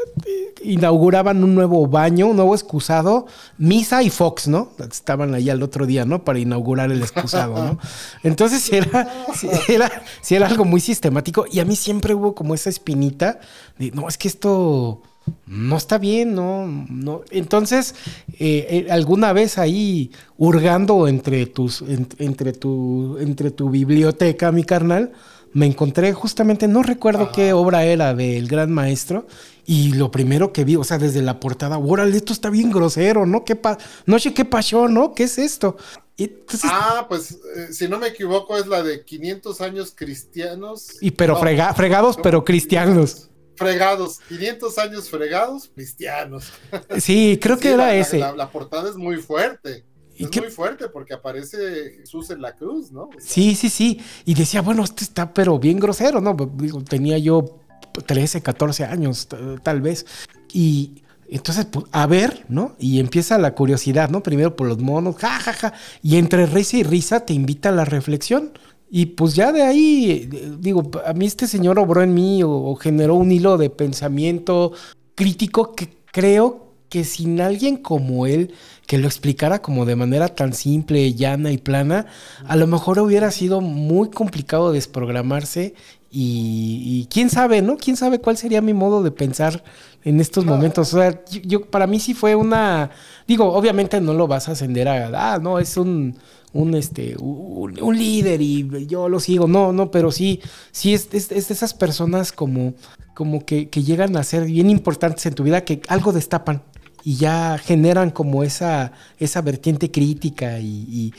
[0.62, 3.26] inauguraban un nuevo baño, un nuevo excusado,
[3.58, 4.70] Misa y Fox, ¿no?
[4.78, 6.24] Estaban ahí al otro día, ¿no?
[6.24, 7.78] Para inaugurar el excusado, ¿no?
[8.22, 9.26] Entonces era,
[9.68, 9.90] era,
[10.28, 13.40] era algo muy sistemático y a mí siempre hubo como esa espinita
[13.78, 15.02] de, no, es que esto
[15.46, 17.22] no está bien, no, no.
[17.30, 17.94] Entonces,
[18.38, 21.82] eh, eh, alguna vez ahí hurgando entre tus,
[22.18, 25.12] entre tu, entre tu biblioteca, mi carnal,
[25.54, 29.26] me encontré justamente, no recuerdo qué obra era del gran maestro,
[29.64, 33.24] y lo primero que vi, o sea, desde la portada, órale, esto está bien grosero,
[33.24, 33.44] ¿no?
[33.44, 35.14] ¿Qué pa no sé qué pasó, ¿no?
[35.14, 35.76] ¿Qué es esto?
[36.64, 40.98] ah, pues eh, si no me equivoco es la de 500 años cristianos.
[41.00, 43.30] Y pero fregados, pero cristianos.
[43.56, 46.52] Fregados, 500 años fregados, cristianos.
[46.98, 48.18] Sí, creo que era ese.
[48.18, 49.84] La, portada es muy fuerte.
[50.16, 53.10] Es muy fuerte porque aparece Jesús en la cruz, ¿no?
[53.18, 54.00] sí, sí, sí.
[54.24, 56.36] Y decía, bueno, este está pero bien grosero, ¿no?
[56.56, 57.60] Digo, tenía yo
[58.06, 59.28] 13, 14 años,
[59.62, 60.06] tal vez.
[60.52, 62.76] Y entonces, pues, a ver, ¿no?
[62.78, 64.22] Y empieza la curiosidad, ¿no?
[64.22, 65.72] Primero por los monos, ja, ja, ja.
[66.02, 68.52] Y entre risa y risa te invita a la reflexión.
[68.90, 70.28] Y pues ya de ahí,
[70.60, 74.72] digo, a mí este señor obró en mí o, generó un hilo de pensamiento
[75.16, 76.63] crítico que creo
[76.94, 78.54] que sin alguien como él,
[78.86, 82.06] que lo explicara como de manera tan simple, llana y plana,
[82.46, 85.74] a lo mejor hubiera sido muy complicado desprogramarse
[86.08, 87.78] y, quién sabe, ¿no?
[87.78, 89.64] ¿Quién sabe cuál sería mi modo de pensar
[90.04, 90.94] en estos momentos?
[90.94, 92.90] O sea, yo, para mí sí fue una,
[93.26, 96.16] digo, obviamente no lo vas a ascender a, ah, no, es un,
[96.52, 99.48] un, este, un, líder y yo lo sigo.
[99.48, 100.40] No, no, pero sí,
[100.70, 102.74] sí es, es, de esas personas como,
[103.14, 106.62] como que, que, llegan a ser bien importantes en tu vida, que algo destapan
[107.04, 111.12] y ya generan como esa, esa vertiente crítica y,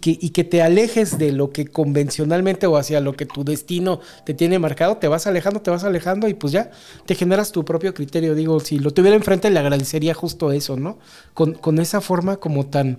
[0.00, 4.00] que, y, que, te alejes de lo que convencionalmente o hacia lo que tu destino
[4.24, 6.70] te tiene marcado, te vas alejando, te vas alejando y pues ya
[7.04, 8.34] te generas tu propio criterio.
[8.34, 10.98] Digo, si lo tuviera enfrente le agradecería justo eso, ¿no?
[11.34, 12.98] Con, con esa forma como tan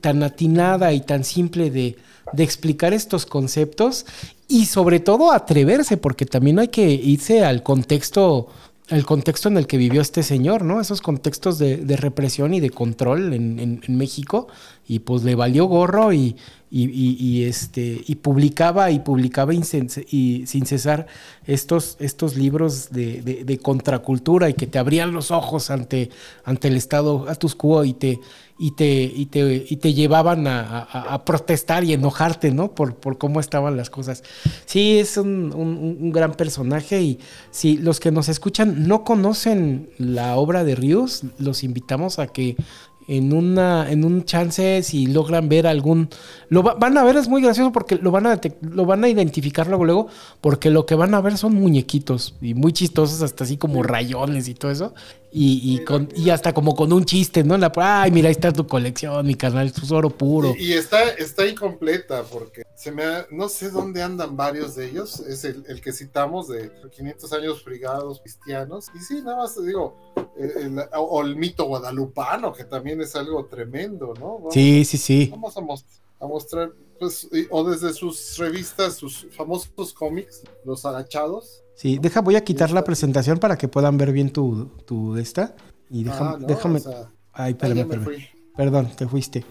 [0.00, 1.96] tan, atinada y tan simple de,
[2.38, 4.06] explicar estos conceptos
[4.48, 8.48] y sobre todo atreverse, porque también hay que irse al contexto,
[8.88, 10.80] el contexto en el que vivió este señor, ¿no?
[10.80, 14.48] Esos contextos de, represión y de control en, México,
[14.86, 16.36] y pues le valió gorro y,
[16.76, 21.06] y, este, y publicaba y publicaba y sin cesar
[21.46, 26.10] estos, estos libros de, de, contracultura y que te abrían los ojos ante,
[26.44, 28.18] ante el Estado status quo y te,
[28.58, 32.74] y te, y te, y te llevaban a, protestar y enojarte, ¿no?
[32.74, 34.22] Por, por cómo estaban las cosas.
[34.66, 37.20] Sí, es un, un, gran personaje y
[37.50, 42.56] si los que nos escuchan no conocen la obra de Ríos, los invitamos a que
[43.06, 46.08] en una en un chance si logran ver algún
[46.48, 49.66] lo van a ver es muy gracioso porque lo van a lo van a identificar
[49.66, 50.08] luego luego
[50.40, 54.48] porque lo que van a ver son muñequitos y muy chistosos hasta así como rayones
[54.48, 54.94] y todo eso
[55.36, 57.58] y, con, y hasta como con un chiste, ¿no?
[57.58, 60.54] La, Ay, mira, ahí está tu colección, mi canal, es oro puro.
[60.56, 65.18] Y, está, está incompleta porque se me no sé dónde andan varios de ellos.
[65.20, 68.86] Es el, que citamos de 500 años frigados cristianos.
[68.94, 69.96] Y sí, nada más digo,
[70.92, 74.40] o el mito guadalupano, que también es algo tremendo, ¿no?
[74.52, 75.28] sí, sí, sí.
[75.32, 82.20] Vamos a, mostrar, pues, o desde sus revistas, sus famosos cómics, los agachados Sí, deja,
[82.20, 85.54] voy a quitar la presentación para que puedan ver bien tu, tu esta.
[85.90, 86.30] Y déjame.
[86.30, 86.80] Ah, déjame...
[87.32, 89.44] Ay, espérame, Perdón, te fuiste.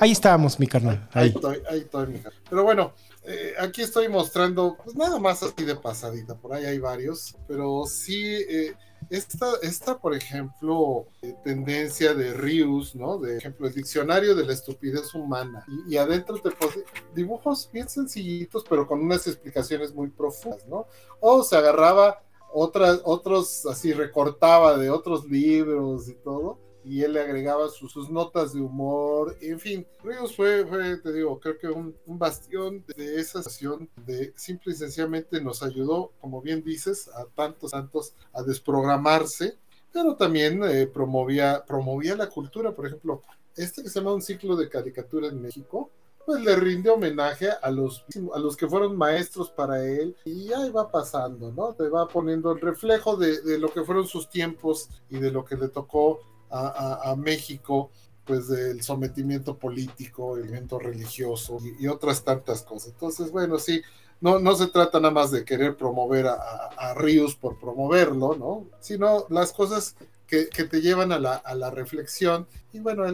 [0.00, 1.08] ahí estábamos, mi carnal.
[1.12, 2.42] Ahí, estoy, ahí estoy, mi carnal.
[2.48, 6.34] Pero bueno, eh, aquí estoy mostrando, pues nada más así de pasadita.
[6.34, 7.36] Por ahí hay varios.
[7.46, 8.74] Pero sí, eh,
[9.10, 13.18] esta, esta, por ejemplo, eh, tendencia de Rius, ¿no?
[13.18, 15.64] De ejemplo, el diccionario de la estupidez humana.
[15.88, 16.84] Y, adentro te pone
[17.14, 20.86] dibujos bien sencillitos, pero con unas explicaciones muy profundas, ¿no?
[21.20, 22.22] O se agarraba
[22.52, 28.54] otras, otros, así recortaba de otros libros y todo y él le agregaba sus, notas
[28.54, 30.64] de humor, en fin, Ríos fue,
[31.02, 36.12] te digo, creo que un, bastión de esa sesión de simple y sencillamente nos ayudó,
[36.20, 39.58] como bien dices, a tantos, tantos a desprogramarse,
[39.92, 43.22] pero también eh, promovía, promovía la cultura, por ejemplo,
[43.54, 45.90] este que se llama un ciclo de caricatura en México,
[46.24, 48.04] pues le rinde homenaje a los,
[48.34, 51.74] a los que fueron maestros para él y ahí va pasando, ¿no?
[51.74, 55.44] Te va poniendo el reflejo de, de, lo que fueron sus tiempos y de lo
[55.44, 57.90] que le tocó a, México,
[58.24, 62.90] pues del sometimiento político, el evento religioso y, otras tantas cosas.
[62.90, 63.82] Entonces, bueno, sí,
[64.20, 68.66] no, no se trata nada más de querer promover a, Ríos por promoverlo, ¿no?
[68.80, 69.96] Sino las cosas
[70.26, 72.46] que, te llevan a la, reflexión.
[72.72, 73.04] Y bueno,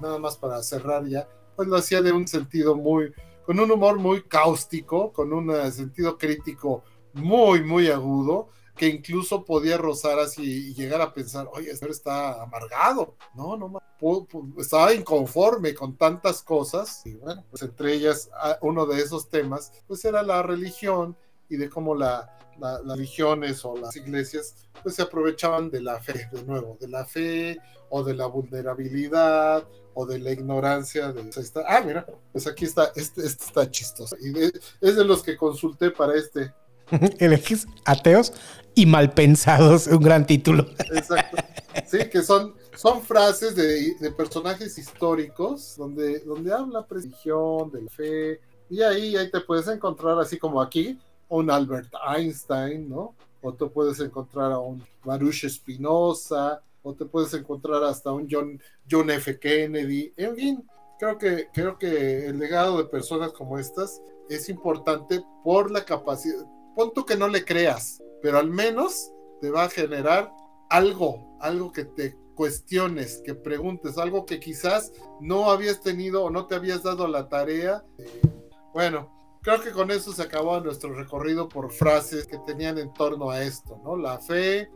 [0.00, 3.12] nada más para cerrar ya, pues lo hacía de un sentido muy,
[3.44, 6.82] con un humor muy cáustico, con un sentido crítico
[7.14, 8.48] muy, muy agudo,
[8.78, 13.82] que incluso podía rozar así y llegar a pensar, oye, este está amargado, no, no,
[14.58, 18.30] estaba inconforme con tantas cosas, y bueno, pues entre ellas
[18.62, 21.16] uno de esos temas, pues era la religión
[21.48, 26.28] y de cómo la, las religiones o las iglesias pues se aprovechaban de la fe,
[26.32, 27.58] de nuevo, de la fe
[27.90, 31.12] o de la vulnerabilidad o de la ignorancia.
[31.12, 31.30] De,
[31.66, 34.16] ah, mira, pues aquí está, este, este está chistoso.
[34.20, 34.32] Y
[34.80, 36.52] es de los que consulté para este.
[37.18, 38.32] Elegís ateos
[38.74, 40.66] y malpensados, un gran título.
[40.92, 41.36] Exacto.
[41.86, 48.40] Sí, que son, son frases de, personajes históricos donde, donde habla religión, de la fe,
[48.70, 50.98] y ahí, ahí te puedes encontrar, así como aquí,
[51.28, 53.14] un Albert Einstein, ¿no?
[53.40, 58.60] O te puedes encontrar a un Baruch Spinoza, o te puedes encontrar hasta un John,
[58.90, 59.38] John F.
[59.38, 65.22] Kennedy, en fin, creo que, creo que el legado de personas como estas es importante
[65.42, 66.44] por la capacidad,
[66.78, 69.10] punto que no le creas, pero al menos
[69.40, 70.32] te va a generar
[70.70, 76.46] algo, algo que te cuestiones, que preguntes, algo que quizás no habías tenido o no
[76.46, 77.84] te habías dado la tarea.
[78.72, 79.10] bueno,
[79.42, 83.42] creo que con eso se acabó nuestro recorrido por frases que tenían en torno a
[83.42, 83.96] esto, ¿no?
[83.96, 84.70] La fe,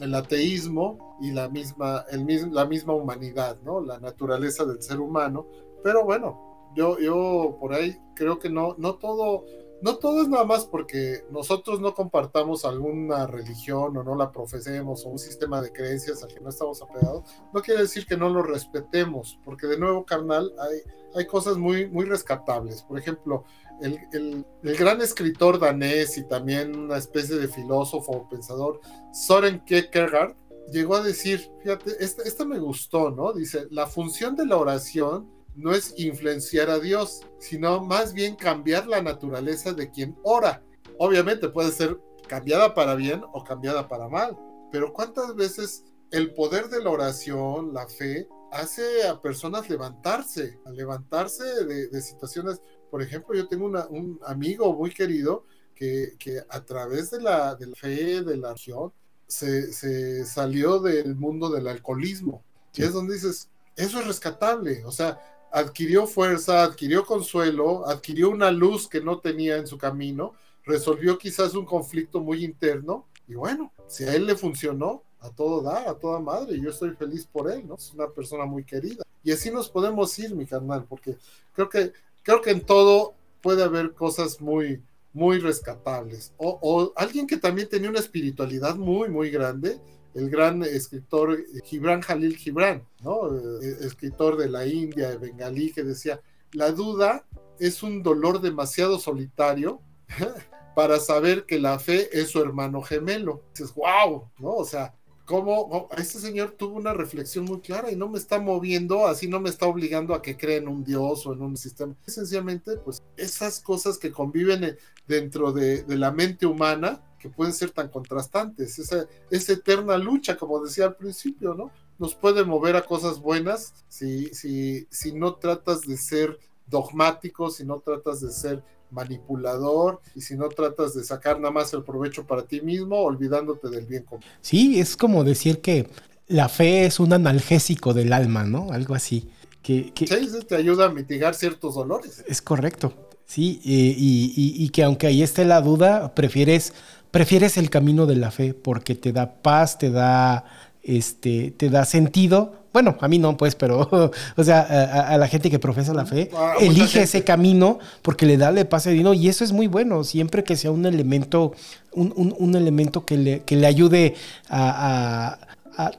[0.00, 3.80] el ateísmo y la misma, el, la misma humanidad, ¿no?
[3.80, 5.46] La naturaleza del ser humano.
[5.84, 9.44] Pero bueno, yo, yo por ahí creo que no, no todo,
[9.82, 15.04] no todo es nada más porque nosotros no compartamos alguna religión o no la profesemos
[15.04, 18.28] o un sistema de creencias al que no estamos apegados, no quiere decir que no
[18.28, 20.78] lo respetemos, porque de nuevo, carnal, hay,
[21.14, 22.82] hay cosas muy, muy rescatables.
[22.82, 23.44] Por ejemplo,
[23.80, 28.80] el, gran escritor danés y también una especie de filósofo o pensador,
[29.12, 30.36] Soren Kierkegaard,
[30.70, 33.32] llegó a decir, fíjate, esta, esta me gustó, ¿no?
[33.32, 38.86] Dice, la función de la oración no es influenciar a Dios, sino más bien cambiar
[38.86, 40.62] la naturaleza de quien ora.
[40.98, 41.98] Obviamente puede ser
[42.28, 44.36] cambiada para bien o cambiada para mal,
[44.70, 50.70] pero ¿cuántas veces el poder de la oración, la fe, hace a personas levantarse, a
[50.70, 52.60] levantarse de, situaciones.
[52.90, 56.16] Por ejemplo, yo tengo un amigo muy querido que,
[56.48, 58.92] a través de la, fe, de la religión,
[59.26, 62.44] se, salió del mundo del alcoholismo.
[62.74, 64.84] Y es donde dices, eso es rescatable.
[64.84, 65.18] O sea,
[65.52, 70.32] adquirió fuerza, adquirió consuelo, adquirió una luz que no tenía en su camino,
[70.64, 73.06] resolvió quizás un conflicto muy interno.
[73.28, 76.90] Y bueno, si a él le funcionó, a todo da, a toda madre, yo estoy
[76.90, 77.76] feliz por él, ¿no?
[77.76, 79.04] Es una persona muy querida.
[79.22, 81.16] Y así nos podemos ir, mi carnal, porque
[81.52, 81.92] creo que,
[82.22, 86.32] creo que en todo puede haber cosas muy, muy rescatables.
[86.38, 89.80] O, alguien que también tenía una espiritualidad muy, muy grande,
[90.14, 93.34] el gran escritor Gibran Jalil Gibran, ¿no?
[93.34, 96.20] Eh, escritor de la India, de Bengalí, que decía,
[96.52, 97.24] la duda
[97.58, 99.80] es un dolor demasiado solitario
[100.74, 103.42] para saber que la fe es su hermano gemelo.
[103.54, 104.54] Dices, wow, ¿no?
[104.54, 104.94] O sea,
[105.24, 109.40] cómo este señor tuvo una reflexión muy clara y no me está moviendo, así no
[109.40, 111.94] me está obligando a que crea en un dios o en un sistema.
[112.06, 114.76] Esencialmente, pues esas cosas que conviven
[115.06, 120.62] dentro de, la mente humana, que pueden ser tan contrastantes, esa, esa, eterna lucha, como
[120.62, 121.70] decía al principio, ¿no?
[122.00, 127.64] Nos puede mover a cosas buenas si, si, si no tratas de ser dogmático, si
[127.64, 132.26] no tratas de ser manipulador y si no tratas de sacar nada más el provecho
[132.26, 134.24] para ti mismo, olvidándote del bien común.
[134.40, 135.88] Sí, es como decir que
[136.26, 138.72] la fe es un analgésico del alma, ¿no?
[138.72, 139.30] Algo así.
[139.62, 142.24] Que, que sí, te ayuda a mitigar ciertos dolores.
[142.26, 142.92] Es correcto,
[143.26, 146.74] sí, y, y, que aunque ahí esté la duda, prefieres,
[147.12, 150.44] prefieres el camino de la fe porque te da paz, te da,
[150.82, 153.88] este, te da sentido bueno, a mí no, pues, pero,
[154.36, 158.36] o sea, a, la gente que profesa la fe, ah, elige ese camino porque le
[158.36, 161.52] da, le pase dinero y eso es muy bueno, siempre que sea un elemento,
[161.92, 164.14] un, elemento que le, que le ayude
[164.48, 165.38] a,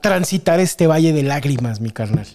[0.00, 2.26] transitar este valle de lágrimas, mi carnal.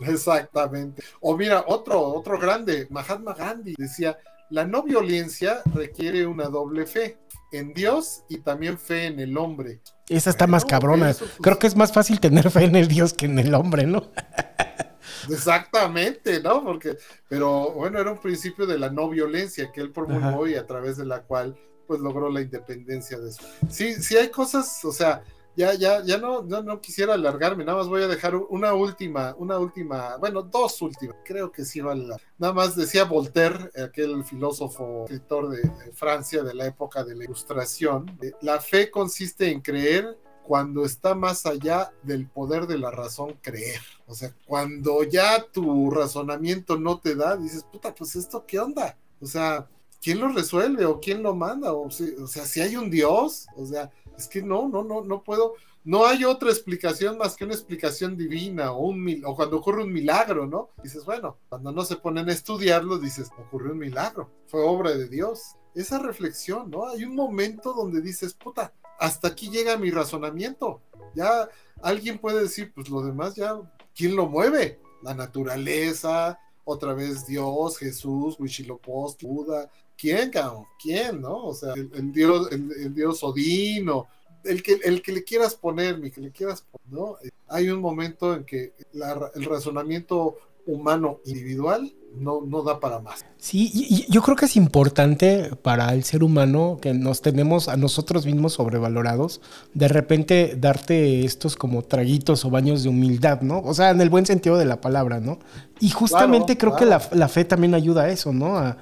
[0.00, 1.02] Exactamente.
[1.20, 4.18] O mira, otro, otro grande, Mahatma Gandhi decía,
[4.50, 7.18] la no violencia requiere una doble fe
[7.56, 9.80] en Dios y también fe en el hombre.
[10.08, 11.14] Esa está más cabrona.
[11.40, 14.10] Creo que es más fácil tener fe en el Dios que en el hombre, ¿no?
[15.30, 16.62] Exactamente, ¿no?
[16.62, 16.96] Porque,
[17.28, 20.96] pero bueno, era un principio de la no violencia que él promulgó y a través
[20.96, 21.56] de la cual
[21.86, 23.42] pues logró la independencia de eso.
[23.70, 25.22] Sí, sí hay cosas, o sea,
[25.56, 29.58] ya, ya, ya no, no, quisiera alargarme, nada más voy a dejar una última, una
[29.58, 32.16] última, bueno, dos últimas, creo que sí vale la.
[32.38, 38.18] Nada más decía Voltaire, aquel filósofo, escritor de, Francia de la época de la Ilustración,
[38.42, 43.80] la fe consiste en creer cuando está más allá del poder de la razón creer.
[44.06, 48.96] O sea, cuando ya tu razonamiento no te da, dices, puta, pues esto qué onda.
[49.20, 49.66] O sea,
[50.02, 51.72] ¿quién lo resuelve o quién lo manda?
[51.72, 55.54] O, sea, si hay un Dios, o sea, es que no, no, no, no puedo.
[55.84, 59.92] No hay otra explicación más que una explicación divina o, un, o cuando ocurre un
[59.92, 60.70] milagro, ¿no?
[60.82, 65.08] Dices, bueno, cuando no se ponen a estudiarlo, dices, ocurrió un milagro, fue obra de
[65.08, 65.54] Dios.
[65.76, 66.88] Esa reflexión, ¿no?
[66.88, 70.82] Hay un momento donde dices, puta, hasta aquí llega mi razonamiento.
[71.14, 71.48] Ya
[71.82, 73.56] alguien puede decir, pues lo demás ya,
[73.94, 74.80] ¿quién lo mueve?
[75.02, 79.70] La naturaleza, otra vez Dios, Jesús, Huichilopochtli, Buda.
[79.96, 80.64] ¿Quién, cabrón?
[80.82, 81.46] ¿Quién, no?
[81.46, 84.08] O sea, el, Dios, el, Dios Odino,
[84.44, 87.16] el que, el que le quieras poner, mi que le quieras poner, ¿no?
[87.48, 93.24] Hay un momento en que el razonamiento humano individual no, no da para más.
[93.38, 97.76] Sí, y, yo creo que es importante para el ser humano que nos tenemos a
[97.76, 99.40] nosotros mismos sobrevalorados,
[99.74, 103.60] de repente darte estos como traguitos o baños de humildad, ¿no?
[103.60, 105.38] O sea, en el buen sentido de la palabra, ¿no?
[105.80, 108.56] Y justamente creo que la, fe también ayuda a eso, ¿no?
[108.58, 108.76] A,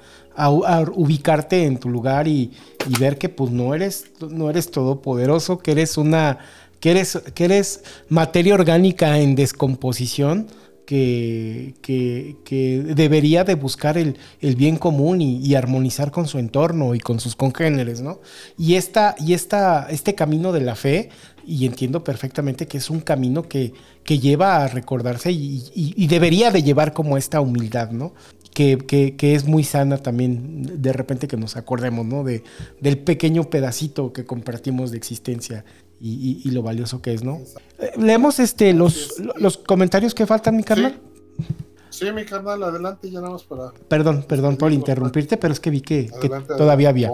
[0.95, 2.51] ubicarte en tu lugar y,
[2.89, 6.39] y, ver que pues no eres, no eres todopoderoso, que eres una,
[6.81, 10.47] que eres, que eres materia orgánica en descomposición
[10.85, 14.17] que, que, debería de buscar el,
[14.55, 18.19] bien común y, armonizar con su entorno y con sus congéneres, ¿no?
[18.57, 21.09] Y, esta, y esta, este camino de la fe,
[21.45, 26.63] y entiendo perfectamente que es un camino que, que lleva a recordarse y, debería de
[26.63, 28.13] llevar como esta humildad, ¿no?
[28.53, 32.23] Que, que, es muy sana también, de repente que nos acordemos, ¿no?
[32.23, 32.43] De,
[32.79, 35.65] del pequeño pedacito que compartimos de existencia
[35.99, 37.41] y, lo valioso que es, ¿no?
[37.79, 40.99] Eh, leemos este, los, los comentarios que faltan, mi carnal.
[41.89, 42.11] Sí.
[42.11, 43.71] mi carnal, adelante, ya nada para.
[43.87, 46.11] Perdón, perdón por interrumpirte, pero es que vi que,
[46.57, 47.11] todavía había.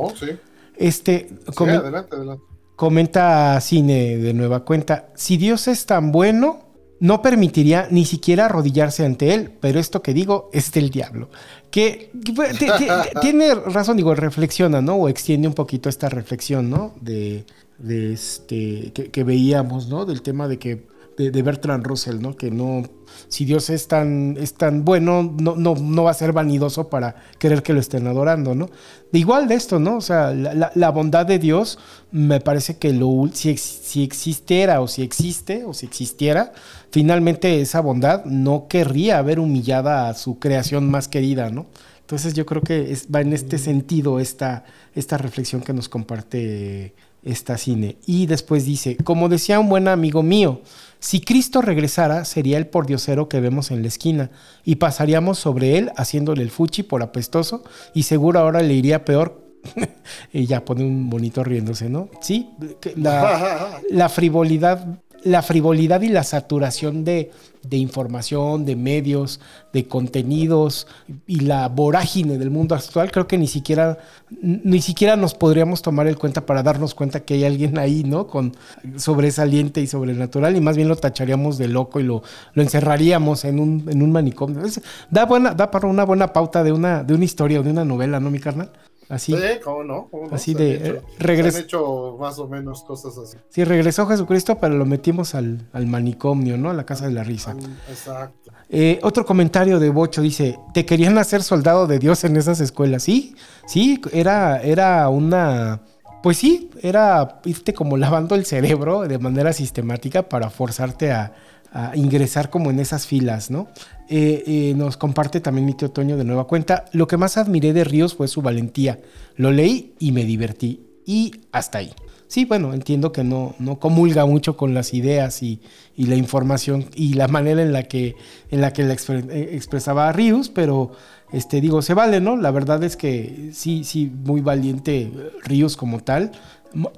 [0.75, 2.43] Este, adelante, adelante.
[2.75, 5.09] Comenta Cine de nueva cuenta.
[5.15, 6.71] Si Dios es tan bueno,
[7.01, 11.29] no permitiría ni siquiera arrodillarse ante él, pero esto que digo es del diablo.
[11.71, 12.11] Que,
[13.21, 14.95] tiene razón, digo, reflexiona, ¿no?
[14.95, 16.93] O extiende un poquito esta reflexión, ¿no?
[17.01, 17.43] De,
[17.81, 20.05] de este, que, veíamos, ¿no?
[20.05, 20.87] Del tema de que,
[21.17, 22.35] de, Bertrand Russell, ¿no?
[22.35, 22.83] Que no,
[23.27, 27.15] si Dios es tan, es tan bueno, no, no, no, va a ser vanidoso para
[27.37, 28.69] querer que lo estén adorando, ¿no?
[29.11, 29.97] De igual de esto, ¿no?
[29.97, 31.79] O sea, la, bondad de Dios,
[32.11, 36.53] me parece que lo, si, si existiera o si existe o si existiera,
[36.91, 41.67] finalmente esa bondad no querría ver humillada a su creación más querida, ¿no?
[42.01, 47.57] Entonces yo creo que va en este sentido esta, esta reflexión que nos comparte esta
[47.57, 47.97] cine.
[48.05, 50.61] Y después dice, como decía un buen amigo mío,
[50.99, 54.31] si Cristo regresara sería el pordiosero que vemos en la esquina
[54.63, 59.41] y pasaríamos sobre él haciéndole el fuchi por apestoso y seguro ahora le iría peor.
[60.33, 62.09] y ya pone un bonito riéndose, ¿no?
[62.19, 62.49] Sí,
[62.95, 67.31] la, la frivolidad la frivolidad y la saturación de,
[67.71, 69.39] información, de medios,
[69.71, 70.87] de contenidos
[71.27, 73.99] y la vorágine del mundo actual, creo que ni siquiera,
[74.41, 78.27] ni siquiera nos podríamos tomar el cuenta para darnos cuenta que hay alguien ahí, ¿no?
[78.27, 78.55] Con
[78.97, 82.23] sobresaliente y sobrenatural, y más bien lo tacharíamos de loco y lo,
[82.53, 84.61] lo encerraríamos en un, en un manicomio.
[85.09, 87.85] da, buena, da para una buena pauta de una, de una historia o de una
[87.85, 88.71] novela, ¿no, mi carnal?
[89.11, 89.33] Así.
[89.33, 90.75] Sí, cómo no, Así de.
[90.75, 91.57] Eh, regresó.
[91.57, 93.37] hecho más o menos cosas así.
[93.49, 96.69] Sí, regresó Jesucristo, pero lo metimos al, manicomio, ¿no?
[96.69, 97.53] A la casa de la risa.
[97.89, 98.53] Exacto.
[98.69, 103.03] Eh, otro comentario de Bocho dice: ¿Te querían hacer soldado de Dios en esas escuelas?
[103.03, 103.35] Sí,
[103.67, 105.81] sí, era, era una.
[106.23, 111.33] Pues sí, era irte como lavando el cerebro de manera sistemática para forzarte a,
[111.71, 113.67] a ingresar como en esas filas, ¿no?
[114.09, 116.85] Eh, eh, nos comparte también mi tío Toño de nueva cuenta.
[116.91, 118.99] Lo que más admiré de Ríos fue su valentía.
[119.37, 120.81] Lo leí y me divertí.
[121.05, 121.93] Y hasta ahí.
[122.27, 125.61] Sí, bueno, entiendo que no, no comulga mucho con las ideas y,
[125.97, 128.15] la información y la manera en la que,
[128.49, 130.93] en la que la eh, expresaba a Ríos, pero
[131.33, 132.37] este, digo, se vale, ¿no?
[132.37, 135.11] La verdad es que sí, sí, muy valiente
[135.43, 136.31] Ríos como tal,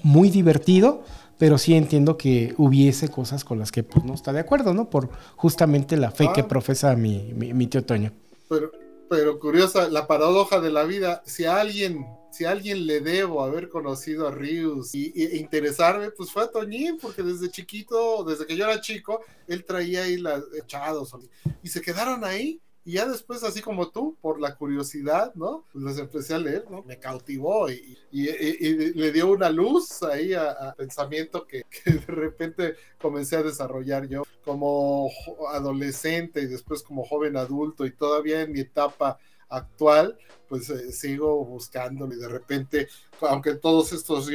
[0.04, 1.04] muy divertido
[1.44, 4.90] pero sí entiendo que hubiese cosas con las que pues, no está de acuerdo, ¿no?
[4.90, 6.48] Por justamente la fe que ah.
[6.48, 8.14] profesa mi, mi, tío Toño.
[8.48, 8.72] Pero,
[9.10, 13.44] pero curiosa, la paradoja de la vida, si a alguien, si a alguien le debo
[13.44, 18.46] haber conocido a Rius y, e interesarme, pues fue a Toñín, porque desde chiquito, desde
[18.46, 21.14] que yo era chico, él traía ahí las echados
[21.62, 25.64] y se quedaron ahí y ya después, así como tú, por la curiosidad, ¿no?
[25.72, 26.84] Pues los empecé a leer, ¿no?
[26.84, 33.44] Me cautivó y, le dio una luz ahí a, pensamiento que, de repente comencé a
[33.44, 35.10] desarrollar yo como
[35.54, 39.18] adolescente y después como joven adulto y todavía en mi etapa
[39.50, 40.18] actual,
[40.48, 42.88] pues eh, sigo buscándolo y de repente,
[43.22, 44.30] aunque todos estos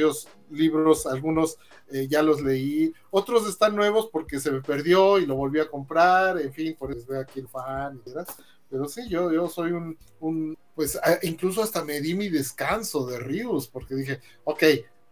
[0.49, 1.57] libros, algunos
[1.91, 5.69] eh, ya los leí, otros están nuevos porque se me perdió y lo volví a
[5.69, 8.27] comprar, en fin, por eso veo aquí el fan y demás.
[8.69, 13.19] Pero sí, yo, yo soy un, un, pues incluso hasta me di mi descanso de
[13.19, 14.63] Rius, porque dije, ok,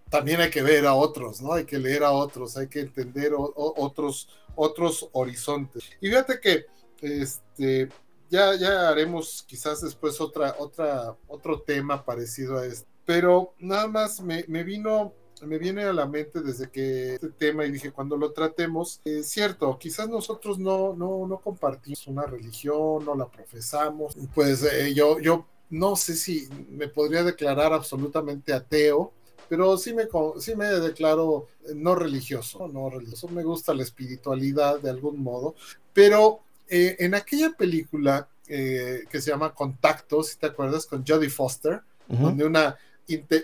[0.10, 1.54] también hay que ver a otros, ¿no?
[1.54, 5.90] Hay que leer a otros, hay que entender otros, otros horizontes.
[6.00, 6.66] Y fíjate que,
[7.02, 7.90] este,
[8.30, 12.88] ya, ya haremos quizás después otra, otra, otro tema parecido a este.
[13.06, 15.14] Pero nada más me, me vino
[15.46, 19.30] me viene a la mente desde que este tema y dije cuando lo tratemos, es
[19.30, 25.20] cierto, quizás nosotros no, no, no compartimos una religión, no la profesamos, pues eh, yo,
[25.20, 29.12] yo no sé si me podría declarar absolutamente ateo,
[29.50, 30.08] pero sí me,
[30.40, 35.56] sí me declaro no religioso, no religioso, me gusta la espiritualidad de algún modo,
[35.94, 41.30] pero eh, en aquella película eh, que se llama Contacto, si te acuerdas, con Jodie
[41.30, 42.78] Foster, donde, una,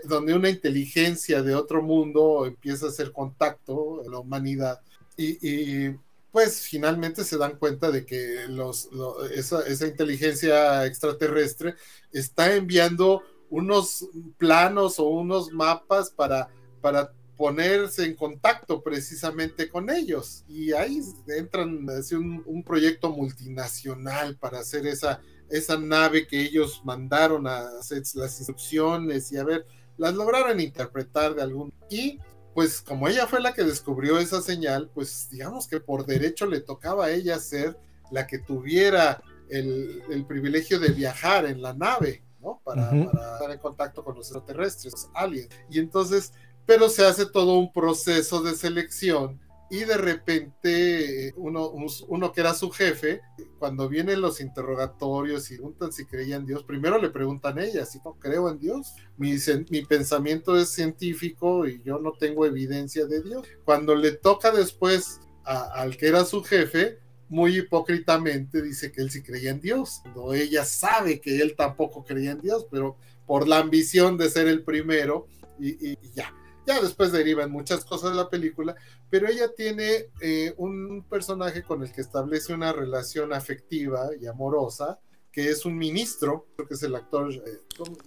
[0.06, 4.82] donde una inteligencia de otro mundo empieza a hacer contacto en la humanidad.
[5.18, 5.90] Y,
[6.32, 8.90] pues finalmente se dan cuenta de que los,
[9.36, 11.76] esa, esa inteligencia extraterrestre
[12.12, 13.22] está enviando
[13.52, 16.50] unos planos o unos mapas para,
[16.82, 20.44] para ponerse en contacto precisamente con ellos.
[20.48, 26.82] Y ahí entran hacia un, un, proyecto multinacional para hacer esa, esa nave que ellos
[26.84, 29.66] mandaron a hacer las instrucciones y a ver,
[29.98, 31.74] las lograron interpretar de algún...
[31.90, 32.20] Y
[32.54, 36.62] pues como ella fue la que descubrió esa señal, pues digamos que por derecho le
[36.62, 37.78] tocaba a ella ser
[38.12, 42.24] la que tuviera el, el privilegio de viajar en la nave.
[42.40, 42.62] ¿no?
[42.64, 45.50] Para, para, estar en contacto con los extraterrestres, aliens.
[45.70, 46.34] Y entonces
[46.66, 49.40] pero se hace todo un proceso de selección
[49.74, 51.72] y de repente uno,
[52.08, 53.22] uno que era su jefe,
[53.58, 57.84] cuando vienen los interrogatorios y preguntan si creía en Dios, primero le preguntan a ella
[57.84, 58.94] si no creo en Dios.
[59.18, 59.36] Mi,
[59.72, 63.48] mi pensamiento es científico y yo no tengo evidencia de Dios.
[63.66, 69.24] Cuando le toca después al que era su jefe, muy hipócritamente dice que él sí
[69.24, 72.96] creía en Dios, cuando ella sabe que él tampoco creía en Dios, pero
[73.26, 75.26] por la ambición de ser el primero
[75.60, 76.32] y ya
[76.66, 78.76] ya después derivan muchas cosas de la película,
[79.10, 85.00] pero ella tiene eh, un personaje con el que establece una relación afectiva y amorosa,
[85.32, 87.60] que es un ministro, creo que es el actor eh,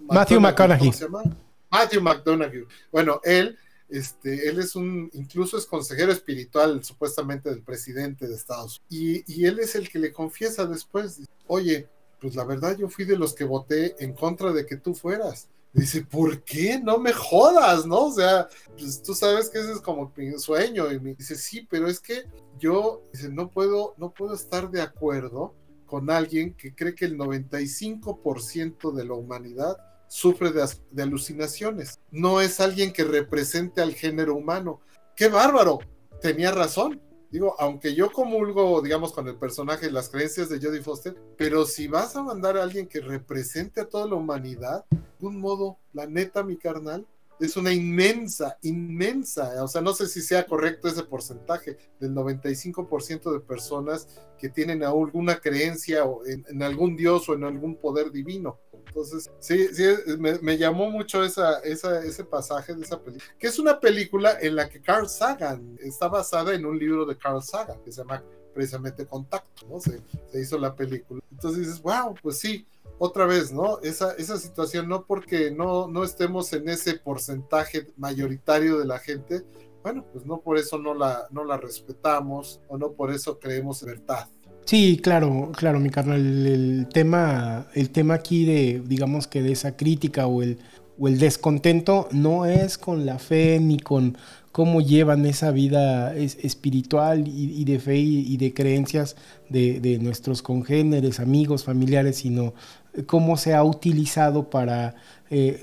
[0.09, 0.91] Matthew McConaughey.
[1.69, 2.63] Matthew McConaughey.
[2.91, 3.57] Bueno, él,
[3.89, 9.23] este, él es un, incluso es consejero espiritual supuestamente del presidente de Estados Unidos.
[9.27, 11.89] Y, y él es el que le confiesa después, oye,
[12.19, 15.49] pues la verdad yo fui de los que voté en contra de que tú fueras
[15.73, 16.79] Dice, ¿por qué?
[16.79, 18.05] No me jodas, ¿no?
[18.05, 20.91] O sea, pues tú sabes que ese es como mi sueño.
[20.91, 22.23] Y me dice, sí, pero es que
[22.57, 25.53] yo, dice, no puedo, no puedo estar de acuerdo
[25.85, 29.77] con alguien que cree que el 95% de la humanidad
[30.07, 31.99] sufre de, de, alucinaciones.
[32.11, 34.81] No es alguien que represente al género humano.
[35.15, 35.79] ¡Qué bárbaro!
[36.21, 37.01] Tenía razón.
[37.29, 41.87] Digo, aunque yo comulgo, digamos, con el personaje, las creencias de Jodie Foster, pero si
[41.87, 46.07] vas a mandar a alguien que represente a toda la humanidad, de un modo, la
[46.07, 47.05] neta, mi carnal,
[47.39, 53.31] es una inmensa, inmensa, o sea, no sé si sea correcto ese porcentaje del 95%
[53.31, 54.07] de personas
[54.39, 58.59] que tienen alguna creencia en, algún dios o en algún poder divino.
[58.87, 59.83] Entonces, sí, sí,
[60.17, 64.69] me, llamó mucho esa, ese pasaje de esa película, que es una película en la
[64.69, 68.23] que Carl Sagan está basada en un libro de Carl Sagan, que se llama
[68.53, 69.79] precisamente Contacto, ¿no?
[69.79, 70.01] Se,
[70.31, 71.21] se hizo la película.
[71.31, 72.65] Entonces dices, wow, pues sí,
[72.99, 73.79] otra vez, ¿no?
[73.81, 79.43] Esa, esa situación, no porque no, no estemos en ese porcentaje mayoritario de la gente,
[79.83, 83.83] bueno, pues no por eso no la, no la respetamos o no por eso creemos
[83.83, 84.27] en verdad.
[84.67, 86.19] Sí, claro, claro, mi carnal.
[86.45, 90.57] El, tema, el tema aquí de, digamos que de esa crítica o el,
[90.99, 94.17] o el descontento no es con la fe ni con
[94.57, 99.15] cómo llevan esa vida espiritual y, de fe y, de creencias
[99.49, 102.55] de, nuestros congéneres, amigos, familiares, sino
[103.05, 104.95] cómo se ha utilizado para
[105.29, 105.59] eh,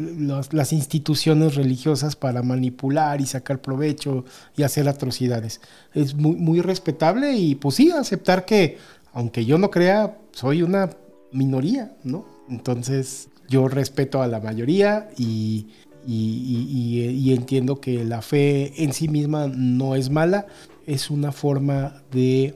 [0.53, 4.25] las instituciones religiosas para manipular y sacar provecho
[4.57, 5.61] y hacer atrocidades.
[5.93, 8.79] Es muy, muy respetable y pues sí, aceptar que,
[9.13, 10.91] aunque yo no crea, soy una
[11.33, 12.27] minoría, ¿no?
[12.49, 15.67] Entonces yo respeto a la mayoría y,
[16.07, 20.47] y, entiendo que la fe en sí misma no es mala,
[20.87, 22.55] es una forma de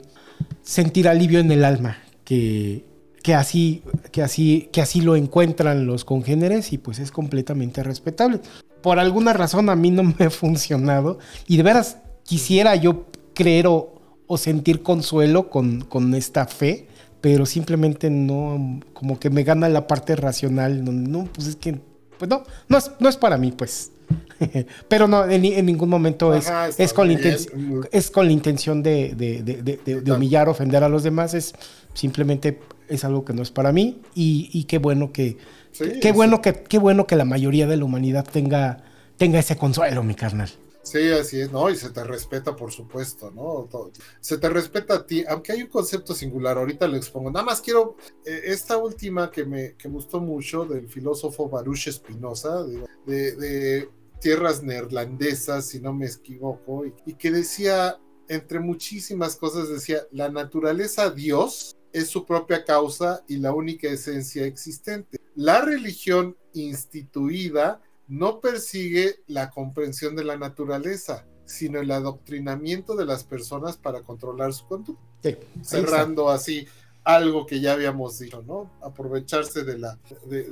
[0.62, 2.84] sentir alivio en el alma, que,
[3.22, 8.40] que así, que así, que así lo encuentran los congéneres y pues es completamente respetable.
[8.82, 13.66] Por alguna razón a mí no me ha funcionado y de veras quisiera yo creer
[13.66, 13.94] o,
[14.36, 16.86] sentir consuelo con, con, esta fe,
[17.22, 21.80] pero simplemente no, como que me gana la parte racional, no, no pues es que,
[22.18, 23.92] pues no, no es, no es para mí, pues.
[24.88, 27.34] pero no, en, en, ningún momento es, Ajá, está es, con, la bien.
[27.36, 31.02] inten- es con la intención de, de, de- de- de- de humillar, ofender a los
[31.02, 31.54] demás, es
[31.94, 35.36] simplemente es algo que no es para mí y, y qué bueno que,
[35.72, 36.12] Sí, qué sí.
[36.14, 38.82] bueno que, qué bueno que la mayoría de la humanidad tenga,
[39.18, 40.48] tenga ese consuelo, mi carnal.
[40.90, 41.68] Sí, así es, ¿no?
[41.68, 43.68] Y se te respeta, por supuesto, ¿no?
[43.70, 43.90] Todo-
[44.20, 47.30] Se te respeta a ti, aunque hay un concepto singular, ahorita lo expongo.
[47.30, 52.62] Nada más quiero, eh, esta última que me, que gustó mucho del filósofo Baruch Spinoza,
[53.04, 53.88] de
[54.20, 60.28] tierras neerlandesas, si no me equivoco, y, y que decía, entre muchísimas cosas, decía, la
[60.30, 65.18] naturaleza Dios es su propia causa y la única esencia existente.
[65.34, 73.24] La religión instituida no persigue la comprensión de la naturaleza, sino el adoctrinamiento de las
[73.24, 75.02] personas para controlar su conducta.
[75.22, 75.36] Sí.
[75.62, 76.66] Cerrando así
[77.04, 78.70] algo que ya habíamos dicho, ¿no?
[78.82, 80.42] Aprovecharse de, la, de,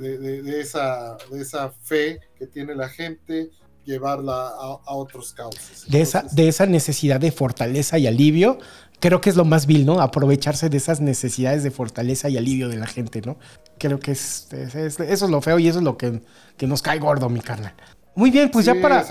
[0.41, 3.51] de- esa, de esa fe que tiene la gente,
[3.85, 5.85] llevarla a, a otros cauces.
[5.87, 8.57] de esa, de esa necesidad de fortaleza y alivio,
[8.99, 10.01] creo que es lo más vil, ¿no?
[10.01, 13.37] Aprovecharse de esas necesidades de fortaleza y alivio de la gente, ¿no?
[13.77, 16.21] Creo que es, es- es- eso es lo feo y eso es lo que,
[16.57, 17.73] que nos cae gordo, mi carnal.
[18.17, 19.05] Muy bien, pues sí, ya para,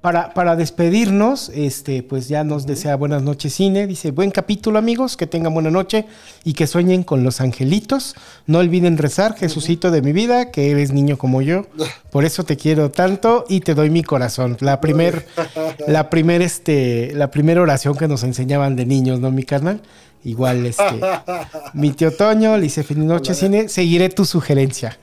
[0.00, 3.86] para, para despedirnos, este, pues ya nos desea buenas noches cine.
[3.86, 6.06] Dice, buen capítulo amigos, que tengan buena noche
[6.42, 8.14] y que sueñen con los angelitos.
[8.46, 11.66] No olviden rezar, Jesucito de mi vida, que eres niño como yo.
[12.10, 14.56] Por eso te quiero tanto y te doy mi corazón.
[14.60, 15.26] La primer,
[15.86, 19.82] la primer, este, la primera oración que nos enseñaban de niños, ¿no, mi carnal?
[20.24, 20.98] Igual, este,
[21.74, 24.98] mi tío Toño le dice, feliz noche cine, seguiré tu sugerencia.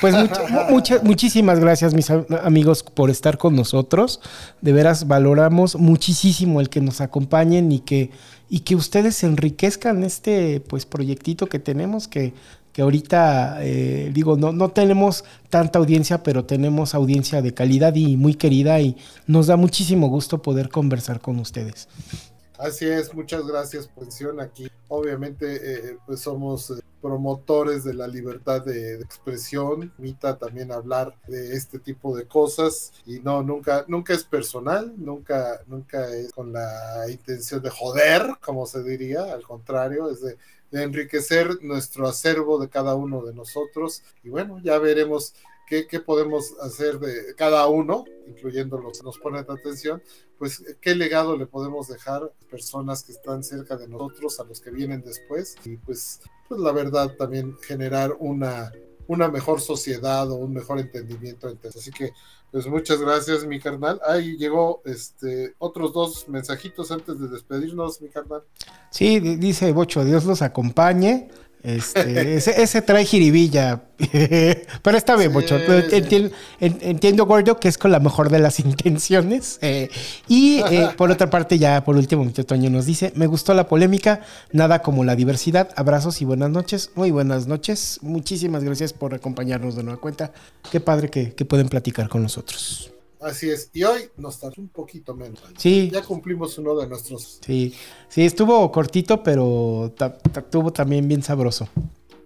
[0.00, 0.14] Pues
[1.02, 4.20] muchísimas gracias, mis am- amigos, por estar con nosotros.
[4.60, 8.10] De veras valoramos muchísimo el que nos acompañen y que,
[8.48, 12.32] y que ustedes enriquezcan este pues proyectito que tenemos, que,
[12.72, 18.16] que ahorita eh, digo, no, no tenemos tanta audiencia, pero tenemos audiencia de calidad y
[18.16, 21.88] muy querida, y nos da muchísimo gusto poder conversar con ustedes.
[22.58, 24.68] Así es, muchas gracias atención aquí.
[24.88, 29.92] Obviamente, eh, pues somos eh, promotores de la libertad de, expresión.
[29.98, 35.60] Mita también hablar de este tipo de cosas y no, nunca, nunca es personal, nunca,
[35.66, 39.34] nunca es con la intención de joder, como se diría.
[39.34, 40.38] Al contrario, es de
[40.72, 44.02] enriquecer nuestro acervo de cada uno de nosotros.
[44.22, 45.34] Y bueno, ya veremos
[45.66, 50.02] qué, qué podemos hacer de cada uno, incluyendo los que nos ponen atención,
[50.38, 54.60] pues qué legado le podemos dejar a personas que están cerca de nosotros, a los
[54.60, 58.70] que vienen después, y pues, pues la verdad también generar una,
[59.08, 62.12] una mejor sociedad o un mejor entendimiento entre Así que,
[62.52, 64.00] pues muchas gracias, mi carnal.
[64.06, 68.44] Ahí llegó este otros dos mensajitos antes de despedirnos, mi carnal.
[68.90, 71.28] Sí, di- dice Bocho, Dios los acompañe.
[71.66, 73.82] Este, ese, ese trae jiribilla.
[74.82, 75.58] Pero está bien, Sí, Bocho.
[75.58, 75.64] sí.
[75.66, 76.30] Enti-
[76.60, 79.58] en- entiendo, Gordo, que es con la mejor de las intenciones.
[79.62, 79.90] Eh,
[80.28, 83.66] y eh, por otra parte, ya por último, mi Toño nos dice: Me gustó la
[83.68, 84.20] polémica,
[84.52, 85.70] nada como la diversidad.
[85.76, 86.90] Abrazos y buenas noches.
[86.94, 87.98] Muy buenas noches.
[88.02, 90.32] Muchísimas gracias por acompañarnos de nueva cuenta.
[90.70, 92.92] Qué padre que, que pueden platicar con nosotros.
[93.20, 93.70] Así es.
[93.72, 95.42] Y hoy nos tardó un poquito menos.
[95.56, 95.90] Sí.
[95.92, 97.40] Ya cumplimos uno de nuestros.
[97.44, 97.74] Sí,
[98.08, 99.92] sí, estuvo cortito, pero
[100.34, 101.68] estuvo también bien sabroso.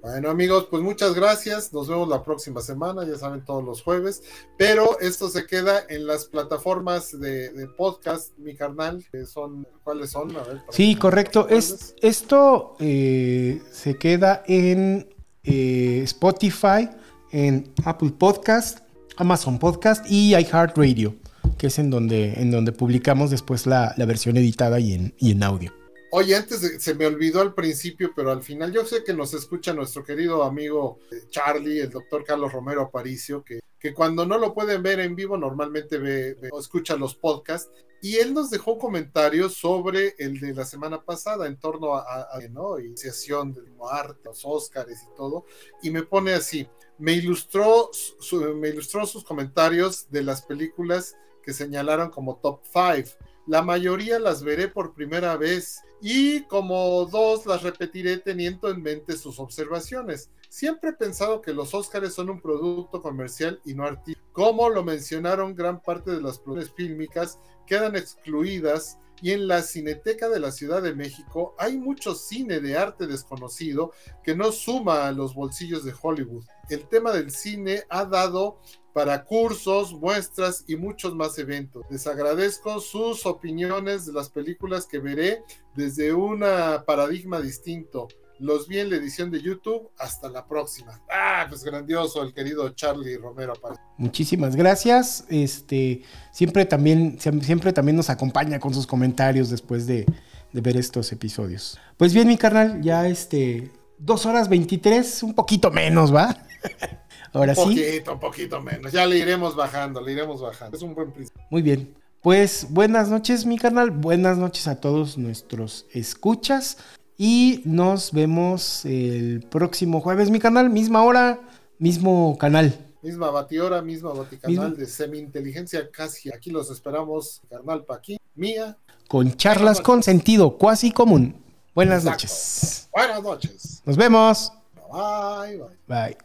[0.02, 1.74] Bueno, amigos, pues muchas gracias.
[1.74, 4.22] Nos vemos la próxima semana, ya saben, todos los jueves.
[4.56, 10.10] Pero esto se queda en las plataformas de, de podcast, mi carnal, que son, ¿cuáles
[10.10, 10.34] son?
[10.36, 11.48] A ver, para Sí, correcto.
[11.48, 15.14] Es, esto eh, se queda en
[15.44, 16.88] eh, Spotify,
[17.30, 18.78] en Apple Podcast,
[19.20, 21.14] Amazon Podcast y iHeartRadio,
[21.58, 25.42] que es en donde, en donde publicamos después la, versión editada y en, y en
[25.42, 25.72] audio.
[26.10, 29.34] Oye, antes de- se me olvidó al principio, pero al final yo sé que nos
[29.34, 34.38] escucha nuestro querido amigo eh, Charlie, el doctor Carlos Romero Aparicio, que, que cuando no
[34.38, 37.70] lo pueden ver en vivo normalmente ve, o escucha los podcasts.
[38.02, 42.00] Y él nos dejó un comentario sobre el de la semana pasada en torno a,
[42.00, 42.78] a- a, ¿no?
[42.80, 45.44] iniciación del arte, los Óscares y todo.
[45.82, 46.66] Y me pone así,
[47.00, 53.16] me ilustró, sus comentarios de las películas que señalaron como top 5.
[53.46, 59.16] La mayoría las veré por primera vez y como dos las repetiré teniendo en mente
[59.16, 60.30] sus observaciones.
[60.50, 64.20] Siempre he pensado que los Óscares son un producto comercial y no artístico.
[64.32, 70.28] Como lo mencionaron, gran parte de las producciones fílmicas quedan excluidas y en la Cineteca
[70.28, 73.92] de la Ciudad de México hay mucho cine de arte desconocido
[74.22, 76.44] que no suma a los bolsillos de Hollywood.
[76.68, 78.58] El tema del cine ha dado
[78.92, 81.84] para cursos, muestras y muchos más eventos.
[81.90, 85.44] Les agradezco sus opiniones de las películas que veré
[85.74, 86.40] desde un
[86.86, 88.08] paradigma distinto.
[88.40, 89.90] Los vi en la edición de YouTube.
[89.98, 90.98] Hasta la próxima.
[91.12, 93.52] Ah, pues grandioso el querido Charlie Romero.
[93.98, 95.26] Muchísimas gracias.
[95.28, 96.02] Este
[96.32, 100.06] siempre también, siempre también nos acompaña con sus comentarios después de,
[100.52, 101.78] de ver estos episodios.
[101.98, 106.34] Pues bien, mi carnal, ya este dos horas 23, un poquito menos, ¿va?
[107.34, 107.60] Ahora sí.
[107.60, 108.90] Un poquito, un poquito menos.
[108.90, 110.76] Ya le iremos bajando, le iremos bajando.
[110.76, 111.42] Es un buen principio.
[111.50, 111.94] Muy bien.
[112.22, 113.90] Pues buenas noches, mi carnal.
[113.90, 116.78] Buenas noches a todos nuestros escuchas.
[117.22, 121.38] Y nos vemos el próximo jueves, mi canal, misma hora,
[121.78, 122.74] mismo canal.
[123.02, 126.32] Misma batihora, misma baticanal de semi-inteligencia casi.
[126.32, 128.78] Aquí los esperamos, carnal Paquín, mía.
[129.06, 131.34] Con charlas con sentido cuasi común.
[131.74, 132.88] Buenas noches.
[132.90, 133.82] Buenas noches.
[133.84, 134.54] Nos vemos.
[134.90, 135.76] Bye, bye.
[135.86, 136.16] Bye.